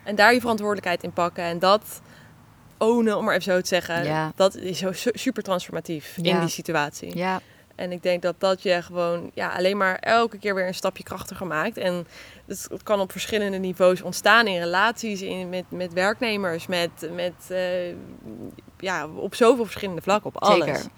En 0.02 0.14
daar 0.14 0.34
je 0.34 0.40
verantwoordelijkheid 0.40 1.02
in 1.02 1.12
pakken 1.12 1.44
en 1.44 1.58
dat 1.58 2.00
ownen, 2.78 3.16
om 3.16 3.24
maar 3.24 3.34
even 3.34 3.52
zo 3.52 3.60
te 3.60 3.66
zeggen. 3.66 4.04
Ja. 4.04 4.32
Dat 4.36 4.54
is 4.56 4.78
zo 4.78 4.92
su- 4.92 5.10
super 5.12 5.42
transformatief 5.42 6.16
in 6.16 6.40
die 6.40 6.48
situatie. 6.48 7.16
ja. 7.16 7.40
En 7.74 7.92
ik 7.92 8.02
denk 8.02 8.22
dat 8.22 8.34
dat 8.38 8.62
je 8.62 8.82
gewoon 8.82 9.30
ja, 9.34 9.48
alleen 9.48 9.76
maar 9.76 9.98
elke 9.98 10.38
keer 10.38 10.54
weer 10.54 10.66
een 10.66 10.74
stapje 10.74 11.02
krachtiger 11.02 11.46
maakt. 11.46 11.76
En 11.76 12.06
het, 12.46 12.68
kan 12.82 13.00
op 13.00 13.12
verschillende 13.12 13.58
niveaus 13.58 14.02
ontstaan 14.02 14.46
in 14.46 14.60
relaties, 14.60 15.22
in, 15.22 15.48
met, 15.48 15.64
met 15.68 15.92
werknemers, 15.92 16.66
met, 16.66 17.08
met 17.12 17.34
eh, 17.48 17.94
ja, 18.78 19.08
op 19.08 19.34
zoveel 19.34 19.64
verschillende 19.64 20.02
vlakken, 20.02 20.26
op 20.34 20.42
alles. 20.42 20.66
Zeker. 20.66 20.90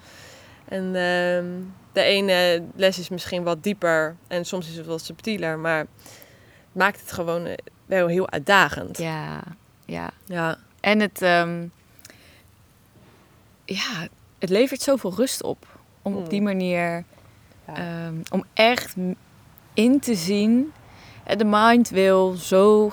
En 0.65 0.83
ehm, 0.95 1.45
de 1.91 2.01
ene 2.01 2.63
les 2.75 2.99
is 2.99 3.09
misschien 3.09 3.43
wat 3.43 3.63
dieper 3.63 4.15
en 4.27 4.45
soms 4.45 4.69
is 4.69 4.77
het 4.77 4.85
wat 4.85 5.01
subtieler, 5.01 5.59
maar 5.59 5.79
het 5.79 5.87
maakt 6.71 6.99
het 6.99 7.11
gewoon 7.11 7.45
eh, 7.45 7.53
wel 7.85 8.07
heel 8.07 8.29
uitdagend. 8.29 8.97
Ja. 8.97 9.43
Ja. 9.85 10.09
Ja, 10.25 10.57
En 10.79 10.99
het, 10.99 11.21
ehm, 11.21 11.67
ja, 13.65 14.07
het 14.39 14.49
levert 14.49 14.81
zoveel 14.81 15.13
rust 15.15 15.43
op. 15.43 15.76
Om 16.07 16.15
op 16.15 16.29
die 16.29 16.41
manier, 16.41 17.03
Ja. 17.67 17.75
ehm, 17.75 18.15
om 18.31 18.43
echt 18.53 18.95
in 19.73 19.99
te 19.99 20.15
zien. 20.15 20.73
eh, 21.23 21.37
De 21.37 21.45
mind 21.45 21.89
wil 21.89 22.33
zo 22.33 22.91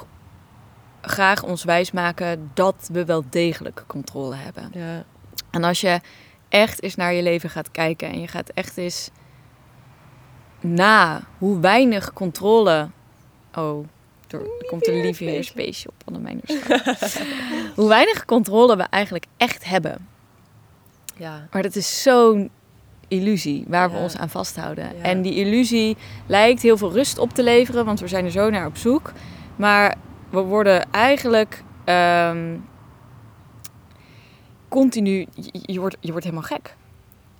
graag 1.00 1.42
ons 1.42 1.64
wijsmaken 1.64 2.50
dat 2.54 2.88
we 2.92 3.04
wel 3.04 3.24
degelijk 3.30 3.84
controle 3.86 4.34
hebben. 4.34 4.70
ja, 4.72 5.04
En 5.50 5.64
als 5.64 5.80
je 5.80 6.00
echt 6.48 6.82
eens 6.82 6.94
naar 6.94 7.12
je 7.12 7.22
leven 7.22 7.50
gaat 7.50 7.70
kijken 7.70 8.08
en 8.08 8.20
je 8.20 8.28
gaat 8.28 8.48
echt 8.48 8.76
eens 8.76 9.10
na 10.60 11.22
hoe 11.38 11.60
weinig 11.60 12.12
controle. 12.12 12.88
Oh, 13.54 13.86
er 14.28 14.40
er 14.40 14.66
komt 14.68 14.86
een 14.88 15.00
lieve 15.00 15.38
space 15.42 15.88
op 15.88 15.94
onder 16.04 16.22
mijn 16.22 16.40
Hoe 17.76 17.88
weinig 17.88 18.24
controle 18.24 18.76
we 18.76 18.82
eigenlijk 18.82 19.26
echt 19.36 19.64
hebben. 19.64 20.08
ja. 21.16 21.46
Maar 21.50 21.62
dat 21.62 21.76
is 21.76 22.02
zo'n 22.02 22.50
illusie 23.08 23.64
waar 23.68 23.90
we 23.90 23.96
ons 23.96 24.16
aan 24.16 24.30
vasthouden. 24.30 24.84
Ja. 24.96 25.02
En 25.02 25.22
die 25.22 25.34
illusie 25.34 25.96
lijkt 26.26 26.62
heel 26.62 26.76
veel 26.76 26.92
rust 26.92 27.18
op 27.18 27.30
te 27.30 27.42
leveren, 27.42 27.84
want 27.84 28.00
we 28.00 28.08
zijn 28.08 28.24
er 28.24 28.30
zo 28.30 28.50
naar 28.50 28.66
op 28.66 28.76
zoek. 28.76 29.12
Maar 29.56 29.94
we 30.30 30.40
worden 30.40 30.90
eigenlijk 30.90 31.62
ehm, 31.84 32.56
continu. 34.68 35.26
Je, 35.34 35.60
je 35.62 35.80
wordt, 35.80 35.96
je 36.00 36.10
wordt 36.10 36.24
helemaal 36.24 36.46
gek. 36.48 36.76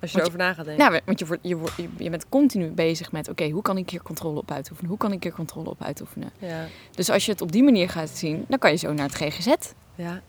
Als 0.01 0.13
je 0.13 0.19
Want 0.19 0.29
erover 0.31 0.47
na 0.49 0.55
gaat 0.55 0.65
denken. 0.65 0.91
Nou, 0.91 1.01
want 1.05 1.19
je, 1.19 1.27
wordt, 1.27 1.43
je, 1.49 1.57
wordt, 1.57 1.77
je- 1.77 1.89
je 2.05 2.11
bent 2.11 2.29
continu 2.29 2.71
bezig 2.71 3.13
met: 3.13 3.29
oké, 3.29 3.49
hoe 3.49 3.63
kan 3.63 3.77
ik 3.77 3.91
hier 3.91 4.03
controle 4.03 4.39
op 4.39 4.51
uitoefenen? 4.51 4.91
Hoe 4.91 4.99
kan 4.99 5.13
ik 5.13 5.23
hier 5.23 5.33
controle 5.33 5.69
op 5.71 5.83
uitoefenen? 5.83 6.31
ja, 6.39 6.65
Dus 6.95 7.11
als 7.11 7.25
je 7.25 7.33
het 7.33 7.41
op 7.41 7.53
die 7.53 7.63
manier 7.63 7.89
gaat 7.89 8.09
zien, 8.09 8.45
dan 8.49 8.59
kan 8.59 8.71
je 8.71 8.77
zo 8.77 8.93
naar 8.93 9.07
het 9.07 9.15
GGZ. 9.15 9.53
ja. 9.95 10.21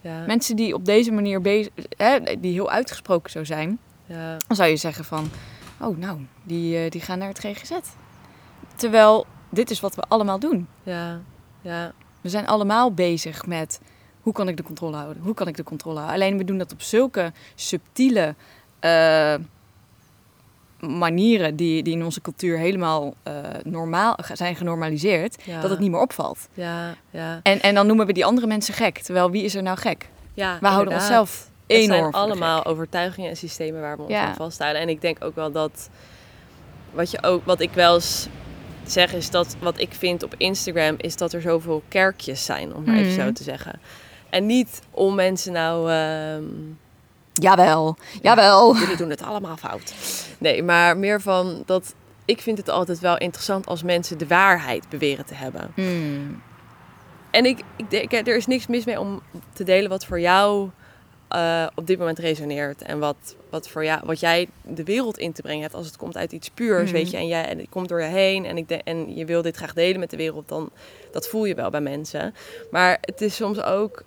Ja. 0.00 0.24
Mensen 0.26 0.56
die 0.56 0.74
op 0.74 0.84
deze 0.84 1.12
manier 1.12 1.40
bezig, 1.40 1.72
hè, 1.96 2.18
die 2.40 2.52
heel 2.52 2.70
uitgesproken 2.70 3.30
zo 3.30 3.44
zijn, 3.44 3.78
ja. 4.08 4.36
dan 4.46 4.56
zou 4.56 4.68
je 4.68 4.76
zeggen 4.76 5.04
van, 5.04 5.30
oh 5.80 5.96
nou, 5.98 6.18
die, 6.42 6.78
eh, 6.84 6.90
die 6.90 7.00
gaan 7.00 7.18
naar 7.18 7.28
het 7.28 7.38
GGZ. 7.38 7.72
Terwijl 8.76 9.26
dit 9.50 9.70
is 9.70 9.80
wat 9.80 9.94
we 9.94 10.02
allemaal 10.08 10.38
doen. 10.38 10.68
Ja. 10.82 11.20
Ja. 11.60 11.92
We 12.20 12.28
zijn 12.28 12.46
allemaal 12.46 12.92
bezig 12.92 13.46
met 13.46 13.80
hoe 14.20 14.32
kan 14.32 14.48
ik 14.48 14.56
de 14.56 14.62
controle 14.62 14.96
houden? 14.96 15.22
Hoe 15.22 15.34
kan 15.34 15.48
ik 15.48 15.56
de 15.56 15.62
controle 15.62 15.96
houden? 15.98 16.14
Alleen 16.22 16.38
we 16.38 16.44
doen 16.44 16.58
dat 16.58 16.72
op 16.72 16.82
zulke 16.82 17.32
subtiele 17.54 18.34
eh, 18.80 19.34
manieren 20.80 21.56
die, 21.56 21.82
die 21.82 21.94
in 21.94 22.04
onze 22.04 22.20
cultuur 22.20 22.58
helemaal 22.58 23.14
eh, 23.22 23.34
normaal 23.64 24.18
zijn 24.32 24.56
genormaliseerd, 24.56 25.42
Ja. 25.44 25.60
dat 25.60 25.70
het 25.70 25.78
niet 25.78 25.90
meer 25.90 26.00
opvalt. 26.00 26.48
Ja. 26.54 26.94
Ja. 27.10 27.40
En, 27.42 27.60
en 27.60 27.74
dan 27.74 27.86
noemen 27.86 28.06
we 28.06 28.12
die 28.12 28.24
andere 28.24 28.46
mensen 28.46 28.74
gek. 28.74 28.98
Terwijl 28.98 29.30
wie 29.30 29.42
is 29.44 29.54
er 29.54 29.62
nou 29.62 29.78
gek? 29.78 30.08
ja 30.34 30.58
We 30.60 30.66
houden 30.66 30.92
inderdaad. 30.92 31.20
onszelf 31.20 31.50
Het 31.68 31.76
enorm 31.76 32.00
zijn 32.00 32.12
allemaal 32.12 32.64
overtuigingen 32.64 33.30
en 33.30 33.36
systemen 33.36 33.80
waar 33.80 33.96
we 33.96 34.02
ons 34.02 34.12
aan 34.14 34.34
vasthouden. 34.34 34.82
En 34.82 34.88
ik 34.88 35.00
denk 35.00 35.24
ook 35.24 35.34
wel 35.34 35.52
dat 35.52 35.88
wat 36.92 37.10
je 37.10 37.22
ook, 37.22 37.44
wat 37.44 37.60
ik 37.60 37.70
wel 37.72 37.94
eens 37.94 38.28
zeg, 38.86 39.12
is 39.12 39.30
dat 39.30 39.56
wat 39.60 39.78
ik 39.80 39.92
vind 39.94 40.22
op 40.22 40.34
Instagram 40.36 40.94
is 40.98 41.16
dat 41.16 41.32
er 41.32 41.40
zoveel 41.40 41.82
kerkjes 41.88 42.44
zijn, 42.44 42.74
om 42.74 42.84
maar 42.84 42.94
even 42.96 43.12
Mhm. 43.14 43.26
zo 43.26 43.32
te 43.32 43.42
zeggen. 43.42 43.80
En 44.30 44.46
niet 44.46 44.80
om 44.90 45.14
mensen 45.14 45.52
nou. 45.52 45.90
ehm, 45.90 46.44
Jawel, 47.32 47.96
jawel. 48.22 48.76
jullie 48.76 48.96
doen 48.96 49.10
het 49.10 49.22
allemaal 49.22 49.56
fout. 49.56 49.94
Nee, 50.38 50.62
maar 50.62 50.96
meer 50.96 51.20
van 51.20 51.62
dat. 51.66 51.94
Ik 52.24 52.40
vind 52.40 52.58
het 52.58 52.68
altijd 52.68 52.98
wel 53.00 53.18
interessant 53.18 53.66
als 53.66 53.82
mensen 53.82 54.18
de 54.18 54.26
waarheid 54.26 54.88
beweren 54.88 55.24
te 55.26 55.34
hebben. 55.34 55.70
Hmm. 55.74 56.42
En 57.30 57.44
ik, 57.44 57.58
ik 57.76 57.90
denk, 57.90 58.12
er 58.12 58.36
is 58.36 58.46
niks 58.46 58.66
mis 58.66 58.84
mee 58.84 59.00
om 59.00 59.20
te 59.52 59.64
delen 59.64 59.90
wat 59.90 60.04
voor 60.04 60.20
jou 60.20 60.68
eh, 61.28 61.66
op 61.74 61.86
dit 61.86 61.98
moment 61.98 62.18
resoneert. 62.18 62.82
En 62.82 62.98
wat, 62.98 63.16
wat, 63.50 63.68
voor 63.68 63.84
jou, 63.84 64.00
wat 64.04 64.20
jij 64.20 64.48
de 64.62 64.84
wereld 64.84 65.18
in 65.18 65.32
te 65.32 65.42
brengen 65.42 65.62
hebt. 65.62 65.74
Als 65.74 65.86
het 65.86 65.96
komt 65.96 66.16
uit 66.16 66.32
iets 66.32 66.50
puurs, 66.50 66.82
Mhm. 66.84 66.92
weet 66.92 67.10
je. 67.10 67.16
En, 67.16 67.26
jij, 67.26 67.44
en 67.48 67.58
het 67.58 67.68
komt 67.68 67.88
door 67.88 68.00
je 68.00 68.06
heen. 68.08 68.44
En, 68.44 68.56
ik 68.56 68.68
de, 68.68 68.82
en 68.82 69.16
je 69.16 69.24
wil 69.24 69.42
dit 69.42 69.56
graag 69.56 69.72
delen 69.72 70.00
met 70.00 70.10
de 70.10 70.16
wereld. 70.16 70.48
Dan 70.48 70.70
dat 71.12 71.28
voel 71.28 71.44
je 71.44 71.54
wel 71.54 71.70
bij 71.70 71.80
mensen. 71.80 72.34
Maar 72.70 72.98
het 73.00 73.20
is 73.20 73.34
soms 73.36 73.62
ook 73.62 74.02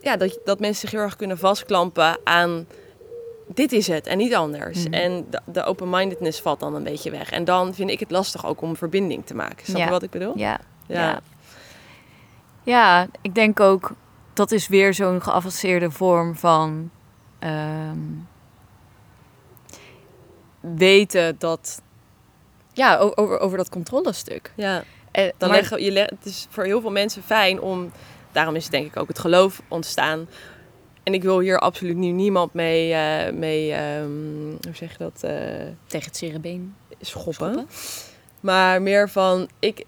ja, 0.00 0.16
dat, 0.16 0.38
dat 0.44 0.60
mensen 0.60 0.80
zich 0.80 0.90
heel 0.90 1.00
erg 1.00 1.16
kunnen 1.16 1.38
vastklampen 1.38 2.18
aan... 2.24 2.66
Dit 3.54 3.72
is 3.72 3.86
het 3.86 4.06
en 4.06 4.18
niet 4.18 4.34
anders. 4.34 4.84
Mhm. 4.84 4.92
En 4.94 5.26
de, 5.30 5.40
de 5.44 5.64
open-mindedness 5.64 6.40
valt 6.40 6.60
dan 6.60 6.74
een 6.74 6.82
beetje 6.82 7.10
weg. 7.10 7.30
En 7.30 7.44
dan 7.44 7.74
vind 7.74 7.90
ik 7.90 8.00
het 8.00 8.10
lastig 8.10 8.46
ook 8.46 8.60
om 8.60 8.76
verbinding 8.76 9.26
te 9.26 9.34
maken. 9.34 9.64
Snap 9.66 9.78
Ja. 9.78 9.84
je 9.84 9.90
wat 9.90 10.02
ik 10.02 10.10
bedoel? 10.10 10.32
Ja, 10.38 10.60
Ja. 10.86 11.00
ja. 11.00 11.20
Ja, 12.62 13.06
ik 13.22 13.34
denk 13.34 13.60
ook 13.60 13.92
dat 14.32 14.52
is 14.52 14.68
weer 14.68 14.94
zo'n 14.94 15.22
geavanceerde 15.22 15.90
vorm 15.90 16.36
van 16.36 16.90
ehm, 17.38 17.98
weten 20.60 21.38
dat 21.38 21.82
ja 22.72 22.96
over, 22.98 23.38
over 23.38 23.56
dat 23.56 23.68
controlestuk. 23.68 24.52
ja. 24.56 24.84
Eh, 25.10 25.28
Dan 25.38 25.48
maar- 25.48 25.58
leggen, 25.58 25.82
je 25.82 25.90
leg, 25.90 26.08
het 26.10 26.24
is 26.24 26.46
voor 26.50 26.64
heel 26.64 26.80
veel 26.80 26.90
mensen 26.90 27.22
fijn 27.22 27.60
om, 27.60 27.90
daarom 28.32 28.54
is 28.56 28.68
denk 28.68 28.86
ik 28.86 28.96
ook 28.96 29.08
het 29.08 29.18
geloof 29.18 29.62
ontstaan. 29.68 30.28
En 31.02 31.14
ik 31.14 31.22
wil 31.22 31.38
hier 31.40 31.58
absoluut 31.58 31.96
nu 31.96 32.06
niemand 32.10 32.54
mee, 32.54 32.92
eh, 32.92 33.32
mee 33.32 33.72
ehm, 33.72 34.10
hoe 34.66 34.74
zeg 34.74 34.92
je 34.92 34.98
dat, 34.98 35.22
eh, 35.22 35.32
tegen 35.86 36.06
het 36.06 36.16
cerebeen 36.16 36.74
schoppen. 37.00 37.34
schoppen. 37.34 37.68
Maar 38.40 38.82
meer 38.82 39.08
van, 39.08 39.48
ik, 39.58 39.84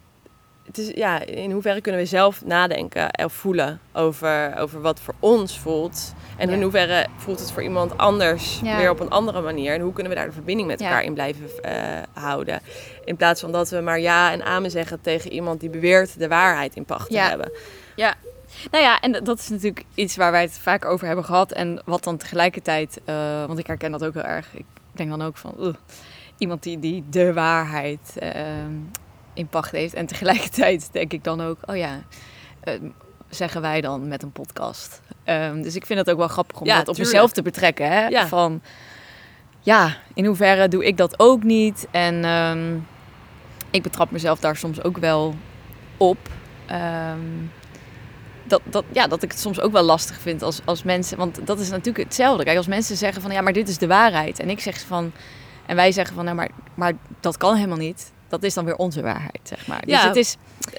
het 0.76 0.78
is, 0.86 0.90
ja, 0.94 1.24
in 1.24 1.50
hoeverre 1.50 1.80
kunnen 1.80 2.00
we 2.00 2.06
zelf 2.06 2.44
nadenken 2.44 3.18
of 3.24 3.32
voelen 3.32 3.80
over, 3.92 4.56
over 4.58 4.80
wat 4.80 5.00
voor 5.00 5.14
ons 5.20 5.58
voelt. 5.58 6.12
En 6.36 6.48
Ja. 6.48 6.54
in 6.54 6.62
hoeverre 6.62 7.06
voelt 7.16 7.38
het 7.40 7.52
voor 7.52 7.62
iemand 7.62 7.98
anders 7.98 8.60
Ja. 8.62 8.76
weer 8.76 8.90
op 8.90 9.00
een 9.00 9.10
andere 9.10 9.40
manier. 9.40 9.74
En 9.74 9.80
hoe 9.80 9.92
kunnen 9.92 10.12
we 10.12 10.18
daar 10.18 10.26
de 10.26 10.32
verbinding 10.32 10.68
met 10.68 10.80
Ja. 10.80 10.86
elkaar 10.86 11.02
in 11.04 11.14
blijven 11.14 11.62
eh, 11.62 11.74
houden. 12.12 12.60
In 13.04 13.16
plaats 13.16 13.40
van 13.40 13.52
dat 13.52 13.70
we 13.70 13.80
maar 13.80 14.00
ja 14.00 14.32
en 14.32 14.42
amen 14.44 14.70
zeggen 14.70 15.00
tegen 15.00 15.32
iemand 15.32 15.60
die 15.60 15.70
beweert 15.70 16.18
de 16.18 16.28
waarheid 16.28 16.74
in 16.74 16.84
pacht 16.84 17.06
te 17.08 17.14
Ja. 17.14 17.28
hebben. 17.28 17.52
Nou 18.70 18.84
ja, 18.84 19.00
en 19.00 19.12
dat 19.24 19.38
is 19.38 19.48
natuurlijk 19.48 19.84
iets 19.94 20.16
waar 20.16 20.30
wij 20.32 20.42
het 20.42 20.58
vaak 20.58 20.84
over 20.84 21.06
hebben 21.06 21.24
gehad. 21.24 21.52
En 21.52 21.82
wat 21.84 22.04
dan 22.04 22.16
tegelijkertijd, 22.16 23.00
eh, 23.04 23.46
want 23.46 23.58
ik 23.58 23.66
herken 23.66 23.90
dat 23.92 24.04
ook 24.04 24.14
heel 24.14 24.22
erg. 24.22 24.48
Ik 24.54 24.64
denk 24.92 25.10
dan 25.10 25.22
ook 25.22 25.36
van 25.36 25.76
iemand 26.38 26.62
die, 26.62 26.78
die 26.78 27.04
de 27.10 27.32
waarheid 27.32 28.16
ehm, 28.18 28.72
in 29.34 29.46
pacht 29.46 29.70
heeft. 29.70 29.94
En 29.94 30.06
tegelijkertijd 30.06 30.88
denk 30.92 31.12
ik 31.12 31.24
dan 31.24 31.40
ook, 31.40 31.58
oh 31.66 31.76
ja, 31.76 32.00
eh, 32.60 32.74
zeggen 33.28 33.60
wij 33.60 33.80
dan 33.80 34.08
met 34.08 34.22
een 34.22 34.32
podcast. 34.32 35.00
Ehm, 35.24 35.62
dus 35.62 35.74
ik 35.74 35.86
vind 35.86 35.98
het 35.98 36.10
ook 36.10 36.18
wel 36.18 36.28
grappig 36.28 36.60
om 36.60 36.66
Ja, 36.66 36.78
dat 36.78 36.88
op 36.88 36.94
tuurlijk. 36.94 37.14
mezelf 37.14 37.32
te 37.32 37.42
betrekken. 37.42 37.90
Hè? 37.90 38.06
Ja. 38.06 38.26
Van 38.26 38.62
ja, 39.60 39.96
in 40.14 40.24
hoeverre 40.24 40.68
doe 40.68 40.84
ik 40.86 40.96
dat 40.96 41.18
ook 41.18 41.42
niet? 41.42 41.86
En 41.90 42.24
ehm, 42.24 42.76
ik 43.70 43.82
betrap 43.82 44.10
mezelf 44.10 44.40
daar 44.40 44.56
soms 44.56 44.82
ook 44.82 44.98
wel 44.98 45.34
op. 45.96 46.18
Ehm, 46.66 47.20
dat, 48.44 48.60
dat, 48.64 48.84
ja, 48.92 49.06
dat 49.06 49.22
ik 49.22 49.30
het 49.30 49.40
soms 49.40 49.60
ook 49.60 49.72
wel 49.72 49.82
lastig 49.82 50.20
vind 50.20 50.42
als, 50.42 50.60
als 50.64 50.82
mensen. 50.82 51.18
Want 51.18 51.46
dat 51.46 51.60
is 51.60 51.70
natuurlijk 51.70 52.04
hetzelfde. 52.04 52.44
Kijk, 52.44 52.56
als 52.56 52.66
mensen 52.66 52.96
zeggen 52.96 53.22
van 53.22 53.30
ja, 53.30 53.40
maar 53.40 53.52
dit 53.52 53.68
is 53.68 53.78
de 53.78 53.86
waarheid. 53.86 54.38
En 54.40 54.50
ik 54.50 54.60
zeg 54.60 54.80
van. 54.80 55.12
En 55.66 55.76
wij 55.76 55.92
zeggen 55.92 56.14
van 56.14 56.24
nou, 56.24 56.36
maar, 56.36 56.50
maar 56.74 56.92
dat 57.20 57.36
kan 57.36 57.54
helemaal 57.54 57.76
niet. 57.76 58.12
Dat 58.32 58.42
is 58.42 58.54
dan 58.54 58.64
weer 58.64 58.76
onze 58.76 59.02
waarheid, 59.02 59.40
zeg 59.42 59.66
maar. 59.66 59.80
Dus 59.80 59.90
Ja. 60.02 60.06
het 60.06 60.16
is. 60.16 60.36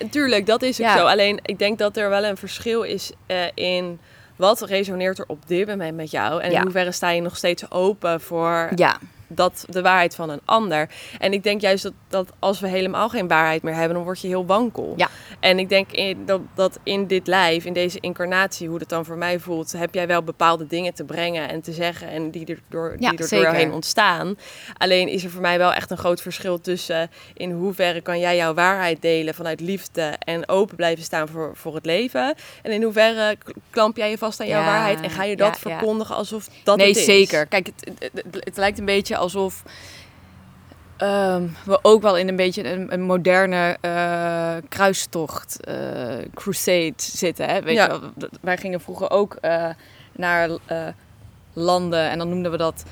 Tuurlijk, 0.09 0.45
dat 0.45 0.61
is 0.61 0.79
ook 0.81 0.85
Ja. 0.87 0.97
zo. 0.97 1.05
Alleen 1.05 1.39
ik 1.43 1.59
denk 1.59 1.77
dat 1.77 1.97
er 1.97 2.09
wel 2.09 2.23
een 2.23 2.37
verschil 2.37 2.81
is 2.81 3.11
eh, 3.25 3.37
in 3.53 3.99
wat 4.35 4.61
resoneert 4.61 5.19
er 5.19 5.25
op 5.27 5.47
dit 5.47 5.67
moment 5.67 5.95
met 5.95 6.11
jou. 6.11 6.41
En 6.41 6.51
Ja. 6.51 6.57
in 6.57 6.63
hoeverre 6.63 6.91
sta 6.91 7.09
je 7.09 7.21
nog 7.21 7.37
steeds 7.37 7.71
open 7.71 8.21
voor 8.21 8.69
Ja, 8.75 8.97
dat 9.35 9.65
de 9.69 9.81
waarheid 9.81 10.15
van 10.15 10.29
een 10.29 10.41
ander. 10.45 10.89
En 11.19 11.33
ik 11.33 11.43
denk 11.43 11.61
juist 11.61 11.83
dat, 11.83 11.93
dat 12.07 12.29
als 12.39 12.59
we 12.59 12.67
helemaal 12.67 13.09
geen 13.09 13.27
waarheid 13.27 13.63
meer 13.63 13.73
hebben, 13.73 13.93
dan 13.93 14.03
word 14.03 14.21
je 14.21 14.27
heel 14.27 14.45
wankel. 14.45 14.93
Ja. 14.97 15.09
En 15.39 15.59
ik 15.59 15.69
denk 15.69 15.91
in, 15.91 16.25
dat, 16.25 16.41
dat 16.55 16.79
in 16.83 17.07
dit 17.07 17.27
lijf, 17.27 17.65
in 17.65 17.73
deze 17.73 17.99
incarnatie, 17.99 18.67
hoe 18.67 18.79
dat 18.79 18.89
dan 18.89 19.05
voor 19.05 19.17
mij 19.17 19.39
voelt, 19.39 19.71
heb 19.71 19.93
jij 19.93 20.07
wel 20.07 20.23
bepaalde 20.23 20.67
dingen 20.67 20.93
te 20.93 21.03
brengen 21.03 21.49
en 21.49 21.61
te 21.61 21.71
zeggen 21.71 22.07
en 22.07 22.31
die 22.31 22.45
er 22.45 22.59
door, 22.69 22.95
Ja, 22.99 23.09
die 23.09 23.19
er 23.19 23.29
doorheen 23.29 23.71
ontstaan. 23.71 24.37
Alleen 24.77 25.07
is 25.07 25.23
er 25.23 25.29
voor 25.29 25.41
mij 25.41 25.57
wel 25.57 25.73
echt 25.73 25.91
een 25.91 25.97
groot 25.97 26.21
verschil 26.21 26.61
tussen 26.61 27.09
in 27.33 27.51
hoeverre 27.51 28.01
kan 28.01 28.19
jij 28.19 28.35
jouw 28.35 28.53
waarheid 28.53 29.01
delen 29.01 29.33
vanuit 29.33 29.59
liefde 29.59 30.13
en 30.19 30.49
open 30.49 30.75
blijven 30.75 31.03
staan 31.03 31.27
voor, 31.27 31.51
voor 31.55 31.75
het 31.75 31.85
leven. 31.85 32.35
En 32.61 32.71
in 32.71 32.83
hoeverre 32.83 33.37
klamp 33.69 33.97
jij 33.97 34.09
je 34.09 34.17
vast 34.17 34.39
aan 34.39 34.47
jouw 34.47 34.59
Ja, 34.61 34.65
waarheid 34.65 35.01
en 35.01 35.09
ga 35.09 35.23
je 35.23 35.35
dat 35.35 35.59
verkondigen 35.59 36.15
alsof 36.15 36.47
dat 36.63 36.77
nee, 36.77 36.87
het 36.87 36.97
is. 36.97 37.05
zeker. 37.05 37.45
Kijk, 37.45 37.65
het, 37.65 37.91
het, 37.99 38.11
het- 38.31 38.43
het 38.45 38.57
lijkt 38.57 38.79
een 38.79 38.85
beetje 38.85 39.17
alsof 39.23 39.63
ehm, 40.97 41.47
we 41.65 41.79
ook 41.81 42.01
wel 42.01 42.17
in 42.17 42.27
een 42.27 42.35
beetje 42.35 42.71
een, 42.71 42.93
een 42.93 43.01
moderne 43.01 43.77
eh, 43.81 44.55
kruistocht, 44.69 45.63
eh, 45.65 45.75
crusade 46.33 46.93
zitten. 46.97 47.49
Hè? 47.49 47.61
Weet 47.61 47.75
Ja. 47.75 47.83
je 47.83 47.99
wel, 47.99 48.29
wij 48.41 48.57
gingen 48.57 48.81
vroeger 48.81 49.09
ook 49.09 49.35
eh, 49.41 49.69
naar 50.11 50.49
landen 51.53 52.09
en 52.09 52.17
dan 52.17 52.29
noemden 52.29 52.51
we 52.51 52.57
dat 52.57 52.83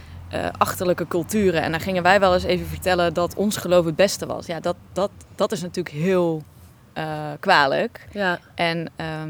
achterlijke 0.58 1.08
culturen. 1.08 1.62
En 1.62 1.72
dan 1.72 1.80
gingen 1.80 2.04
wij 2.04 2.20
wel 2.20 2.34
eens 2.34 2.44
even 2.44 2.66
vertellen 2.68 3.14
dat 3.14 3.36
ons 3.36 3.58
geloof 3.58 3.86
het 3.86 3.96
beste 3.96 4.26
was. 4.26 4.46
Ja, 4.46 4.60
dat, 4.60 4.76
dat, 4.94 5.12
dat 5.36 5.52
is 5.52 5.62
natuurlijk 5.62 5.96
heel 5.96 6.44
kwalijk. 7.40 8.08
Ja. 8.12 8.40
En 8.56 8.90
ehm, 8.96 9.30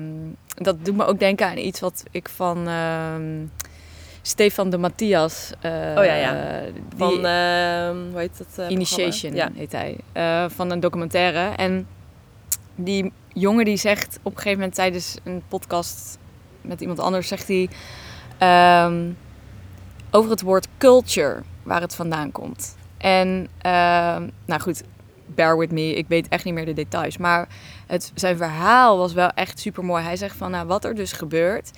dat 0.55 0.85
doet 0.85 0.95
me 0.95 1.05
ook 1.05 1.19
denken 1.19 1.47
aan 1.47 1.57
iets 1.57 1.79
wat 1.79 2.03
ik 2.11 2.29
van 2.29 2.67
ehm, 2.67 3.45
Stefan 4.21 4.69
de 4.69 4.77
Matthias. 4.77 5.51
eh, 5.61 5.71
Oh 5.71 6.05
ja, 6.05 6.13
ja. 6.15 6.61
Van, 6.97 7.25
ehm 7.25 7.97
hoe 8.11 8.19
heet 8.19 8.37
dat? 8.37 8.47
eh, 8.65 8.69
Initiation 8.71 9.33
heet 9.55 9.71
hij. 9.71 9.97
eh, 10.11 10.45
van 10.49 10.71
een 10.71 10.79
documentaire. 10.79 11.55
En 11.55 11.87
die 12.75 13.11
jongen 13.33 13.65
die 13.65 13.77
zegt 13.77 14.19
op 14.21 14.31
een 14.31 14.37
gegeven 14.37 14.57
moment 14.57 14.75
tijdens 14.75 15.15
een 15.23 15.41
podcast 15.47 16.17
met 16.61 16.81
iemand 16.81 16.99
anders, 16.99 17.27
zegt 17.27 17.47
hij 17.47 17.69
ehm, 18.37 19.09
over 20.11 20.31
het 20.31 20.41
woord 20.41 20.67
culture, 20.77 21.41
waar 21.63 21.81
het 21.81 21.95
vandaan 21.95 22.31
komt. 22.31 22.75
En 22.97 23.47
ehm, 23.61 24.27
nou 24.45 24.61
goed, 24.61 24.83
bear 25.25 25.57
with 25.57 25.71
me, 25.71 25.93
ik 25.95 26.07
weet 26.07 26.27
echt 26.27 26.43
niet 26.43 26.53
meer 26.53 26.65
de 26.65 26.73
details. 26.73 27.17
Maar 27.17 27.47
het, 27.87 28.11
zijn 28.15 28.37
verhaal 28.37 28.97
was 28.97 29.13
wel 29.13 29.29
echt 29.29 29.59
super 29.59 29.85
mooi. 29.85 30.03
Hij 30.03 30.15
zegt 30.15 30.35
van 30.35 30.51
nou, 30.51 30.67
wat 30.67 30.85
er 30.85 30.95
dus 30.95 31.11
gebeurt. 31.11 31.71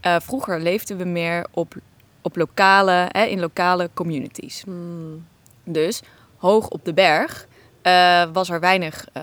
Eh, 0.00 0.16
vroeger 0.20 0.60
leefden 0.60 0.96
we 0.96 1.04
meer 1.04 1.46
op, 1.50 1.74
op 2.22 2.36
lokale, 2.36 3.08
hè, 3.08 3.24
in 3.24 3.40
lokale 3.40 3.90
communities. 3.94 4.62
Hmm. 4.62 5.26
Dus 5.64 6.02
hoog 6.36 6.68
op 6.68 6.84
de 6.84 6.94
berg 6.94 7.46
eh, 7.82 8.24
was 8.32 8.50
er 8.50 8.60
weinig 8.60 9.06
eh, 9.12 9.22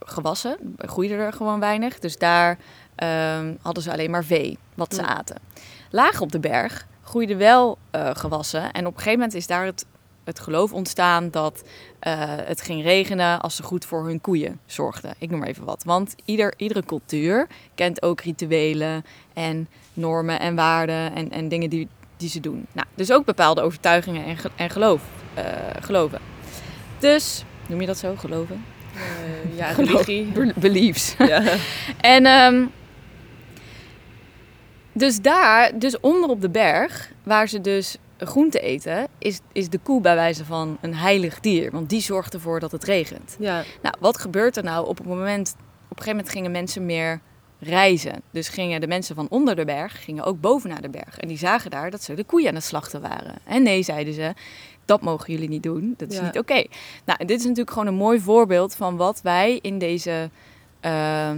gewassen, 0.00 0.76
groeide 0.78 1.14
er 1.14 1.32
gewoon 1.32 1.60
weinig. 1.60 1.98
Dus 1.98 2.18
daar 2.18 2.58
ehm, 2.94 3.54
hadden 3.62 3.82
ze 3.82 3.92
alleen 3.92 4.10
maar 4.10 4.24
vee, 4.24 4.58
wat 4.74 4.94
ze 4.94 5.00
Ja. 5.00 5.06
aten. 5.06 5.36
Laag 5.90 6.20
op 6.20 6.32
de 6.32 6.40
berg 6.40 6.86
groeide 7.02 7.36
wel 7.36 7.78
gewassen. 8.12 8.72
En 8.72 8.86
op 8.86 8.92
een 8.92 8.98
gegeven 8.98 9.18
moment 9.18 9.34
is 9.34 9.46
daar 9.46 9.64
het 9.64 9.86
het 10.28 10.40
geloof 10.40 10.72
ontstaan 10.72 11.30
dat 11.30 11.62
eh, 11.98 12.12
het 12.26 12.60
ging 12.60 12.82
regenen 12.82 13.40
als 13.40 13.56
ze 13.56 13.62
goed 13.62 13.84
voor 13.84 14.06
hun 14.06 14.20
koeien 14.20 14.60
zorgden. 14.66 15.14
Ik 15.18 15.30
noem 15.30 15.38
maar 15.38 15.48
even 15.48 15.64
wat. 15.64 15.82
Want 15.84 16.14
ieder, 16.24 16.54
iedere 16.56 16.84
cultuur 16.84 17.46
kent 17.74 18.02
ook 18.02 18.20
rituelen 18.20 19.04
en 19.34 19.68
normen 19.94 20.40
en 20.40 20.54
waarden 20.54 21.14
en, 21.14 21.30
en 21.30 21.48
dingen 21.48 21.70
die, 21.70 21.88
die 22.16 22.28
ze 22.28 22.40
doen. 22.40 22.66
Nou, 22.72 22.86
dus 22.94 23.12
ook 23.12 23.24
bepaalde 23.24 23.60
overtuigingen 23.60 24.24
en, 24.24 24.36
ge- 24.36 24.50
en 24.56 24.70
geloof, 24.70 25.02
eh, 25.34 25.44
geloven. 25.80 26.18
Dus, 26.98 27.44
noem 27.68 27.80
je 27.80 27.86
dat 27.86 27.98
zo, 27.98 28.14
geloven? 28.16 28.64
Eh, 28.94 29.56
ja, 29.56 29.70
religie. 29.82 30.24
Be- 30.24 30.52
Beliefs. 30.56 31.14
Ja. 31.28 31.42
En 32.00 32.26
ehm, 32.26 32.64
dus 34.92 35.20
daar, 35.20 35.78
dus 35.78 36.00
onder 36.00 36.30
op 36.30 36.40
de 36.40 36.50
berg, 36.50 37.12
waar 37.22 37.48
ze 37.48 37.60
dus 37.60 37.96
groente 38.26 38.60
eten, 38.60 39.08
is, 39.18 39.40
is 39.52 39.68
de 39.68 39.78
koe 39.78 40.00
bij 40.00 40.14
wijze 40.14 40.44
van 40.44 40.78
een 40.80 40.94
heilig 40.94 41.40
dier. 41.40 41.70
Want 41.70 41.88
die 41.90 42.00
zorgt 42.00 42.34
ervoor 42.34 42.60
dat 42.60 42.72
het 42.72 42.84
regent. 42.84 43.36
ja. 43.38 43.64
Nou, 43.82 43.94
wat 44.00 44.18
gebeurt 44.18 44.56
er 44.56 44.64
nou 44.64 44.86
op 44.86 44.98
het 44.98 45.06
moment... 45.06 45.56
Op 45.90 45.96
een 45.96 46.02
gegeven 46.02 46.16
moment 46.16 46.30
gingen 46.30 46.50
mensen 46.50 46.86
meer 46.86 47.20
reizen. 47.60 48.22
Dus 48.30 48.48
gingen 48.48 48.80
de 48.80 48.86
mensen 48.86 49.14
van 49.14 49.26
onder 49.30 49.56
de 49.56 49.64
berg 49.64 50.04
gingen 50.04 50.24
ook 50.24 50.40
boven 50.40 50.70
naar 50.70 50.82
de 50.82 50.88
berg. 50.88 51.18
En 51.18 51.28
die 51.28 51.38
zagen 51.38 51.70
daar 51.70 51.90
dat 51.90 52.02
ze 52.02 52.14
de 52.14 52.24
koeien 52.24 52.48
aan 52.48 52.54
het 52.54 52.64
slachten 52.64 53.00
waren. 53.00 53.34
En 53.44 53.62
nee, 53.62 53.82
zeiden 53.82 54.14
ze, 54.14 54.34
dat 54.84 55.00
mogen 55.02 55.32
jullie 55.32 55.48
niet 55.48 55.62
doen. 55.62 55.94
Dat 55.96 56.10
is 56.10 56.16
Ja. 56.16 56.24
niet 56.24 56.38
oké. 56.38 56.64
Nou, 57.04 57.18
dit 57.24 57.38
is 57.38 57.42
natuurlijk 57.42 57.70
gewoon 57.70 57.86
een 57.86 57.94
mooi 57.94 58.20
voorbeeld 58.20 58.74
van 58.74 58.96
wat 58.96 59.20
wij 59.22 59.58
in 59.62 59.78
deze 59.78 60.30
eh, 60.80 61.30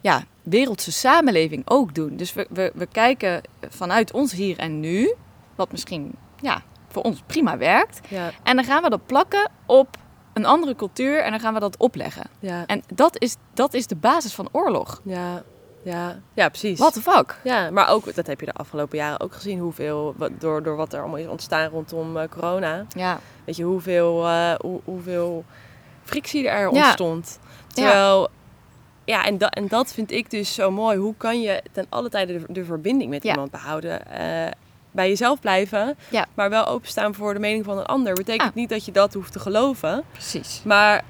ja, 0.00 0.24
wereldse 0.42 0.92
samenleving 0.92 1.62
ook 1.64 1.94
doen. 1.94 2.16
Dus 2.16 2.32
we, 2.32 2.46
we, 2.50 2.72
we 2.74 2.86
kijken 2.86 3.40
vanuit 3.68 4.12
ons 4.12 4.32
hier 4.32 4.58
en 4.58 4.80
nu, 4.80 5.14
wat 5.56 5.72
misschien 5.72 6.14
ja, 6.40 6.62
voor 6.88 7.02
ons 7.02 7.22
prima 7.26 7.56
werkt. 7.58 8.00
Ja. 8.08 8.30
En 8.42 8.56
dan 8.56 8.64
gaan 8.64 8.82
we 8.82 8.90
dat 8.90 9.06
plakken 9.06 9.50
op 9.66 9.96
een 10.32 10.44
andere 10.44 10.74
cultuur 10.76 11.22
en 11.22 11.30
dan 11.30 11.40
gaan 11.40 11.54
we 11.54 11.60
dat 11.60 11.76
opleggen. 11.76 12.26
Ja. 12.38 12.66
En 12.66 12.82
dat 12.94 13.20
is, 13.22 13.36
dat 13.54 13.74
is 13.74 13.86
de 13.86 13.96
basis 13.96 14.34
van 14.34 14.48
oorlog. 14.52 15.00
Ja. 15.04 15.42
Ja. 15.82 16.20
ja, 16.34 16.48
precies. 16.48 16.78
What 16.78 16.92
the 16.92 17.00
fuck? 17.00 17.40
Ja, 17.44 17.70
maar 17.70 17.88
ook, 17.88 18.14
dat 18.14 18.26
heb 18.26 18.40
je 18.40 18.46
de 18.46 18.52
afgelopen 18.52 18.98
jaren 18.98 19.20
ook 19.20 19.34
gezien, 19.34 19.58
hoeveel, 19.58 20.14
door, 20.38 20.62
door 20.62 20.76
wat 20.76 20.92
er 20.92 21.00
allemaal 21.00 21.18
is 21.18 21.26
ontstaan 21.26 21.68
rondom 21.68 22.16
eh, 22.16 22.28
corona. 22.28 22.86
Ja, 22.88 23.18
Weet 23.44 23.56
je, 23.56 23.62
hoeveel, 23.62 24.26
eh, 24.26 24.54
hoe, 24.54 24.80
hoeveel 24.84 25.44
frictie 26.02 26.48
er 26.48 26.60
Ja. 26.74 26.84
ontstond. 26.84 27.38
Terwijl, 27.66 28.28
ja, 29.04 29.24
en, 29.24 29.38
dat 29.38 29.54
en 29.54 29.68
dat 29.68 29.92
vind 29.92 30.10
ik 30.10 30.30
dus 30.30 30.54
zo 30.54 30.70
mooi. 30.70 30.98
Hoe 30.98 31.14
kan 31.16 31.40
je 31.40 31.62
ten 31.72 31.86
alle 31.88 32.08
tijde 32.08 32.32
de, 32.38 32.52
de 32.52 32.64
verbinding 32.64 33.10
met 33.10 33.24
iemand 33.24 33.50
behouden? 33.50 34.06
Eh, 34.10 34.50
bij 34.94 35.08
jezelf 35.08 35.40
blijven, 35.40 35.96
Ja. 36.10 36.26
maar 36.34 36.50
wel 36.50 36.66
openstaan 36.66 37.14
voor 37.14 37.34
de 37.34 37.40
mening 37.40 37.64
van 37.64 37.78
een 37.78 37.86
ander. 37.86 38.14
Betekent 38.14 38.48
Ah. 38.50 38.54
niet 38.54 38.68
dat 38.68 38.84
je 38.84 38.92
dat 38.92 39.14
hoeft 39.14 39.32
te 39.32 39.38
geloven, 39.38 40.02
precies. 40.12 40.60
maar... 40.64 41.02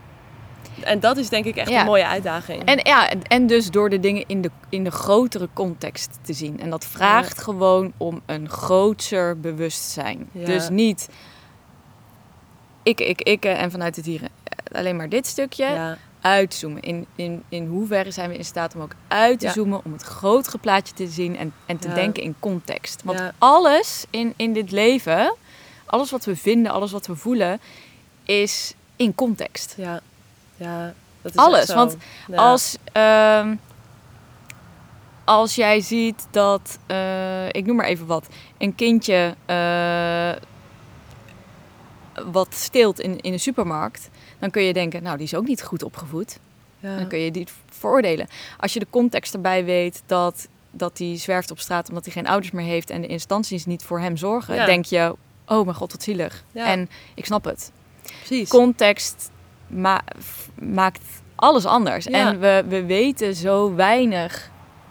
En 0.84 1.00
dat 1.00 1.16
is 1.16 1.28
denk 1.28 1.44
ik 1.44 1.56
echt 1.56 1.68
Ja. 1.70 1.80
een 1.80 1.86
mooie 1.86 2.06
uitdaging. 2.06 2.64
En, 2.64 2.80
ja, 2.82 3.10
en- 3.10 3.46
dus 3.46 3.70
door 3.70 3.90
de 3.90 4.00
dingen 4.00 4.24
in 4.26 4.40
de, 4.42 4.50
in 4.68 4.84
de 4.84 4.90
grotere 4.90 5.48
context 5.52 6.18
te 6.22 6.32
zien. 6.32 6.60
En 6.60 6.70
dat 6.70 6.84
vraagt 6.84 7.42
gewoon 7.42 7.92
om 7.96 8.20
een 8.26 8.48
grootser 8.48 9.40
bewustzijn. 9.40 10.28
Ja. 10.32 10.44
Dus 10.46 10.68
niet 10.68 11.08
ik, 12.82 13.00
ik, 13.00 13.20
ik 13.22 13.44
eh, 13.44 13.62
en 13.62 13.70
vanuit 13.70 13.96
het 13.96 14.04
hier 14.04 14.22
eh, 14.22 14.76
alleen 14.78 14.96
maar 14.96 15.08
dit 15.08 15.26
stukje. 15.26 15.96
Uitzoomen. 16.34 16.82
In, 16.82 17.06
in, 17.14 17.42
in 17.48 17.66
hoeverre 17.66 18.10
zijn 18.10 18.30
we 18.30 18.36
in 18.36 18.44
staat 18.44 18.74
om 18.74 18.80
ook 18.80 18.94
uit 19.08 19.38
te 19.38 19.46
Ja. 19.46 19.52
zoomen, 19.52 19.84
om 19.84 19.92
het 19.92 20.02
grotere 20.02 20.58
plaatje 20.58 20.94
te 20.94 21.06
zien 21.06 21.36
en, 21.36 21.52
en 21.66 21.78
te 21.78 21.88
Ja. 21.88 21.94
denken 21.94 22.22
in 22.22 22.34
context. 22.40 23.02
Want 23.04 23.18
Ja. 23.18 23.32
alles 23.38 24.04
in, 24.10 24.32
in 24.36 24.52
dit 24.52 24.70
leven, 24.70 25.34
alles 25.86 26.10
wat 26.10 26.24
we 26.24 26.36
vinden, 26.36 26.72
alles 26.72 26.92
wat 26.92 27.06
we 27.06 27.16
voelen, 27.16 27.60
is 28.22 28.74
in 28.96 29.14
context. 29.14 29.74
ja, 29.76 30.00
ja. 30.56 30.94
Dat 31.22 31.32
is 31.34 31.38
Alles, 31.38 31.66
zo. 31.66 31.74
want. 31.74 31.96
Als, 32.36 32.76
ehm, 32.92 33.56
als 35.24 35.54
jij 35.54 35.80
ziet 35.80 36.26
dat, 36.30 36.78
eh, 36.86 37.48
ik 37.48 37.66
noem 37.66 37.76
maar 37.76 37.86
even 37.86 38.06
wat, 38.06 38.28
een 38.58 38.74
kindje 38.74 39.34
eh, 39.46 40.32
wat 42.32 42.54
steelt 42.54 43.00
in, 43.00 43.20
in 43.20 43.32
een 43.32 43.40
supermarkt, 43.40 44.08
dan 44.44 44.52
kun 44.52 44.62
je 44.62 44.72
denken, 44.72 45.02
nou 45.02 45.16
die 45.16 45.26
is 45.26 45.34
ook 45.34 45.46
niet 45.46 45.62
goed 45.62 45.82
opgevoed. 45.82 46.38
Ja. 46.80 46.96
Dan 46.96 47.06
kun 47.08 47.18
je 47.18 47.30
die 47.30 47.46
veroordelen. 47.70 48.26
Als 48.58 48.72
je 48.72 48.78
de 48.78 48.86
context 48.90 49.34
erbij 49.34 49.64
weet 49.64 50.02
dat, 50.06 50.48
dat 50.70 50.96
die 50.96 51.16
zwerft 51.16 51.50
op 51.50 51.58
straat 51.58 51.88
omdat 51.88 52.04
hij 52.04 52.12
geen 52.12 52.26
ouders 52.26 52.52
meer 52.52 52.64
heeft 52.66 52.90
en 52.90 53.00
de 53.00 53.06
instanties 53.06 53.66
niet 53.66 53.82
voor 53.84 54.00
hem 54.00 54.16
zorgen, 54.16 54.54
Ja. 54.54 54.64
denk 54.66 54.84
je, 54.84 55.14
oh 55.46 55.64
mijn 55.64 55.76
god 55.76 55.92
wat 55.92 56.02
zielig. 56.02 56.44
Ja. 56.52 56.66
En 56.66 56.88
ik 57.14 57.24
snap 57.26 57.44
het 57.44 57.72
Precies. 58.18 58.48
context 58.48 59.30
ma- 59.66 60.04
maakt 60.58 61.02
alles 61.34 61.64
anders. 61.66 62.06
En 62.06 62.40
we, 62.40 62.64
we 62.68 62.84
weten 62.84 63.34
zo 63.34 63.74
weinig. 63.74 64.50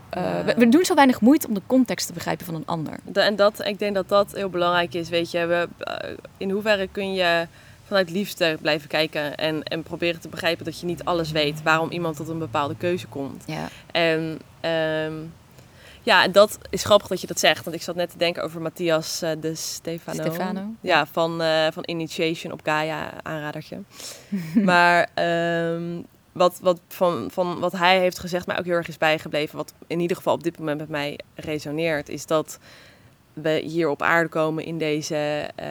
eh, 0.09 0.39
we, 0.45 0.53
we 0.57 0.69
doen 0.69 0.85
zo 0.85 0.95
weinig 0.95 1.21
moeite 1.21 1.47
om 1.47 1.53
de 1.53 1.61
context 1.67 2.07
te 2.07 2.13
begrijpen 2.13 2.45
van 2.45 2.55
een 2.55 2.65
ander. 2.65 2.93
Da- 3.03 3.21
En 3.25 3.35
dat, 3.35 3.65
ik 3.65 3.79
denk 3.79 3.95
dat 3.95 4.09
dat 4.09 4.31
heel 4.31 4.49
belangrijk 4.49 4.93
is. 4.93 5.09
Weet 5.09 5.31
je, 5.31 5.45
we, 5.45 5.67
eh, 5.79 6.09
in 6.37 6.49
hoeverre 6.49 6.87
kun 6.91 7.13
je 7.13 7.47
vanuit 7.93 8.09
liefde 8.09 8.57
blijven 8.61 8.89
kijken 8.89 9.35
en, 9.35 9.63
en 9.63 9.83
proberen 9.83 10.21
te 10.21 10.29
begrijpen 10.29 10.65
dat 10.65 10.79
je 10.79 10.85
niet 10.85 11.03
alles 11.03 11.31
weet 11.31 11.63
waarom 11.63 11.89
iemand 11.89 12.15
tot 12.15 12.27
een 12.27 12.39
bepaalde 12.39 12.75
keuze 12.75 13.07
komt. 13.07 13.43
Ja. 13.45 13.67
En 13.91 14.39
ehm, 14.61 15.13
ja, 16.03 16.27
dat 16.27 16.57
is 16.69 16.83
grappig 16.83 17.07
dat 17.07 17.21
je 17.21 17.27
dat 17.27 17.39
zegt. 17.39 17.63
Want 17.63 17.75
ik 17.75 17.81
zat 17.81 17.95
net 17.95 18.09
te 18.09 18.17
denken 18.17 18.43
over 18.43 18.61
Matthias 18.61 19.21
eh, 19.21 19.31
de 19.39 19.55
Stefano. 19.55 20.21
Stefano. 20.21 20.61
Ja, 20.81 21.05
van, 21.05 21.41
eh, 21.41 21.67
van 21.71 21.83
Initiation 21.85 22.53
op 22.53 22.59
Gaia, 22.63 23.23
aanradertje. 23.23 23.77
maar 24.69 25.09
ehm, 25.13 26.01
wat, 26.31 26.59
wat, 26.61 26.79
van, 26.87 27.27
van 27.31 27.59
wat 27.59 27.71
hij 27.71 27.99
heeft 27.99 28.19
gezegd 28.19 28.47
mij 28.47 28.59
ook 28.59 28.65
heel 28.65 28.75
erg 28.75 28.87
is 28.87 28.97
bijgebleven... 28.97 29.57
wat 29.57 29.73
in 29.87 29.99
ieder 29.99 30.17
geval 30.17 30.33
op 30.33 30.43
dit 30.43 30.59
moment 30.59 30.79
met 30.79 30.89
mij 30.89 31.19
resoneert... 31.35 32.09
is 32.09 32.25
dat 32.25 32.59
we 33.33 33.61
hier 33.65 33.89
op 33.89 34.01
aarde 34.01 34.29
komen 34.29 34.65
in 34.65 34.77
deze 34.77 35.49
eh, 35.55 35.67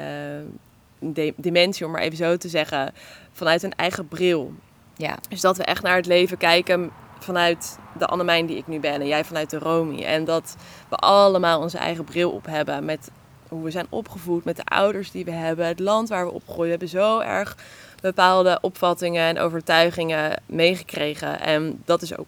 de- 1.03 1.35
dimensie, 1.37 1.87
om 1.87 1.93
maar 1.93 2.01
even 2.01 2.17
zo 2.17 2.37
te 2.37 2.49
zeggen... 2.49 2.93
vanuit 3.33 3.63
een 3.63 3.75
eigen 3.75 4.09
bril. 4.09 4.53
Ja. 4.97 5.19
Dus 5.29 5.41
dat 5.41 5.57
we 5.57 5.65
echt 5.65 5.83
naar 5.83 5.97
het 5.97 6.07
leven 6.07 6.37
kijken 6.37 6.91
vanuit 7.19 7.79
de 7.99 8.07
Annemijn 8.07 8.47
die 8.47 8.57
ik 8.57 8.67
nu 8.67 8.81
ben 8.81 9.01
en 9.01 9.07
jij 9.07 9.25
vanuit 9.25 9.51
de 9.51 9.59
Romy. 9.59 10.03
En 10.03 10.25
dat 10.25 10.57
we 10.89 10.97
allemaal 10.97 11.61
onze 11.61 11.79
eigen 11.79 12.05
bril 12.05 12.31
op 12.31 12.47
hebben 12.47 12.85
met 12.85 13.11
hoe 13.49 13.65
we 13.65 13.71
zijn 13.71 13.87
opgevoed, 13.89 14.45
met 14.45 14.57
de 14.57 14.65
ouders 14.65 15.11
die 15.11 15.25
we 15.25 15.31
hebben, 15.31 15.67
het 15.67 15.79
land 15.79 16.09
waar 16.09 16.27
we 16.27 16.33
opgroeien. 16.33 16.65
We 16.65 16.71
hebben 16.71 16.89
zo 16.89 17.19
erg 17.19 17.57
bepaalde 18.01 18.59
opvattingen 18.61 19.23
en 19.23 19.39
overtuigingen 19.39 20.43
meegekregen. 20.47 21.41
En 21.41 21.83
dat 21.85 22.03
is 22.03 22.17
ook 22.17 22.27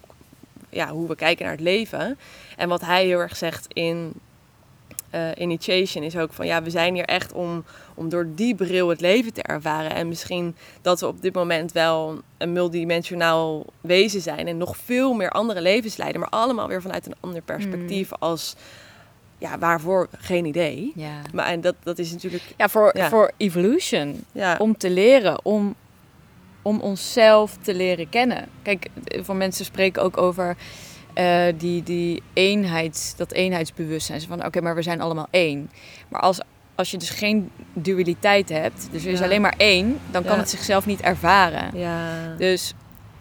ja, 0.68 0.88
hoe 0.88 1.08
we 1.08 1.14
kijken 1.14 1.44
naar 1.44 1.54
het 1.54 1.62
leven. 1.62 2.18
En 2.56 2.68
wat 2.68 2.80
hij 2.80 3.04
heel 3.04 3.18
erg 3.18 3.36
zegt 3.36 3.66
in 3.72 4.12
eh, 5.10 5.28
Initiation 5.36 6.04
is 6.04 6.16
ook 6.16 6.32
van 6.32 6.46
ja, 6.46 6.62
we 6.62 6.70
zijn 6.70 6.94
hier 6.94 7.04
echt 7.04 7.32
om, 7.32 7.64
om 7.94 8.08
door 8.08 8.26
die 8.34 8.54
bril 8.54 8.88
het 8.88 9.00
leven 9.00 9.32
te 9.32 9.42
ervaren. 9.42 9.94
En 9.94 10.08
misschien 10.08 10.56
dat 10.82 11.00
we 11.00 11.06
op 11.06 11.22
dit 11.22 11.34
moment 11.34 11.72
wel 11.72 12.20
een 12.38 12.52
multidimensionaal 12.52 13.64
wezen 13.80 14.20
zijn 14.20 14.46
en 14.48 14.56
nog 14.56 14.76
veel 14.76 15.14
meer 15.14 15.30
andere 15.30 15.60
levens 15.62 15.96
leiden, 15.96 16.20
maar 16.20 16.30
allemaal 16.30 16.68
weer 16.68 16.82
vanuit 16.82 17.06
een 17.06 17.14
ander 17.20 17.42
perspectief 17.42 18.12
als 18.18 18.54
ja, 19.38 19.58
waarvoor 19.58 20.08
geen 20.18 20.44
idee. 20.44 20.92
Ja, 20.94 21.20
Maar 21.32 21.46
en 21.46 21.60
dat, 21.60 21.74
dat 21.82 21.98
is 21.98 22.12
natuurlijk 22.12 22.42
ja, 22.56 22.68
voor, 22.68 22.96
Ja. 22.96 23.08
voor 23.08 23.30
evolution. 23.36 24.24
ja, 24.32 24.56
Om 24.58 24.76
te 24.76 24.90
leren, 24.90 25.44
om, 25.44 25.74
om 26.62 26.80
onszelf 26.80 27.56
te 27.62 27.74
leren 27.74 28.08
kennen. 28.08 28.48
Kijk, 28.62 28.86
voor 29.22 29.36
mensen 29.36 29.64
spreken 29.64 30.02
ook 30.02 30.16
over 30.16 30.56
eh, 31.14 31.44
die, 31.56 31.82
die 31.82 32.22
eenheids, 32.32 33.16
dat 33.16 33.32
eenheidsbewustzijn. 33.32 34.20
Van 34.20 34.44
oké, 34.44 34.60
maar 34.60 34.74
we 34.74 34.82
zijn 34.82 35.00
allemaal 35.00 35.28
één. 35.30 35.70
Maar 36.08 36.20
als, 36.20 36.40
als 36.74 36.90
je 36.90 36.96
dus 36.96 37.10
geen 37.10 37.50
dualiteit 37.72 38.48
hebt, 38.48 38.88
dus 38.90 39.04
er 39.04 39.10
is 39.12 39.18
Ja. 39.18 39.24
alleen 39.24 39.40
maar 39.40 39.54
één, 39.56 39.98
dan 40.10 40.22
kan 40.22 40.32
Ja. 40.32 40.38
het 40.38 40.50
zichzelf 40.50 40.86
niet 40.86 41.00
ervaren. 41.00 41.78
ja, 41.78 42.34
Dus 42.38 42.74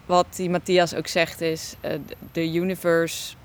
wat 0.05 0.25
die 0.35 0.49
Matthias 0.49 0.93
ook 0.95 1.07
zegt 1.07 1.41
is, 1.41 1.75
eh, 1.81 1.97
de 2.31 2.53
universe 2.53 3.35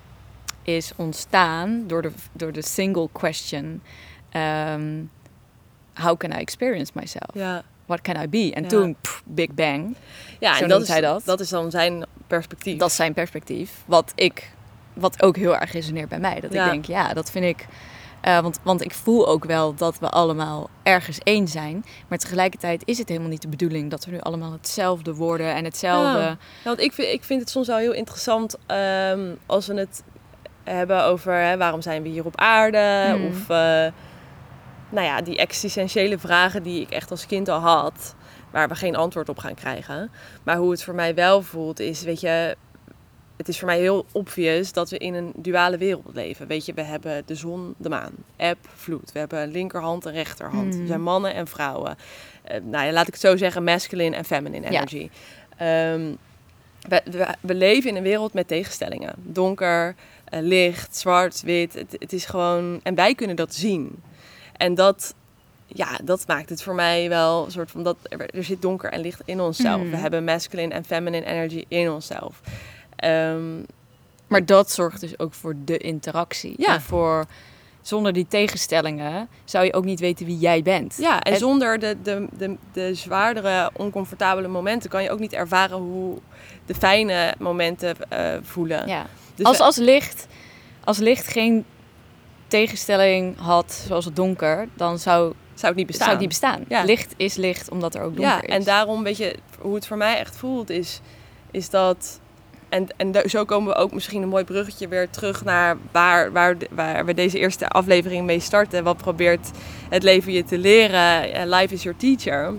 is 0.62 0.92
ontstaan 0.96 1.84
door 1.86 2.02
de, 2.02 2.10
door 2.32 2.52
de 2.52 2.62
single 2.62 3.08
question, 3.12 3.82
ehm, 4.30 5.02
how 5.94 6.16
can 6.16 6.30
I 6.30 6.34
experience 6.34 6.92
myself? 6.94 7.30
ja. 7.34 7.62
What 7.86 8.00
can 8.00 8.22
I 8.22 8.28
be? 8.28 8.50
En 8.54 8.62
Ja. 8.62 8.68
toen, 8.68 8.96
pff, 9.00 9.22
Big 9.24 9.52
Bang. 9.54 9.94
ja 10.40 10.54
Zo 10.54 10.62
en 10.62 10.68
dat 10.68 10.82
is, 10.82 10.88
hij 10.88 11.00
dat. 11.00 11.22
dat 11.24 11.40
is 11.40 11.48
dan 11.48 11.70
zijn 11.70 12.04
perspectief. 12.26 12.78
Dat 12.78 12.88
is 12.90 12.96
zijn 12.96 13.12
perspectief. 13.14 13.70
Wat 13.86 14.12
ik, 14.14 14.50
wat 14.92 15.22
ook 15.22 15.36
heel 15.36 15.56
erg 15.56 15.72
resoneert 15.72 16.08
bij 16.08 16.18
mij. 16.18 16.40
Dat 16.40 16.52
Ja. 16.52 16.64
ik 16.64 16.70
denk, 16.70 16.84
ja, 16.84 17.12
dat 17.14 17.30
vind 17.30 17.44
ik. 17.44 17.66
Eh, 18.28 18.40
want, 18.40 18.58
want 18.62 18.84
ik 18.84 18.94
voel 18.94 19.28
ook 19.28 19.44
wel 19.44 19.74
dat 19.74 19.98
we 19.98 20.08
allemaal 20.08 20.70
ergens 20.82 21.18
één 21.18 21.48
zijn. 21.48 21.84
Maar 22.08 22.18
tegelijkertijd 22.18 22.82
is 22.84 22.98
het 22.98 23.08
helemaal 23.08 23.30
niet 23.30 23.42
de 23.42 23.48
bedoeling 23.48 23.90
dat 23.90 24.04
we 24.04 24.10
nu 24.10 24.20
allemaal 24.20 24.52
hetzelfde 24.52 25.14
worden 25.14 25.54
en 25.54 25.64
hetzelfde. 25.64 26.18
Ja. 26.18 26.36
Want 26.64 26.80
ik 26.80 26.92
vind, 26.92 27.08
ik 27.08 27.24
vind 27.24 27.40
het 27.40 27.50
soms 27.50 27.66
wel 27.66 27.76
heel 27.76 27.92
interessant 27.92 28.56
ehm, 28.66 29.34
als 29.46 29.66
we 29.66 29.74
het 29.74 30.02
hebben 30.64 31.04
over 31.04 31.32
hè, 31.32 31.56
waarom 31.56 31.82
zijn 31.82 32.02
we 32.02 32.08
hier 32.08 32.24
op 32.24 32.36
aarde. 32.36 33.04
Hmm. 33.14 33.26
Of 33.26 33.40
eh, 33.40 33.92
nou 34.90 35.06
ja, 35.06 35.20
die 35.22 35.36
existentiële 35.36 36.18
vragen 36.18 36.62
die 36.62 36.80
ik 36.80 36.90
echt 36.90 37.10
als 37.10 37.26
kind 37.26 37.48
al 37.48 37.60
had, 37.60 38.14
waar 38.50 38.68
we 38.68 38.74
geen 38.74 38.96
antwoord 38.96 39.28
op 39.28 39.38
gaan 39.38 39.54
krijgen. 39.54 40.10
Maar 40.42 40.56
hoe 40.56 40.70
het 40.70 40.84
voor 40.84 40.94
mij 40.94 41.14
wel 41.14 41.42
voelt 41.42 41.80
is, 41.80 42.02
weet 42.02 42.20
je, 42.20 42.56
het 43.38 43.48
is 43.48 43.58
voor 43.58 43.68
mij 43.68 43.78
heel 43.78 44.06
obvious 44.12 44.72
dat 44.72 44.90
we 44.90 44.98
in 44.98 45.14
een 45.14 45.32
duale 45.36 45.78
wereld 45.78 46.14
leven. 46.14 46.46
Weet 46.46 46.66
je, 46.66 46.74
we 46.74 46.82
hebben 46.82 47.22
de 47.26 47.34
zon, 47.34 47.74
de 47.76 47.88
maan, 47.88 48.12
eb, 48.36 48.58
vloed. 48.74 49.12
We 49.12 49.18
hebben 49.18 49.50
linkerhand 49.50 50.06
en 50.06 50.12
rechterhand. 50.12 50.74
Mm. 50.74 50.80
We 50.80 50.86
zijn 50.86 51.02
mannen 51.02 51.34
en 51.34 51.46
vrouwen. 51.46 51.96
Eh, 52.42 52.60
nou 52.62 52.86
ja, 52.86 52.92
laat 52.92 53.06
ik 53.06 53.12
het 53.12 53.22
zo 53.22 53.36
zeggen, 53.36 53.64
masculine 53.64 54.16
en 54.16 54.24
feminine 54.24 54.70
Ja. 54.70 54.72
energy. 54.72 55.10
Ehm, 55.56 56.14
we, 56.88 57.02
we, 57.10 57.26
we 57.40 57.54
leven 57.54 57.90
in 57.90 57.96
een 57.96 58.02
wereld 58.02 58.32
met 58.32 58.48
tegenstellingen. 58.48 59.14
Donker, 59.16 59.94
eh, 60.24 60.40
licht, 60.40 60.96
zwart, 60.96 61.42
wit. 61.42 61.74
Het, 61.74 61.96
het 61.98 62.12
is 62.12 62.24
gewoon... 62.24 62.80
En 62.82 62.94
wij 62.94 63.14
kunnen 63.14 63.36
dat 63.36 63.54
zien. 63.54 64.02
En 64.56 64.74
dat, 64.74 65.14
ja, 65.66 65.98
dat 66.04 66.26
maakt 66.26 66.48
het 66.48 66.62
voor 66.62 66.74
mij 66.74 67.08
wel 67.08 67.44
een 67.44 67.50
soort 67.50 67.70
van... 67.70 67.82
Dat, 67.82 67.96
er, 68.02 68.30
er 68.34 68.44
zit 68.44 68.62
donker 68.62 68.92
en 68.92 69.00
licht 69.00 69.22
in 69.24 69.40
onszelf. 69.40 69.82
Mm. 69.82 69.90
We 69.90 69.96
hebben 69.96 70.24
masculine 70.24 70.74
en 70.74 70.84
feminine 70.84 71.26
energy 71.26 71.64
in 71.68 71.90
onszelf. 71.90 72.40
Ehm, 72.98 73.56
Maar 74.26 74.44
dat 74.46 74.70
zorgt 74.70 75.00
dus 75.00 75.18
ook 75.18 75.34
voor 75.34 75.54
de 75.64 75.78
interactie. 75.78 76.54
Ja. 76.56 76.74
En 76.74 76.80
voor, 76.80 77.24
zonder 77.82 78.12
die 78.12 78.26
tegenstellingen 78.28 79.28
zou 79.44 79.64
je 79.64 79.74
ook 79.74 79.84
niet 79.84 80.00
weten 80.00 80.26
wie 80.26 80.38
jij 80.38 80.62
bent. 80.62 80.96
ja, 80.98 81.20
en 81.20 81.32
En- 81.32 81.38
zonder 81.38 81.78
de, 81.78 81.96
de, 82.02 82.26
de, 82.38 82.56
de 82.72 82.94
zwaardere, 82.94 83.70
oncomfortabele 83.76 84.48
momenten... 84.48 84.90
kan 84.90 85.02
je 85.02 85.10
ook 85.10 85.18
niet 85.18 85.32
ervaren 85.32 85.76
hoe 85.78 86.18
de 86.66 86.74
fijne 86.74 87.34
momenten 87.38 87.96
eh, 88.10 88.34
voelen. 88.42 88.88
Ja. 88.88 89.06
Dus 89.34 89.46
als, 89.46 89.60
als, 89.60 89.76
licht, 89.76 90.26
als 90.84 90.98
licht 90.98 91.26
geen 91.28 91.64
tegenstelling 92.46 93.36
had, 93.38 93.84
zoals 93.86 94.04
het 94.04 94.16
donker, 94.16 94.68
dan 94.74 94.98
zou, 94.98 95.32
zou 95.54 95.66
het 95.66 95.74
niet 95.76 95.86
bestaan. 95.86 96.06
zou 96.08 96.18
het 96.18 96.28
niet 96.30 96.40
bestaan. 96.40 96.64
Ja. 96.68 96.84
Licht 96.84 97.14
is 97.16 97.34
licht, 97.34 97.70
omdat 97.70 97.94
er 97.94 98.02
ook 98.02 98.16
donker 98.16 98.34
Ja, 98.34 98.42
is. 98.42 98.48
en 98.48 98.64
daarom, 98.64 99.02
weet 99.02 99.16
je, 99.16 99.36
hoe 99.60 99.74
het 99.74 99.86
voor 99.86 99.96
mij 99.96 100.18
echt 100.18 100.36
voelt, 100.36 100.70
is, 100.70 101.00
is 101.50 101.70
dat. 101.70 102.20
En, 102.68 102.86
en 102.96 103.30
zo 103.30 103.44
komen 103.44 103.68
we 103.72 103.78
ook 103.78 103.92
misschien 103.92 104.22
een 104.22 104.28
mooi 104.28 104.44
bruggetje 104.44 104.88
weer 104.88 105.10
terug 105.10 105.44
naar 105.44 105.76
waar, 105.92 106.32
waar, 106.32 106.56
waar 106.70 107.04
we 107.04 107.14
deze 107.14 107.38
eerste 107.38 107.68
aflevering 107.68 108.26
mee 108.26 108.40
starten. 108.40 108.84
Wat 108.84 108.96
probeert 108.96 109.50
het 109.88 110.02
leven 110.02 110.32
je 110.32 110.44
te 110.44 110.58
leren? 110.58 111.32
Eh, 111.32 111.58
Life 111.58 111.74
is 111.74 111.82
your 111.82 111.98
teacher. 111.98 112.54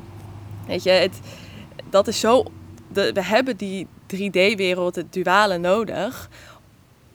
Weet 0.68 0.84
je, 0.84 0.90
het, 0.90 1.20
dat 1.90 2.08
is 2.08 2.20
zo. 2.20 2.44
De, 2.94 3.12
we 3.14 3.24
hebben 3.24 3.58
die 3.58 3.88
3D-wereld, 4.16 4.96
het 4.96 5.14
duale 5.14 5.58
nodig 5.58 6.30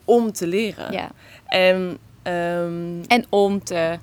om 0.05 0.32
te 0.32 0.47
leren. 0.47 0.92
ja. 0.92 1.11
En 1.47 1.99
ehm, 2.22 3.03
En 3.07 3.24
om 3.28 3.64
te 3.64 3.99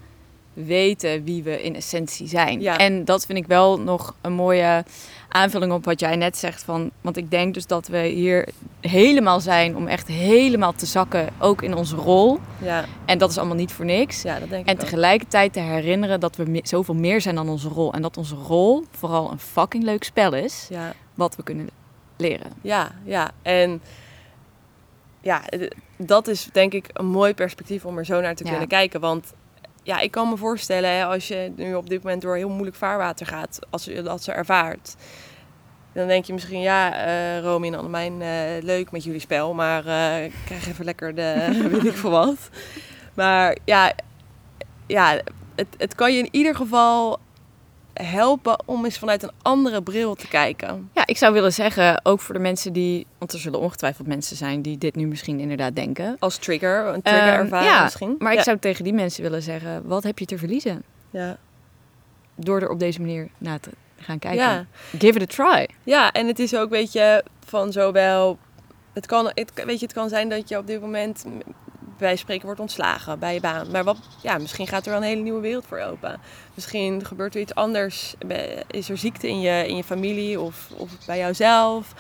weten 0.53 1.23
wie 1.23 1.43
we 1.43 1.61
in 1.63 1.75
essentie 1.75 2.27
zijn. 2.27 2.61
Ja. 2.61 2.77
En 2.77 3.05
dat 3.05 3.25
vind 3.25 3.37
ik 3.37 3.47
wel 3.47 3.79
nog 3.79 4.15
een 4.21 4.33
mooie 4.33 4.83
aanvulling 5.29 5.71
op 5.71 5.85
wat 5.85 5.99
jij 5.99 6.15
net 6.15 6.37
zegt. 6.37 6.63
Van, 6.63 6.91
want 7.01 7.17
ik 7.17 7.31
denk 7.31 7.53
dus 7.53 7.67
dat 7.67 7.87
we 7.87 7.97
hier 7.97 8.47
helemaal 8.81 9.39
zijn 9.39 9.75
om 9.75 9.87
echt 9.87 10.07
helemaal 10.07 10.73
te 10.73 10.85
zakken, 10.85 11.29
ook 11.39 11.61
in 11.61 11.73
onze 11.75 11.95
rol. 11.95 12.39
ja, 12.61 12.85
En 13.05 13.17
dat 13.17 13.29
is 13.29 13.37
allemaal 13.37 13.55
niet 13.55 13.71
voor 13.71 13.85
niks. 13.85 14.21
ja, 14.21 14.39
dat 14.39 14.49
denk 14.49 14.65
En 14.65 14.73
ik 14.73 14.79
ook. 14.79 14.85
tegelijkertijd 14.87 15.53
te 15.53 15.59
herinneren 15.59 16.19
dat 16.19 16.35
we 16.35 16.43
me- 16.45 16.61
zoveel 16.63 16.95
meer 16.95 17.21
zijn 17.21 17.35
dan 17.35 17.49
onze 17.49 17.67
rol. 17.69 17.93
En 17.93 18.01
dat 18.01 18.17
onze 18.17 18.35
rol 18.35 18.83
vooral 18.91 19.31
een 19.31 19.39
fucking 19.39 19.83
leuk 19.83 20.03
spel 20.03 20.33
is, 20.33 20.67
Ja. 20.69 20.93
wat 21.15 21.35
we 21.35 21.43
kunnen 21.43 21.69
leren. 22.17 22.51
Ja, 22.61 22.91
ja. 23.03 23.31
En 23.41 23.81
ja, 25.21 25.41
dat 25.97 26.27
is 26.27 26.49
denk 26.51 26.73
ik 26.73 26.89
een 26.93 27.05
mooi 27.05 27.33
perspectief 27.33 27.85
om 27.85 27.97
er 27.97 28.05
zo 28.05 28.21
naar 28.21 28.35
te 28.35 28.43
kunnen 28.43 28.67
kijken. 28.67 28.99
Want 28.99 29.33
ja, 29.83 29.99
ik 29.99 30.11
kan 30.11 30.29
me 30.29 30.37
voorstellen, 30.37 30.89
hè, 30.89 31.05
als 31.05 31.27
je 31.27 31.51
nu 31.55 31.75
op 31.75 31.89
dit 31.89 32.03
moment 32.03 32.21
door 32.21 32.35
heel 32.35 32.49
moeilijk 32.49 32.75
vaarwater 32.75 33.25
gaat, 33.25 33.59
als 33.69 33.85
je 33.85 34.01
dat 34.01 34.23
ze 34.23 34.31
ervaart. 34.31 34.95
Dan 35.93 36.07
denk 36.07 36.25
je 36.25 36.33
misschien, 36.33 36.61
ja, 36.61 37.05
eh 37.05 37.43
Romy 37.43 37.67
en 37.67 37.75
Annemijn, 37.75 38.21
eh, 38.21 38.63
leuk 38.63 38.91
met 38.91 39.03
jullie 39.03 39.19
spel, 39.19 39.53
maar 39.53 39.85
eh, 39.85 40.23
ik 40.23 40.33
krijg 40.45 40.67
even 40.67 40.85
lekker 40.85 41.15
de 41.15 41.47
weet 41.71 41.85
ik 41.85 41.97
veel 41.97 42.09
wat. 42.09 42.49
Maar 43.13 43.57
ja, 43.65 43.93
ja 44.87 45.21
het, 45.55 45.67
het 45.77 45.95
kan 45.95 46.13
je 46.13 46.19
in 46.19 46.29
ieder 46.31 46.55
geval 46.55 47.19
helpen 48.03 48.63
om 48.65 48.85
eens 48.85 48.97
vanuit 48.97 49.23
een 49.23 49.31
andere 49.41 49.81
bril 49.81 50.15
te 50.15 50.27
kijken. 50.27 50.89
Ja, 50.93 51.03
ik 51.05 51.17
zou 51.17 51.33
willen 51.33 51.53
zeggen, 51.53 52.05
ook 52.05 52.19
voor 52.19 52.33
de 52.33 52.39
mensen 52.39 52.73
die, 52.73 53.05
want 53.17 53.33
er 53.33 53.39
zullen 53.39 53.59
ongetwijfeld 53.59 54.07
mensen 54.07 54.35
zijn 54.35 54.61
die 54.61 54.77
dit 54.77 54.95
nu 54.95 55.07
misschien 55.07 55.39
inderdaad 55.39 55.75
denken. 55.75 56.15
Als 56.19 56.37
trigger, 56.37 56.85
een 56.85 57.01
trigger 57.01 57.27
Ehm, 57.27 57.39
ervaren 57.39 57.67
ja, 57.67 57.83
misschien. 57.83 58.15
Maar 58.19 58.33
ik 58.33 58.41
zou 58.41 58.59
tegen 58.59 58.83
die 58.83 58.93
mensen 58.93 59.23
willen 59.23 59.41
zeggen, 59.41 59.87
wat 59.87 60.03
heb 60.03 60.19
je 60.19 60.25
te 60.25 60.37
verliezen? 60.37 60.83
Ja. 61.09 61.37
Door 62.35 62.61
er 62.61 62.69
op 62.69 62.79
deze 62.79 62.99
manier 62.99 63.27
naar 63.37 63.59
te 63.59 63.69
gaan 63.97 64.19
kijken. 64.19 64.41
Ja. 64.41 64.65
Give 64.97 65.19
it 65.19 65.39
a 65.39 65.43
try. 65.43 65.67
ja, 65.83 66.11
en 66.11 66.27
het 66.27 66.39
is 66.39 66.55
ook, 66.55 66.69
weet 66.69 66.91
je, 66.91 67.23
van 67.45 67.71
zowel... 67.71 68.37
Het 68.93 69.05
kan, 69.05 69.31
het, 69.33 69.51
weet 69.65 69.79
je, 69.79 69.85
het 69.85 69.95
kan 69.95 70.09
zijn 70.09 70.29
dat 70.29 70.49
je 70.49 70.57
op 70.57 70.67
dit 70.67 70.81
moment 70.81 71.25
bij 72.01 72.15
spreken 72.15 72.45
wordt 72.45 72.59
ontslagen 72.59 73.19
bij 73.19 73.33
je 73.33 73.39
baan. 73.39 73.71
Maar 73.71 73.83
wat, 73.83 73.97
ja, 74.21 74.37
misschien 74.37 74.67
gaat 74.67 74.83
er 74.85 74.91
wel 74.91 75.01
een 75.01 75.07
hele 75.07 75.21
nieuwe 75.21 75.41
wereld 75.41 75.65
voor 75.67 75.79
open. 75.79 76.19
Misschien 76.53 77.05
gebeurt 77.05 77.35
er 77.35 77.41
iets 77.41 77.55
anders. 77.55 78.15
Is 78.67 78.89
er 78.89 78.97
ziekte 78.97 79.27
in 79.27 79.39
je, 79.41 79.67
in 79.67 79.75
je 79.75 79.83
familie 79.83 80.39
of, 80.39 80.67
of 80.77 80.89
bij 81.05 81.17
jouzelf. 81.17 81.93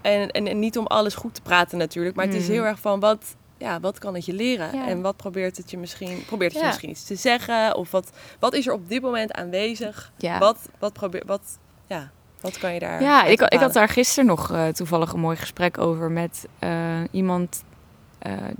En, 0.00 0.30
en, 0.30 0.46
en 0.46 0.58
niet 0.58 0.78
om 0.78 0.86
alles 0.86 1.14
goed 1.14 1.34
te 1.34 1.42
praten 1.42 1.78
natuurlijk. 1.78 2.16
Maar 2.16 2.24
het 2.26 2.34
is 2.34 2.42
Mhm. 2.42 2.52
heel 2.52 2.64
erg 2.64 2.78
van 2.78 3.00
wat, 3.00 3.36
ja, 3.58 3.80
wat 3.80 3.98
kan 3.98 4.14
het 4.14 4.24
je 4.24 4.32
leren? 4.32 4.76
Ja. 4.76 4.86
En 4.88 5.00
wat 5.02 5.16
probeert 5.16 5.56
het 5.56 5.70
je 5.70 5.78
misschien, 5.78 6.24
probeert 6.26 6.52
het 6.52 6.60
je 6.60 6.66
misschien 6.66 6.90
iets 6.90 7.04
te 7.04 7.14
zeggen? 7.16 7.76
Of 7.76 7.90
wat, 7.90 8.10
wat 8.38 8.54
is 8.54 8.66
er 8.66 8.72
op 8.72 8.88
dit 8.88 9.02
moment 9.02 9.32
aanwezig? 9.32 10.12
Ja. 10.18 10.38
Wat, 10.38 10.58
wat, 10.78 10.92
probeer, 10.92 11.22
wat, 11.26 11.58
ja, 11.86 12.10
wat 12.40 12.58
kan 12.58 12.74
je 12.74 12.80
daar 12.80 13.02
Ja, 13.02 13.24
ik, 13.24 13.40
ik 13.40 13.58
had 13.58 13.72
daar 13.72 13.88
gisteren 13.88 14.26
nog 14.26 14.50
eh, 14.52 14.66
toevallig 14.68 15.12
een 15.12 15.20
mooi 15.20 15.36
gesprek 15.36 15.78
over 15.78 16.10
met 16.10 16.46
eh, 16.58 17.00
iemand 17.10 17.62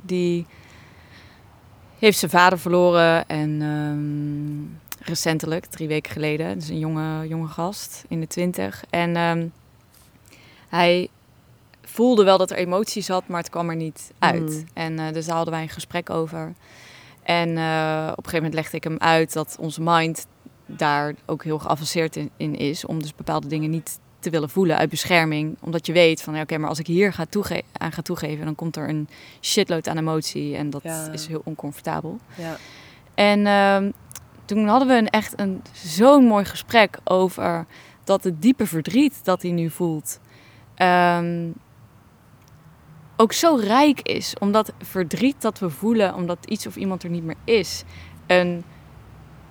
die 0.03 0.47
heeft 1.99 2.19
zijn 2.19 2.31
vader 2.31 2.59
verloren 2.59 3.29
en 3.29 3.63
ehm, 3.63 5.09
recentelijk, 5.09 5.65
drie 5.67 5.89
weken 5.89 6.13
geleden, 6.13 6.59
dus 6.59 6.69
een 6.69 6.79
jonge, 6.79 7.29
jonge 7.29 7.49
gast 7.49 8.05
in 8.09 8.21
de 8.21 8.27
twintig. 8.27 8.85
En 8.91 9.17
ehm, 9.17 9.47
hij 10.69 11.09
voelde 11.83 12.25
wel 12.25 12.39
dat 12.39 12.51
er 12.51 12.57
emotie 12.57 13.03
zat, 13.03 13.29
maar 13.29 13.41
het 13.41 13.51
kwam 13.51 13.71
er 13.71 13.77
niet 13.77 14.13
uit. 14.19 14.51
Mm. 14.51 14.65
En 14.73 14.99
eh, 14.99 15.13
dus 15.13 15.27
daar 15.27 15.37
hadden 15.37 15.55
wij 15.55 15.63
een 15.63 15.69
gesprek 15.69 16.11
over. 16.11 16.53
En 17.23 17.57
eh, 17.57 18.09
op 18.11 18.17
een 18.17 18.25
gegeven 18.25 18.35
moment 18.35 18.55
legde 18.55 18.77
ik 18.77 18.85
hem 18.85 18.99
uit 18.99 19.33
dat 19.33 19.57
onze 19.61 19.81
mind 19.83 20.27
daar 20.67 21.15
ook 21.27 21.45
heel 21.45 21.59
geavanceerd 21.59 22.17
in, 22.17 22.31
in 22.37 22.57
is. 22.57 22.85
Om 22.85 23.03
dus 23.03 23.15
bepaalde 23.15 23.47
dingen 23.47 23.71
niet 23.71 23.99
te 24.23 24.31
willen 24.31 24.51
voelen 24.51 24.77
uit 24.77 24.91
bescherming. 24.91 25.57
Omdat 25.61 25.87
je 25.87 25.93
weet 25.93 26.23
van, 26.23 26.35
ja, 26.35 26.41
oké, 26.43 26.59
maar 26.59 26.69
als 26.69 26.79
ik 26.79 26.87
hier 26.87 27.13
ga 27.13 27.25
toege 27.25 27.63
aan 27.73 27.93
ga 27.93 28.03
toegeven... 28.03 28.45
dan 28.45 28.55
komt 28.55 28.77
er 28.77 28.89
een 28.89 29.09
shitload 29.41 29.89
aan 29.89 29.99
emotie 29.99 30.57
en 30.57 30.71
dat 30.71 30.83
Ja. 30.83 31.09
is 31.13 31.27
heel 31.27 31.41
oncomfortabel. 31.45 32.19
Ja. 32.35 32.57
En 33.15 33.47
ehm, 33.47 33.91
toen 34.45 34.67
hadden 34.69 34.89
we 34.89 34.95
een, 34.95 35.09
echt 35.09 35.41
een, 35.41 35.63
zo'n 35.73 36.25
mooi 36.25 36.45
gesprek 36.45 36.99
over 37.05 37.67
dat 38.05 38.25
het 38.25 38.43
diepe 38.43 38.67
verdriet 38.67 39.25
dat 39.25 39.43
hij 39.43 39.51
nu 39.51 39.71
voelt... 39.71 40.21
ehm, 40.75 41.51
ook 43.17 43.33
zo 43.33 43.57
rijk 43.61 44.01
is. 44.01 44.35
Omdat 44.41 44.73
verdriet 44.79 45.43
dat 45.43 45.59
we 45.59 45.71
voelen, 45.71 46.15
omdat 46.15 46.39
iets 46.47 46.67
of 46.67 46.77
iemand 46.77 47.03
er 47.03 47.11
niet 47.11 47.25
meer 47.25 47.37
is... 47.45 47.83
een, 48.27 48.65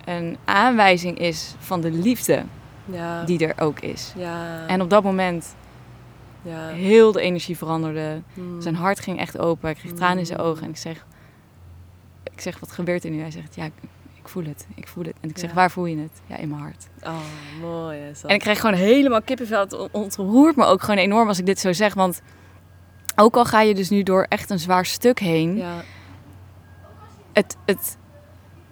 een 0.04 0.36
aanwijzing 0.44 1.18
is 1.18 1.54
van 1.58 1.80
de 1.80 1.90
liefde 1.90 2.44
Ja. 2.92 3.24
die 3.24 3.46
er 3.46 3.60
ook 3.62 3.80
is. 3.80 4.12
ja. 4.16 4.66
En 4.66 4.80
op 4.80 4.90
dat 4.90 5.02
moment 5.02 5.54
ja. 6.42 6.68
heel 6.68 7.12
de 7.12 7.20
energie 7.20 7.56
veranderde. 7.56 8.22
Hmm. 8.34 8.60
Zijn 8.60 8.74
hart 8.74 9.00
ging 9.00 9.18
echt 9.18 9.38
open. 9.38 9.66
Hij 9.66 9.74
kreeg 9.74 9.92
tranen 9.92 10.18
in 10.18 10.26
zijn 10.26 10.40
Mm. 10.40 10.46
ogen. 10.46 10.62
En 10.64 10.70
ik 10.70 10.76
zeg, 10.76 11.06
ik 12.32 12.40
zeg, 12.40 12.58
wat 12.60 12.72
gebeurt 12.72 13.04
er 13.04 13.10
nu? 13.10 13.20
Hij 13.20 13.30
zegt, 13.30 13.54
ja, 13.54 13.64
ik, 13.64 13.72
ik 14.14 14.28
voel 14.28 14.44
het. 14.44 14.66
Ik 14.74 14.88
voel 14.88 15.04
het. 15.04 15.14
En 15.20 15.28
ik 15.28 15.38
zeg, 15.38 15.48
Ja. 15.48 15.54
waar 15.56 15.70
voel 15.70 15.86
je 15.86 15.96
het? 15.98 16.20
Ja, 16.26 16.36
in 16.36 16.48
mijn 16.48 16.60
hart. 16.60 16.88
Oh, 17.02 17.16
mooi 17.60 17.98
is. 17.98 18.22
En 18.22 18.34
ik 18.34 18.40
krijg 18.40 18.60
gewoon 18.60 18.76
helemaal 18.76 19.22
kippenvel. 19.22 19.60
Het 19.60 19.72
on- 19.78 19.88
ontroert 19.92 20.56
me 20.56 20.64
ook 20.64 20.80
gewoon 20.82 20.98
enorm 20.98 21.28
als 21.28 21.38
ik 21.38 21.46
dit 21.46 21.58
zo 21.58 21.72
zeg. 21.72 21.94
Want 21.94 22.20
ook 23.16 23.36
al 23.36 23.44
ga 23.44 23.60
je 23.60 23.74
dus 23.74 23.88
nu 23.90 24.02
door 24.02 24.26
echt 24.28 24.50
een 24.50 24.58
zwaar 24.58 24.86
stuk 24.86 25.18
heen. 25.18 25.56
Ja. 25.56 25.82
Het, 27.32 27.56
het, 27.66 27.96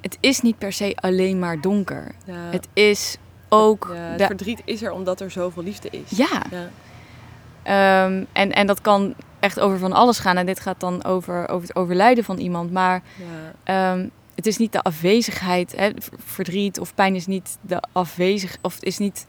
het 0.01 0.17
is 0.21 0.41
niet 0.41 0.59
per 0.59 0.73
se 0.73 0.93
alleen 0.97 1.39
maar 1.39 1.61
donker. 1.61 2.15
Ja. 2.25 2.35
Het 2.35 2.69
is 2.73 3.17
ook... 3.51 3.91
ja, 3.95 4.01
het 4.01 4.19
de- 4.19 4.27
verdriet 4.27 4.63
is 4.65 4.83
er 4.83 4.93
omdat 4.93 5.21
er 5.21 5.31
zoveel 5.31 5.63
liefde 5.63 5.89
is. 5.91 6.17
ja, 6.19 6.43
Ja. 6.51 6.69
Ehm, 7.63 8.25
en, 8.33 8.53
en 8.53 8.67
dat 8.67 8.81
kan 8.81 9.15
echt 9.41 9.61
over 9.61 9.79
van 9.79 9.93
alles 9.93 10.19
gaan. 10.19 10.37
En 10.37 10.47
dit 10.47 10.61
gaat 10.61 10.81
dan 10.81 11.05
over, 11.05 11.49
over 11.49 11.69
het 11.69 11.77
overlijden 11.77 12.25
van 12.25 12.39
iemand. 12.39 12.73
Maar 12.73 13.03
Ja. 13.17 13.93
ehm, 13.93 14.07
het 14.35 14.47
is 14.47 14.57
niet 14.57 14.73
de 14.73 14.83
afwezigheid. 14.83 15.77
Hè? 15.77 15.91
Verdriet 16.25 16.79
of 16.81 16.95
pijn 16.95 17.15
is 17.15 17.27
niet 17.27 17.59
de 17.61 17.83
afwezig. 17.93 18.57
Of 18.63 18.75
het 18.75 18.83
is 18.85 18.99
niet 18.99 19.27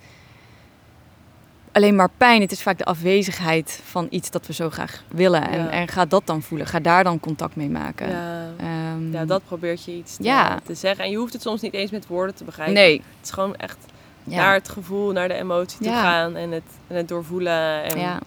alleen 1.71 1.95
maar 1.95 2.09
pijn. 2.17 2.41
Het 2.41 2.51
is 2.51 2.61
vaak 2.61 2.77
de 2.77 2.85
afwezigheid 2.85 3.79
van 3.83 4.07
iets 4.09 4.31
dat 4.31 4.47
we 4.47 4.53
zo 4.53 4.69
graag 4.69 5.03
willen. 5.07 5.49
En, 5.49 5.59
Ja. 5.63 5.69
en 5.69 5.87
ga 5.87 6.05
dat 6.05 6.21
dan 6.27 6.41
voelen. 6.41 6.67
Ga 6.67 6.79
daar 6.79 7.03
dan 7.03 7.19
contact 7.19 7.55
mee 7.55 7.69
maken. 7.69 8.09
Ja. 8.09 8.47
Ehm, 8.57 9.11
Ja, 9.11 9.25
dat 9.25 9.41
probeert 9.45 9.83
je 9.85 9.91
iets 9.91 10.15
te, 10.15 10.23
Ja. 10.23 10.59
te 10.63 10.75
zeggen. 10.75 11.03
En 11.05 11.11
je 11.11 11.17
hoeft 11.17 11.33
het 11.33 11.41
soms 11.41 11.61
niet 11.61 11.73
eens 11.73 11.91
met 11.91 12.07
woorden 12.07 12.35
te 12.35 12.43
begrijpen. 12.43 12.73
Nee. 12.75 12.93
Het 12.93 13.25
is 13.27 13.31
gewoon 13.31 13.55
echt 13.55 13.77
Ja. 14.23 14.35
naar 14.37 14.53
het 14.53 14.69
gevoel, 14.69 15.11
naar 15.11 15.27
de 15.27 15.33
emotie 15.33 15.85
Ja. 15.85 16.01
gaan 16.01 16.35
en 16.35 16.51
het, 16.51 16.63
en 16.87 16.95
het 16.95 17.07
doorvoelen. 17.07 17.83
En, 17.83 17.99
ja, 17.99 18.19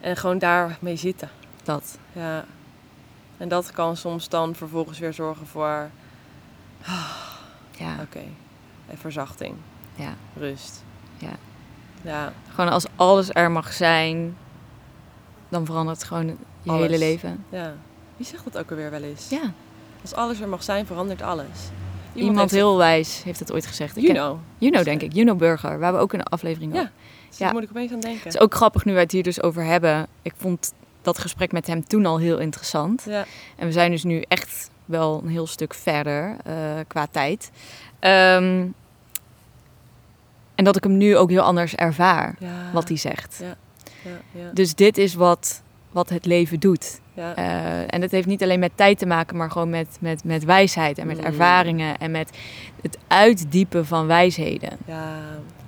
en 0.00 0.16
gewoon 0.16 0.38
daarmee 0.38 0.96
zitten. 0.96 1.30
dat. 1.64 1.98
Ja. 2.12 2.44
En 3.36 3.48
dat 3.48 3.70
kan 3.72 3.96
soms 3.96 4.28
dan 4.28 4.54
vervolgens 4.54 4.98
weer 4.98 5.12
zorgen 5.12 5.46
voor, 5.46 5.90
Ja, 7.76 7.96
oké, 8.02 8.22
en 8.86 8.98
verzachting, 8.98 9.54
ja. 9.94 10.14
rust. 10.36 10.82
Ja. 11.16 11.30
Ja, 12.02 12.32
Gewoon 12.54 12.70
als 12.70 12.86
alles 12.96 13.28
er 13.32 13.50
mag 13.50 13.72
zijn, 13.72 14.36
dan 15.48 15.66
verandert 15.66 16.04
gewoon 16.04 16.26
je 16.62 16.70
Alles. 16.70 16.82
hele 16.82 16.98
leven. 16.98 17.44
ja. 17.48 17.72
Wie 18.16 18.26
zegt 18.26 18.44
dat 18.44 18.58
ook 18.58 18.70
alweer 18.70 18.90
wel 18.90 19.02
eens? 19.02 19.28
Ja, 19.28 19.52
Als 20.02 20.14
alles 20.14 20.40
er 20.40 20.48
mag 20.48 20.62
zijn, 20.62 20.86
verandert 20.86 21.22
alles. 21.22 21.68
Iemand, 22.24 22.50
heel 22.50 22.76
wijs 22.76 23.22
heeft 23.24 23.38
het 23.38 23.52
ooit 23.52 23.66
gezegd. 23.66 23.96
Ik 23.96 24.02
You 24.02 24.14
ken- 24.14 24.22
know. 24.22 24.38
Juno, 24.58 24.82
denk 24.82 25.02
ik. 25.02 25.12
Juno 25.12 25.34
Burger, 25.34 25.78
waar 25.78 25.92
we 25.92 25.98
ook 25.98 26.12
een 26.12 26.22
aflevering 26.22 26.74
Ja. 26.74 26.90
Dus 27.28 27.38
Ja. 27.38 27.44
Daar 27.44 27.54
moet 27.54 27.62
ik 27.62 27.68
opeens 27.70 27.92
aan 27.92 28.00
denken. 28.00 28.22
Het 28.24 28.34
is 28.34 28.40
ook 28.40 28.54
grappig 28.54 28.84
nu 28.84 28.92
wij 28.92 29.02
het 29.02 29.12
hier 29.12 29.22
dus 29.22 29.42
over 29.42 29.64
hebben. 29.64 30.06
Ik 30.22 30.32
vond 30.36 30.72
dat 31.02 31.18
gesprek 31.18 31.52
met 31.52 31.66
hem 31.66 31.84
toen 31.86 32.06
al 32.06 32.18
heel 32.18 32.38
interessant. 32.38 33.02
Ja. 33.08 33.24
En 33.56 33.66
we 33.66 33.72
zijn 33.72 33.90
dus 33.90 34.04
nu 34.04 34.24
echt 34.28 34.70
wel 34.84 35.20
een 35.22 35.28
heel 35.30 35.46
stuk 35.46 35.74
verder 35.74 36.36
eh, 36.44 36.54
qua 36.86 37.06
tijd. 37.10 37.50
Ehm, 37.98 38.66
en 40.54 40.64
dat 40.64 40.76
ik 40.76 40.82
hem 40.82 40.96
nu 40.96 41.16
ook 41.16 41.30
heel 41.30 41.42
anders 41.42 41.74
ervaar, 41.74 42.34
Ja. 42.38 42.70
wat 42.72 42.88
hij 42.88 42.96
zegt. 42.96 43.38
Ja. 43.42 43.56
Ja, 44.04 44.40
ja, 44.40 44.50
Dus 44.52 44.74
dit 44.74 44.98
is 44.98 45.14
wat, 45.14 45.62
wat 45.90 46.08
het 46.08 46.26
leven 46.26 46.60
doet. 46.60 47.00
ja. 47.14 47.34
Eh, 47.34 47.94
en 47.94 48.02
het 48.02 48.10
heeft 48.10 48.26
niet 48.26 48.42
alleen 48.42 48.58
met 48.58 48.72
tijd 48.74 48.98
te 48.98 49.06
maken, 49.06 49.36
maar 49.36 49.50
gewoon 49.50 49.70
met, 49.70 49.96
met, 50.00 50.24
met 50.24 50.44
wijsheid 50.44 50.98
en 50.98 51.06
met 51.06 51.18
Mm. 51.18 51.24
ervaringen 51.24 51.98
en 51.98 52.10
met 52.10 52.30
het 52.82 52.98
uitdiepen 53.06 53.86
van 53.86 54.06
wijsheden. 54.06 54.70
ja. 54.86 55.16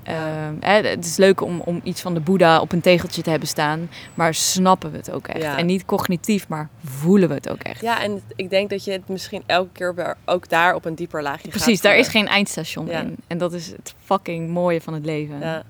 Ehm, 0.02 0.54
hè, 0.60 0.88
het 0.88 1.04
is 1.04 1.16
leuk 1.16 1.40
om, 1.40 1.60
om 1.60 1.80
iets 1.82 2.00
van 2.00 2.14
de 2.14 2.20
Boeddha 2.20 2.60
op 2.60 2.72
een 2.72 2.80
tegeltje 2.80 3.22
te 3.22 3.30
hebben 3.30 3.48
staan, 3.48 3.90
maar 4.14 4.34
snappen 4.34 4.90
we 4.90 4.96
het 4.96 5.10
ook 5.10 5.28
echt? 5.28 5.42
Ja. 5.42 5.56
En 5.58 5.66
niet 5.66 5.84
cognitief, 5.84 6.48
maar 6.48 6.68
voelen 6.84 7.28
we 7.28 7.34
het 7.34 7.48
ook 7.50 7.62
echt? 7.62 7.80
Ja, 7.80 8.02
en 8.02 8.22
ik 8.36 8.50
denk 8.50 8.70
dat 8.70 8.84
je 8.84 8.92
het 8.92 9.08
misschien 9.08 9.42
elke 9.46 9.68
keer 9.72 9.94
weer 9.94 10.16
ook 10.24 10.48
daar 10.48 10.74
op 10.74 10.84
een 10.84 10.94
dieper 10.94 11.22
laagje 11.22 11.42
gaat 11.50 11.50
Precies, 11.62 11.80
daar 11.80 11.96
is 11.96 12.08
geen 12.08 12.28
eindstation 12.28 12.88
in. 12.90 13.16
En 13.26 13.38
dat 13.38 13.52
is 13.52 13.66
het 13.66 13.94
fucking 14.04 14.48
mooie 14.48 14.80
van 14.80 14.94
het 14.94 15.04
leven. 15.04 15.38
Ja. 15.40 15.62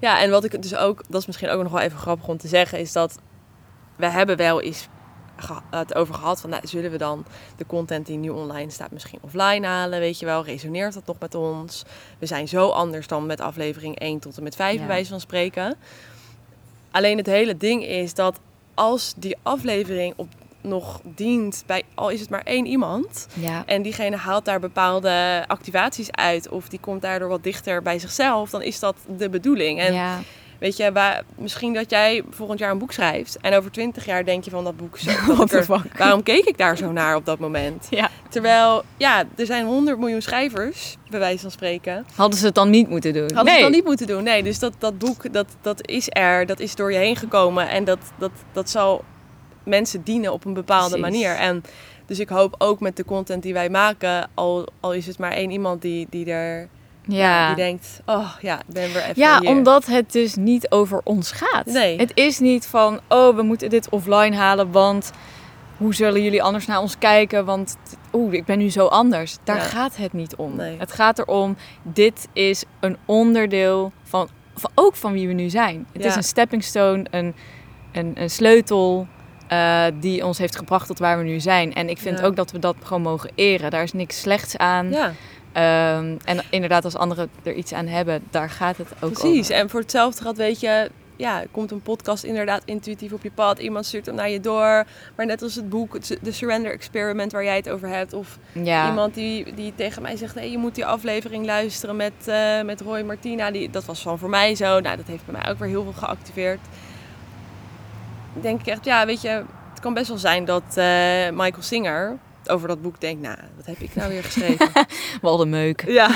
ja, 0.00 0.20
en 0.22 0.30
wat 0.30 0.44
ik 0.44 0.62
dus 0.62 0.76
ook, 0.76 1.02
dat 1.08 1.20
is 1.20 1.26
misschien 1.26 1.48
ook 1.48 1.62
nog 1.62 1.72
wel 1.72 1.80
even 1.80 1.98
grappig 1.98 2.28
om 2.28 2.36
te 2.36 2.48
zeggen, 2.48 2.78
is 2.78 2.92
dat 2.92 3.18
we 3.96 4.06
hebben 4.06 4.36
wel 4.36 4.60
eens 4.60 4.88
het 5.70 5.94
over 5.94 6.14
gehad 6.14 6.40
van, 6.40 6.50
nou, 6.50 6.66
zullen 6.66 6.90
we 6.90 6.98
dan 6.98 7.24
de 7.56 7.66
content 7.66 8.06
die 8.06 8.16
nu 8.18 8.28
online 8.28 8.70
staat 8.70 8.90
misschien 8.90 9.18
offline 9.22 9.66
halen, 9.66 9.98
weet 10.00 10.18
je 10.18 10.26
wel, 10.26 10.44
resoneert 10.44 10.94
dat 10.94 11.06
nog 11.06 11.18
met 11.18 11.34
ons? 11.34 11.82
We 12.18 12.26
zijn 12.26 12.48
zo 12.48 12.68
anders 12.68 13.06
dan 13.06 13.26
met 13.26 13.40
aflevering 13.40 13.98
1 13.98 14.18
tot 14.18 14.36
en 14.36 14.42
met 14.42 14.56
5 14.56 14.72
Ja. 14.72 14.78
bij 14.78 14.86
wijze 14.88 15.10
van 15.10 15.20
spreken. 15.20 15.76
Alleen 16.90 17.16
het 17.16 17.26
hele 17.26 17.56
ding 17.56 17.84
is 17.84 18.14
dat 18.14 18.38
als 18.74 19.14
die 19.16 19.36
aflevering 19.42 20.12
op 20.16 20.28
nog 20.60 21.00
dient 21.04 21.62
bij, 21.66 21.82
al 21.94 22.08
is 22.10 22.20
het 22.20 22.30
maar 22.30 22.42
één 22.44 22.66
iemand, 22.66 23.26
Ja. 23.34 23.62
en 23.66 23.82
diegene 23.82 24.16
haalt 24.16 24.44
daar 24.44 24.60
bepaalde 24.60 25.44
activaties 25.46 26.12
uit 26.12 26.48
of 26.48 26.68
die 26.68 26.80
komt 26.80 27.02
daardoor 27.02 27.28
wat 27.28 27.42
dichter 27.42 27.82
bij 27.82 27.98
zichzelf, 27.98 28.50
dan 28.50 28.62
is 28.62 28.78
dat 28.78 28.96
de 29.16 29.28
bedoeling. 29.28 29.80
En 29.80 29.92
ja. 29.94 30.20
Weet 30.58 30.76
je, 30.76 30.92
waar, 30.92 31.22
misschien 31.36 31.74
dat 31.74 31.90
jij 31.90 32.22
volgend 32.30 32.58
jaar 32.58 32.70
een 32.70 32.78
boek 32.78 32.92
schrijft 32.92 33.38
en 33.40 33.54
over 33.54 33.70
twintig 33.70 34.04
jaar 34.04 34.24
denk 34.24 34.44
je 34.44 34.50
van 34.50 34.64
dat 34.64 34.76
boek 34.76 34.98
zo. 34.98 35.10
er- 35.50 35.82
waarom 35.96 36.22
keek 36.22 36.44
ik 36.44 36.58
daar 36.58 36.76
zo 36.76 36.92
naar 36.92 37.16
op 37.16 37.24
dat 37.24 37.38
moment? 37.38 37.86
Ja. 37.94 38.10
Terwijl, 38.28 38.82
ja, 38.96 39.24
er 39.36 39.46
zijn 39.46 39.66
100 39.66 39.98
miljoen 39.98 40.22
schrijvers, 40.22 40.96
bij 41.10 41.18
wijze 41.18 41.40
van 41.40 41.50
spreken. 41.50 42.06
Hadden 42.14 42.38
ze 42.38 42.46
het 42.46 42.54
dan 42.54 42.70
niet 42.70 42.88
moeten 42.88 43.12
doen? 43.12 43.22
Hadden 43.22 43.44
nee. 43.44 43.54
ze 43.54 43.60
het 43.60 43.68
dan 43.68 43.72
niet 43.72 43.84
moeten 43.84 44.06
doen. 44.06 44.22
Nee, 44.22 44.42
dus 44.42 44.58
dat, 44.58 44.72
dat 44.78 44.98
boek, 44.98 45.32
dat, 45.32 45.46
dat 45.60 45.88
is 45.88 46.06
er, 46.08 46.46
dat 46.46 46.60
is 46.60 46.74
door 46.74 46.92
je 46.92 46.98
heen 46.98 47.16
gekomen 47.16 47.68
en 47.68 47.84
dat, 47.84 47.98
dat, 48.18 48.30
dat 48.52 48.70
zal 48.70 49.04
mensen 49.64 50.02
dienen 50.02 50.32
op 50.32 50.44
een 50.44 50.54
bepaalde 50.54 50.98
Precies. 50.98 51.10
manier. 51.10 51.36
En 51.36 51.62
dus 52.06 52.18
ik 52.18 52.28
hoop 52.28 52.54
ook 52.58 52.80
met 52.80 52.96
de 52.96 53.04
content 53.04 53.42
die 53.42 53.52
wij 53.52 53.68
maken, 53.68 54.30
al, 54.34 54.66
al 54.80 54.92
is 54.92 55.06
het 55.06 55.18
maar 55.18 55.32
één 55.32 55.50
iemand 55.50 55.82
die, 55.82 56.06
die 56.10 56.30
er 56.30 56.68
Ja. 57.06 57.46
die 57.46 57.56
denkt, 57.64 58.00
oh 58.06 58.28
ja, 58.40 58.58
ik 58.58 58.74
ben 58.74 58.92
weer 58.92 59.02
even 59.02 59.12
Ja, 59.16 59.38
hier. 59.40 59.48
omdat 59.50 59.86
het 59.86 60.12
dus 60.12 60.34
niet 60.34 60.70
over 60.70 61.00
ons 61.04 61.32
gaat. 61.32 61.66
Nee. 61.66 61.96
Het 61.98 62.10
is 62.14 62.38
niet 62.38 62.66
van, 62.66 63.00
oh, 63.08 63.36
we 63.36 63.42
moeten 63.42 63.70
dit 63.70 63.88
offline 63.88 64.36
halen, 64.36 64.70
want 64.72 65.10
hoe 65.76 65.94
zullen 65.94 66.22
jullie 66.22 66.42
anders 66.42 66.66
naar 66.66 66.80
ons 66.80 66.98
kijken? 66.98 67.44
Want, 67.44 67.76
oeh, 68.12 68.32
ik 68.32 68.44
ben 68.44 68.58
nu 68.58 68.70
zo 68.70 68.86
anders. 68.86 69.36
Daar 69.44 69.56
Ja. 69.56 69.62
gaat 69.62 69.96
het 69.96 70.12
niet 70.12 70.36
om. 70.36 70.56
Nee. 70.56 70.76
Het 70.78 70.92
gaat 70.92 71.18
erom, 71.18 71.56
dit 71.82 72.28
is 72.32 72.64
een 72.80 72.96
onderdeel 73.04 73.92
van, 74.02 74.28
van 74.54 74.70
ook 74.74 74.96
van 74.96 75.12
wie 75.12 75.26
we 75.28 75.32
nu 75.34 75.48
zijn. 75.50 75.86
Het 75.92 76.02
Ja. 76.02 76.08
is 76.08 76.16
een 76.16 76.22
stepping 76.24 76.64
stone, 76.64 77.04
een, 77.10 77.34
een, 77.92 78.12
een 78.14 78.30
sleutel 78.30 79.06
eh, 79.48 79.84
die 80.00 80.24
ons 80.26 80.38
heeft 80.38 80.56
gebracht 80.56 80.86
tot 80.86 80.98
waar 80.98 81.18
we 81.18 81.24
nu 81.24 81.40
zijn. 81.40 81.74
En 81.74 81.88
ik 81.88 81.98
vind 81.98 82.18
Ja. 82.18 82.24
ook 82.24 82.36
dat 82.36 82.50
we 82.50 82.58
dat 82.58 82.76
gewoon 82.82 83.02
mogen 83.02 83.30
eren. 83.34 83.70
Daar 83.70 83.82
is 83.82 83.92
niks 83.92 84.20
slechts 84.20 84.56
aan. 84.56 84.90
Ja, 84.90 85.12
Ehm, 85.54 86.16
en 86.24 86.40
inderdaad, 86.50 86.84
als 86.84 86.96
anderen 86.96 87.30
er 87.42 87.52
iets 87.54 87.72
aan 87.72 87.86
hebben, 87.86 88.22
daar 88.30 88.50
gaat 88.50 88.76
het 88.76 88.88
ook 89.00 89.12
precies. 89.12 89.40
over. 89.50 89.54
En 89.62 89.70
voor 89.70 89.80
hetzelfde 89.80 90.22
gaat, 90.22 90.36
weet 90.36 90.60
je, 90.60 90.90
ja, 91.16 91.42
komt 91.50 91.70
een 91.70 91.82
podcast 91.82 92.24
inderdaad 92.24 92.62
intuïtief 92.64 93.12
op 93.12 93.22
je 93.22 93.30
pad. 93.30 93.58
Iemand 93.58 93.86
stuurt 93.86 94.06
hem 94.06 94.14
naar 94.14 94.30
je 94.30 94.40
door. 94.40 94.84
Maar 95.16 95.26
net 95.26 95.42
als 95.42 95.54
het 95.54 95.68
boek, 95.68 95.96
de 96.22 96.32
Surrender 96.32 96.72
Experiment 96.72 97.32
waar 97.32 97.44
jij 97.44 97.56
het 97.56 97.68
over 97.70 97.88
hebt. 97.88 98.12
Of 98.12 98.38
Ja. 98.52 98.88
iemand 98.88 99.14
die, 99.14 99.54
die 99.54 99.72
tegen 99.76 100.02
mij 100.02 100.16
zegt, 100.16 100.34
nee, 100.34 100.50
je 100.50 100.58
moet 100.58 100.74
die 100.74 100.86
aflevering 100.86 101.44
luisteren 101.46 101.96
met, 101.96 102.12
eh, 102.26 102.62
met 102.62 102.80
Roy 102.80 103.02
Martina. 103.02 103.50
Die, 103.50 103.70
dat 103.70 103.84
was 103.84 104.02
van 104.02 104.18
voor 104.18 104.30
mij 104.30 104.54
zo. 104.54 104.80
Nou, 104.80 104.96
dat 104.96 105.06
heeft 105.06 105.24
bij 105.26 105.40
mij 105.40 105.50
ook 105.50 105.58
weer 105.58 105.68
heel 105.68 105.82
veel 105.82 105.92
geactiveerd. 105.92 106.60
Denk 108.40 108.60
ik 108.60 108.66
echt, 108.66 108.84
ja, 108.84 109.06
weet 109.06 109.22
je, 109.22 109.28
het 109.70 109.80
kan 109.80 109.94
best 109.94 110.08
wel 110.08 110.18
zijn 110.18 110.44
dat 110.44 110.62
eh, 110.74 110.84
Michael 111.30 111.62
Singer 111.62 112.16
over 112.50 112.68
dat 112.68 112.82
boek 112.82 113.00
denkt, 113.00 113.22
nou, 113.22 113.36
wat 113.56 113.66
heb 113.66 113.78
ik 113.78 113.94
nou 113.94 114.08
weer 114.10 114.24
geschreven? 114.24 114.68
Wel 115.22 115.36
de 115.36 115.46
meuk. 115.46 115.84
ja. 116.00 116.08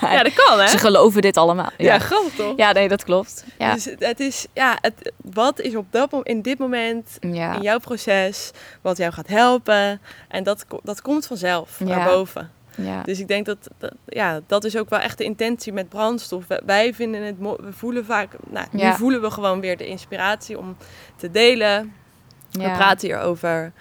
ja, 0.00 0.22
dat 0.22 0.32
kan 0.34 0.58
hè? 0.60 0.66
Ze 0.68 0.78
geloven 0.78 1.22
dit 1.22 1.36
allemaal. 1.36 1.70
Ja, 1.78 1.84
Ja, 1.92 1.98
grappig 1.98 2.34
toch? 2.34 2.52
ja 2.56 2.72
nee, 2.72 2.88
dat 2.88 3.04
klopt. 3.04 3.44
Ja. 3.58 3.72
Dus 3.74 3.84
het- 3.98 4.20
is, 4.20 4.46
ja, 4.52 4.78
het, 4.80 5.12
wat 5.32 5.60
is 5.60 5.74
op 5.74 5.86
dat, 5.90 6.10
in 6.22 6.42
dit 6.42 6.58
moment, 6.58 7.16
ja. 7.20 7.54
in 7.54 7.62
jouw 7.62 7.78
proces, 7.78 8.50
wat 8.82 8.96
jou 8.96 9.12
gaat 9.12 9.28
helpen. 9.28 10.00
En 10.28 10.44
dat, 10.44 10.64
dat 10.82 11.02
komt 11.02 11.26
vanzelf 11.26 11.80
naar 11.80 12.08
boven. 12.08 12.50
ja. 12.76 13.02
Dus 13.02 13.20
ik 13.20 13.28
denk 13.28 13.46
dat, 13.46 13.58
dat, 13.78 13.92
ja, 14.06 14.40
dat 14.46 14.64
is 14.64 14.76
ook 14.76 14.90
wel 14.90 14.98
echt 14.98 15.18
de 15.18 15.24
intentie 15.24 15.72
met 15.72 15.88
brandstof. 15.88 16.44
Wij- 16.66 16.94
vinden 16.94 17.22
het, 17.22 17.34
we 17.38 17.72
voelen 17.72 18.04
vaak, 18.04 18.32
nou, 18.50 18.66
Ja. 18.72 18.90
nu 18.90 18.96
voelen 18.96 19.20
we 19.20 19.30
gewoon 19.30 19.60
weer 19.60 19.76
de 19.76 19.86
inspiratie 19.86 20.58
om 20.58 20.76
te 21.16 21.30
delen. 21.30 21.92
We 22.50 22.70
praten 22.70 23.08
hierover. 23.08 23.72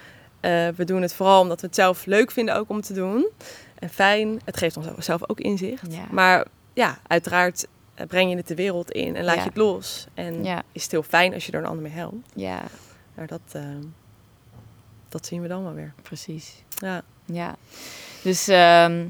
Eh 0.46 0.68
we 0.76 0.84
doen 0.86 1.02
het 1.02 1.14
vooral 1.14 1.42
omdat 1.42 1.62
we 1.62 1.68
het 1.68 1.76
zelf 1.76 2.06
leuk 2.06 2.32
vinden 2.32 2.56
ook 2.56 2.70
om 2.70 2.82
te 2.82 2.94
doen. 2.94 3.28
En 3.80 3.90
fijn. 3.90 4.42
Het 4.46 4.58
geeft 4.58 4.78
ons 4.78 4.88
zelf 4.98 5.30
ook 5.30 5.40
inzicht. 5.40 5.82
Ja. 5.90 6.06
Maar 6.12 6.46
ja, 6.74 6.98
uiteraard 7.08 7.68
eh, 7.94 8.08
breng 8.08 8.30
je 8.30 8.36
het 8.38 8.48
de 8.48 8.56
wereld 8.56 8.92
in 8.92 9.16
en 9.16 9.24
laat 9.24 9.36
Ja. 9.36 9.42
je 9.42 9.48
het 9.48 9.58
los. 9.58 10.08
En 10.14 10.44
Ja. 10.44 10.64
is 10.72 10.84
het 10.84 10.92
heel 10.92 11.04
fijn 11.04 11.34
als 11.34 11.46
je 11.46 11.52
er 11.52 11.60
een 11.60 11.66
ander 11.66 11.84
mee 11.84 11.92
helpt. 11.92 12.16
ja, 12.36 12.62
Maar 13.16 13.28
dat, 13.28 13.42
eh, 13.52 13.62
dat 15.10 15.26
zien 15.26 15.42
we 15.42 15.48
dan 15.48 15.64
wel 15.64 15.74
weer. 15.74 15.94
precies. 16.02 16.54
Ja, 16.78 17.02
Ja. 17.26 17.56
Dus 18.24 18.48
ehm, 18.48 19.08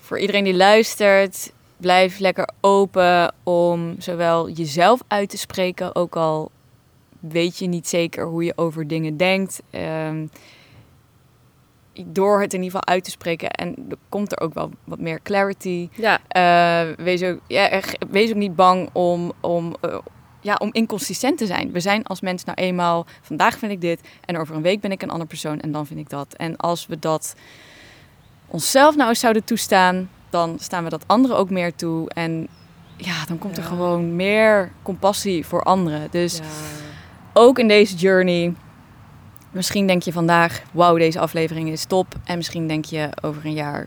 voor 0.00 0.18
iedereen 0.18 0.44
die 0.44 0.54
luistert, 0.54 1.52
blijf 1.76 2.18
lekker 2.18 2.48
open 2.60 3.34
om 3.42 3.94
zowel 3.98 4.48
jezelf 4.50 5.00
uit 5.08 5.28
te 5.30 5.38
spreken, 5.38 5.94
ook 5.94 6.16
al 6.16 6.50
weet 7.20 7.58
je 7.58 7.66
niet 7.66 7.88
zeker 7.88 8.26
hoe 8.26 8.44
je 8.44 8.52
over 8.56 8.88
dingen 8.88 9.16
denkt. 9.16 9.62
Ehm, 9.70 10.26
door 12.06 12.40
het 12.40 12.54
in 12.54 12.62
ieder 12.62 12.78
geval 12.78 12.94
uit 12.94 13.04
te 13.04 13.10
spreken 13.10 13.50
en 13.50 13.86
er 13.88 13.96
komt 14.08 14.32
er 14.32 14.40
ook 14.40 14.54
wel 14.54 14.70
wat 14.84 14.98
meer 14.98 15.20
clarity. 15.22 15.88
ja, 15.92 16.20
Eh, 16.28 17.04
wees, 17.04 17.22
ook, 17.22 17.40
ja, 17.46 17.80
wees 18.10 18.30
ook 18.30 18.36
niet 18.36 18.56
bang 18.56 18.88
om, 18.92 19.32
om, 19.40 19.74
eh, 19.80 19.98
ja, 20.40 20.54
om 20.54 20.68
inconsistent 20.72 21.38
te 21.38 21.46
zijn. 21.46 21.72
We 21.72 21.80
zijn 21.80 22.04
als 22.04 22.20
mens 22.20 22.44
nou 22.44 22.58
eenmaal, 22.58 23.06
vandaag 23.20 23.58
vind 23.58 23.72
ik 23.72 23.80
dit 23.80 24.00
en 24.24 24.38
over 24.38 24.56
een 24.56 24.62
week 24.62 24.80
ben 24.80 24.92
ik 24.92 25.02
een 25.02 25.10
ander 25.10 25.26
persoon 25.26 25.60
en 25.60 25.72
dan 25.72 25.86
vind 25.86 26.00
ik 26.00 26.10
dat. 26.10 26.34
En 26.34 26.56
als 26.56 26.86
we 26.86 26.98
dat 26.98 27.34
onszelf 28.46 28.96
nou 28.96 29.08
eens 29.08 29.20
zouden 29.20 29.44
toestaan, 29.44 30.10
dan 30.30 30.58
staan 30.58 30.84
we 30.84 30.90
dat 30.90 31.04
anderen 31.06 31.36
ook 31.36 31.50
meer 31.50 31.74
toe. 31.74 32.10
En 32.10 32.48
ja, 32.96 33.24
dan 33.26 33.38
komt 33.38 33.56
er 33.56 33.62
gewoon 33.62 34.16
meer 34.16 34.72
compassie 34.82 35.46
voor 35.46 35.62
anderen. 35.62 36.08
Dus 36.10 36.36
ja. 36.36 36.44
ook 37.32 37.58
in 37.58 37.68
deze 37.68 37.96
journey. 37.96 38.54
Misschien 39.52 39.86
denk 39.86 40.02
je 40.02 40.12
vandaag, 40.12 40.62
wauw, 40.72 40.96
deze 40.96 41.18
aflevering 41.20 41.68
is 41.68 41.84
top. 41.84 42.06
En 42.24 42.36
misschien 42.36 42.68
denk 42.68 42.84
je 42.84 43.08
over 43.22 43.44
een 43.46 43.52
jaar, 43.52 43.86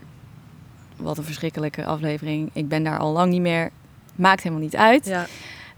wat 0.96 1.18
een 1.18 1.24
verschrikkelijke 1.24 1.84
aflevering. 1.84 2.50
Ik 2.52 2.68
ben 2.68 2.82
daar 2.82 2.98
al 2.98 3.12
lang 3.12 3.30
niet 3.32 3.40
meer. 3.40 3.70
Maakt 4.14 4.42
helemaal 4.42 4.64
niet 4.64 4.76
uit. 4.76 5.06
ja. 5.06 5.26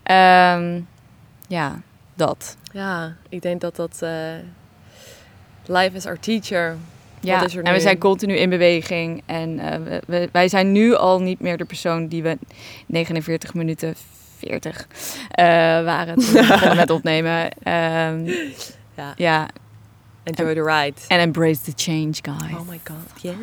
Ehm, 0.03 0.81
ja 1.49 1.81
dat. 2.15 2.57
Ja, 2.73 3.17
ik 3.29 3.43
denk 3.43 3.61
dat 3.61 3.77
dat... 3.77 3.99
eh, 4.03 4.11
life 5.67 5.97
is 5.97 6.07
our 6.07 6.19
teacher. 6.21 6.77
Ja, 7.21 7.43
en 7.43 7.63
we 7.63 7.71
nu? 7.71 7.81
zijn 7.81 7.99
continu 7.99 8.35
in 8.37 8.51
beweging. 8.51 9.23
En 9.27 9.59
eh, 9.59 9.99
we- 10.07 10.29
wij 10.33 10.49
zijn 10.49 10.73
nu 10.73 10.95
al 10.95 11.21
niet 11.21 11.41
meer 11.41 11.57
de 11.57 11.65
persoon 11.65 12.07
die 12.07 12.23
we 12.23 12.39
49 12.87 13.55
minuten 13.55 13.95
40 14.39 14.87
eh, 15.31 15.45
waren 15.85 16.15
toen 16.15 16.33
we 16.33 16.73
met 16.77 16.91
opnemen. 16.91 17.51
Ehm, 17.63 18.25
Ja. 18.97 19.13
ja, 19.17 19.49
Enjoy 20.37 20.55
the 20.55 20.63
ride. 20.63 20.95
en 21.09 21.21
embrace 21.21 21.61
the 21.63 21.73
change, 21.77 22.13
guys. 22.23 22.53
Oh 22.55 22.69
my 22.69 22.81
god, 22.85 23.23
yeah. 23.23 23.35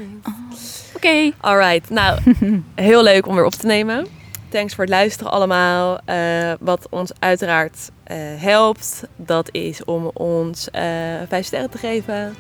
Oké. 0.96 1.32
Alright, 1.42 1.90
nou, 1.90 2.20
heel 2.76 3.04
leuk 3.04 3.28
om 3.28 3.36
weer 3.36 3.46
op 3.46 3.52
te 3.54 3.66
nemen. 3.66 4.08
Thanks 4.50 4.74
voor 4.76 4.84
het 4.84 4.94
luisteren 4.94 5.32
allemaal. 5.32 6.00
Eh, 6.06 6.52
wat 6.60 6.88
ons 6.90 7.12
uiteraard 7.20 7.90
eh, 8.04 8.18
helpt, 8.38 9.04
dat 9.16 9.50
is 9.52 9.84
om 9.84 10.06
ons 10.14 10.70
eh 10.72 10.84
vijf 11.30 11.46
sterren 11.46 11.70
te 11.70 11.78
geven. 11.78 12.36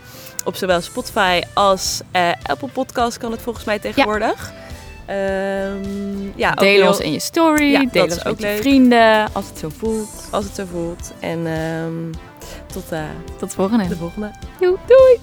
Op 0.46 0.56
zowel 0.56 0.82
Spotify 0.82 1.42
als 1.54 2.02
Apple 2.42 2.68
Podcast 2.68 3.18
kan 3.18 3.32
het 3.32 3.42
volgens 3.42 3.66
mij 3.66 3.80
tegenwoordig. 3.80 4.54
Ehm, 5.06 6.22
ja, 6.36 6.52
Deel 6.52 6.70
heel- 6.70 6.88
ons 6.88 7.00
in 7.00 7.12
je 7.12 7.20
story. 7.20 7.72
Ja, 7.72 7.86
deel 7.92 8.04
ons 8.04 8.24
met 8.24 8.40
je 8.40 8.46
leuk. 8.46 8.58
vrienden, 8.58 9.28
als 9.34 9.48
het 9.48 9.58
zo 9.58 9.70
voelt. 9.78 10.28
als 10.32 10.46
het 10.46 10.56
zo 10.56 10.66
voelt. 10.72 11.12
En 11.20 11.48
ehm, 11.48 12.12
tot 12.74 12.92
eh, 12.92 13.04
Tot 13.38 13.50
de 13.50 13.56
volgende. 13.56 13.88
de 13.88 13.96
volgende. 13.96 14.32
Doei. 14.60 15.20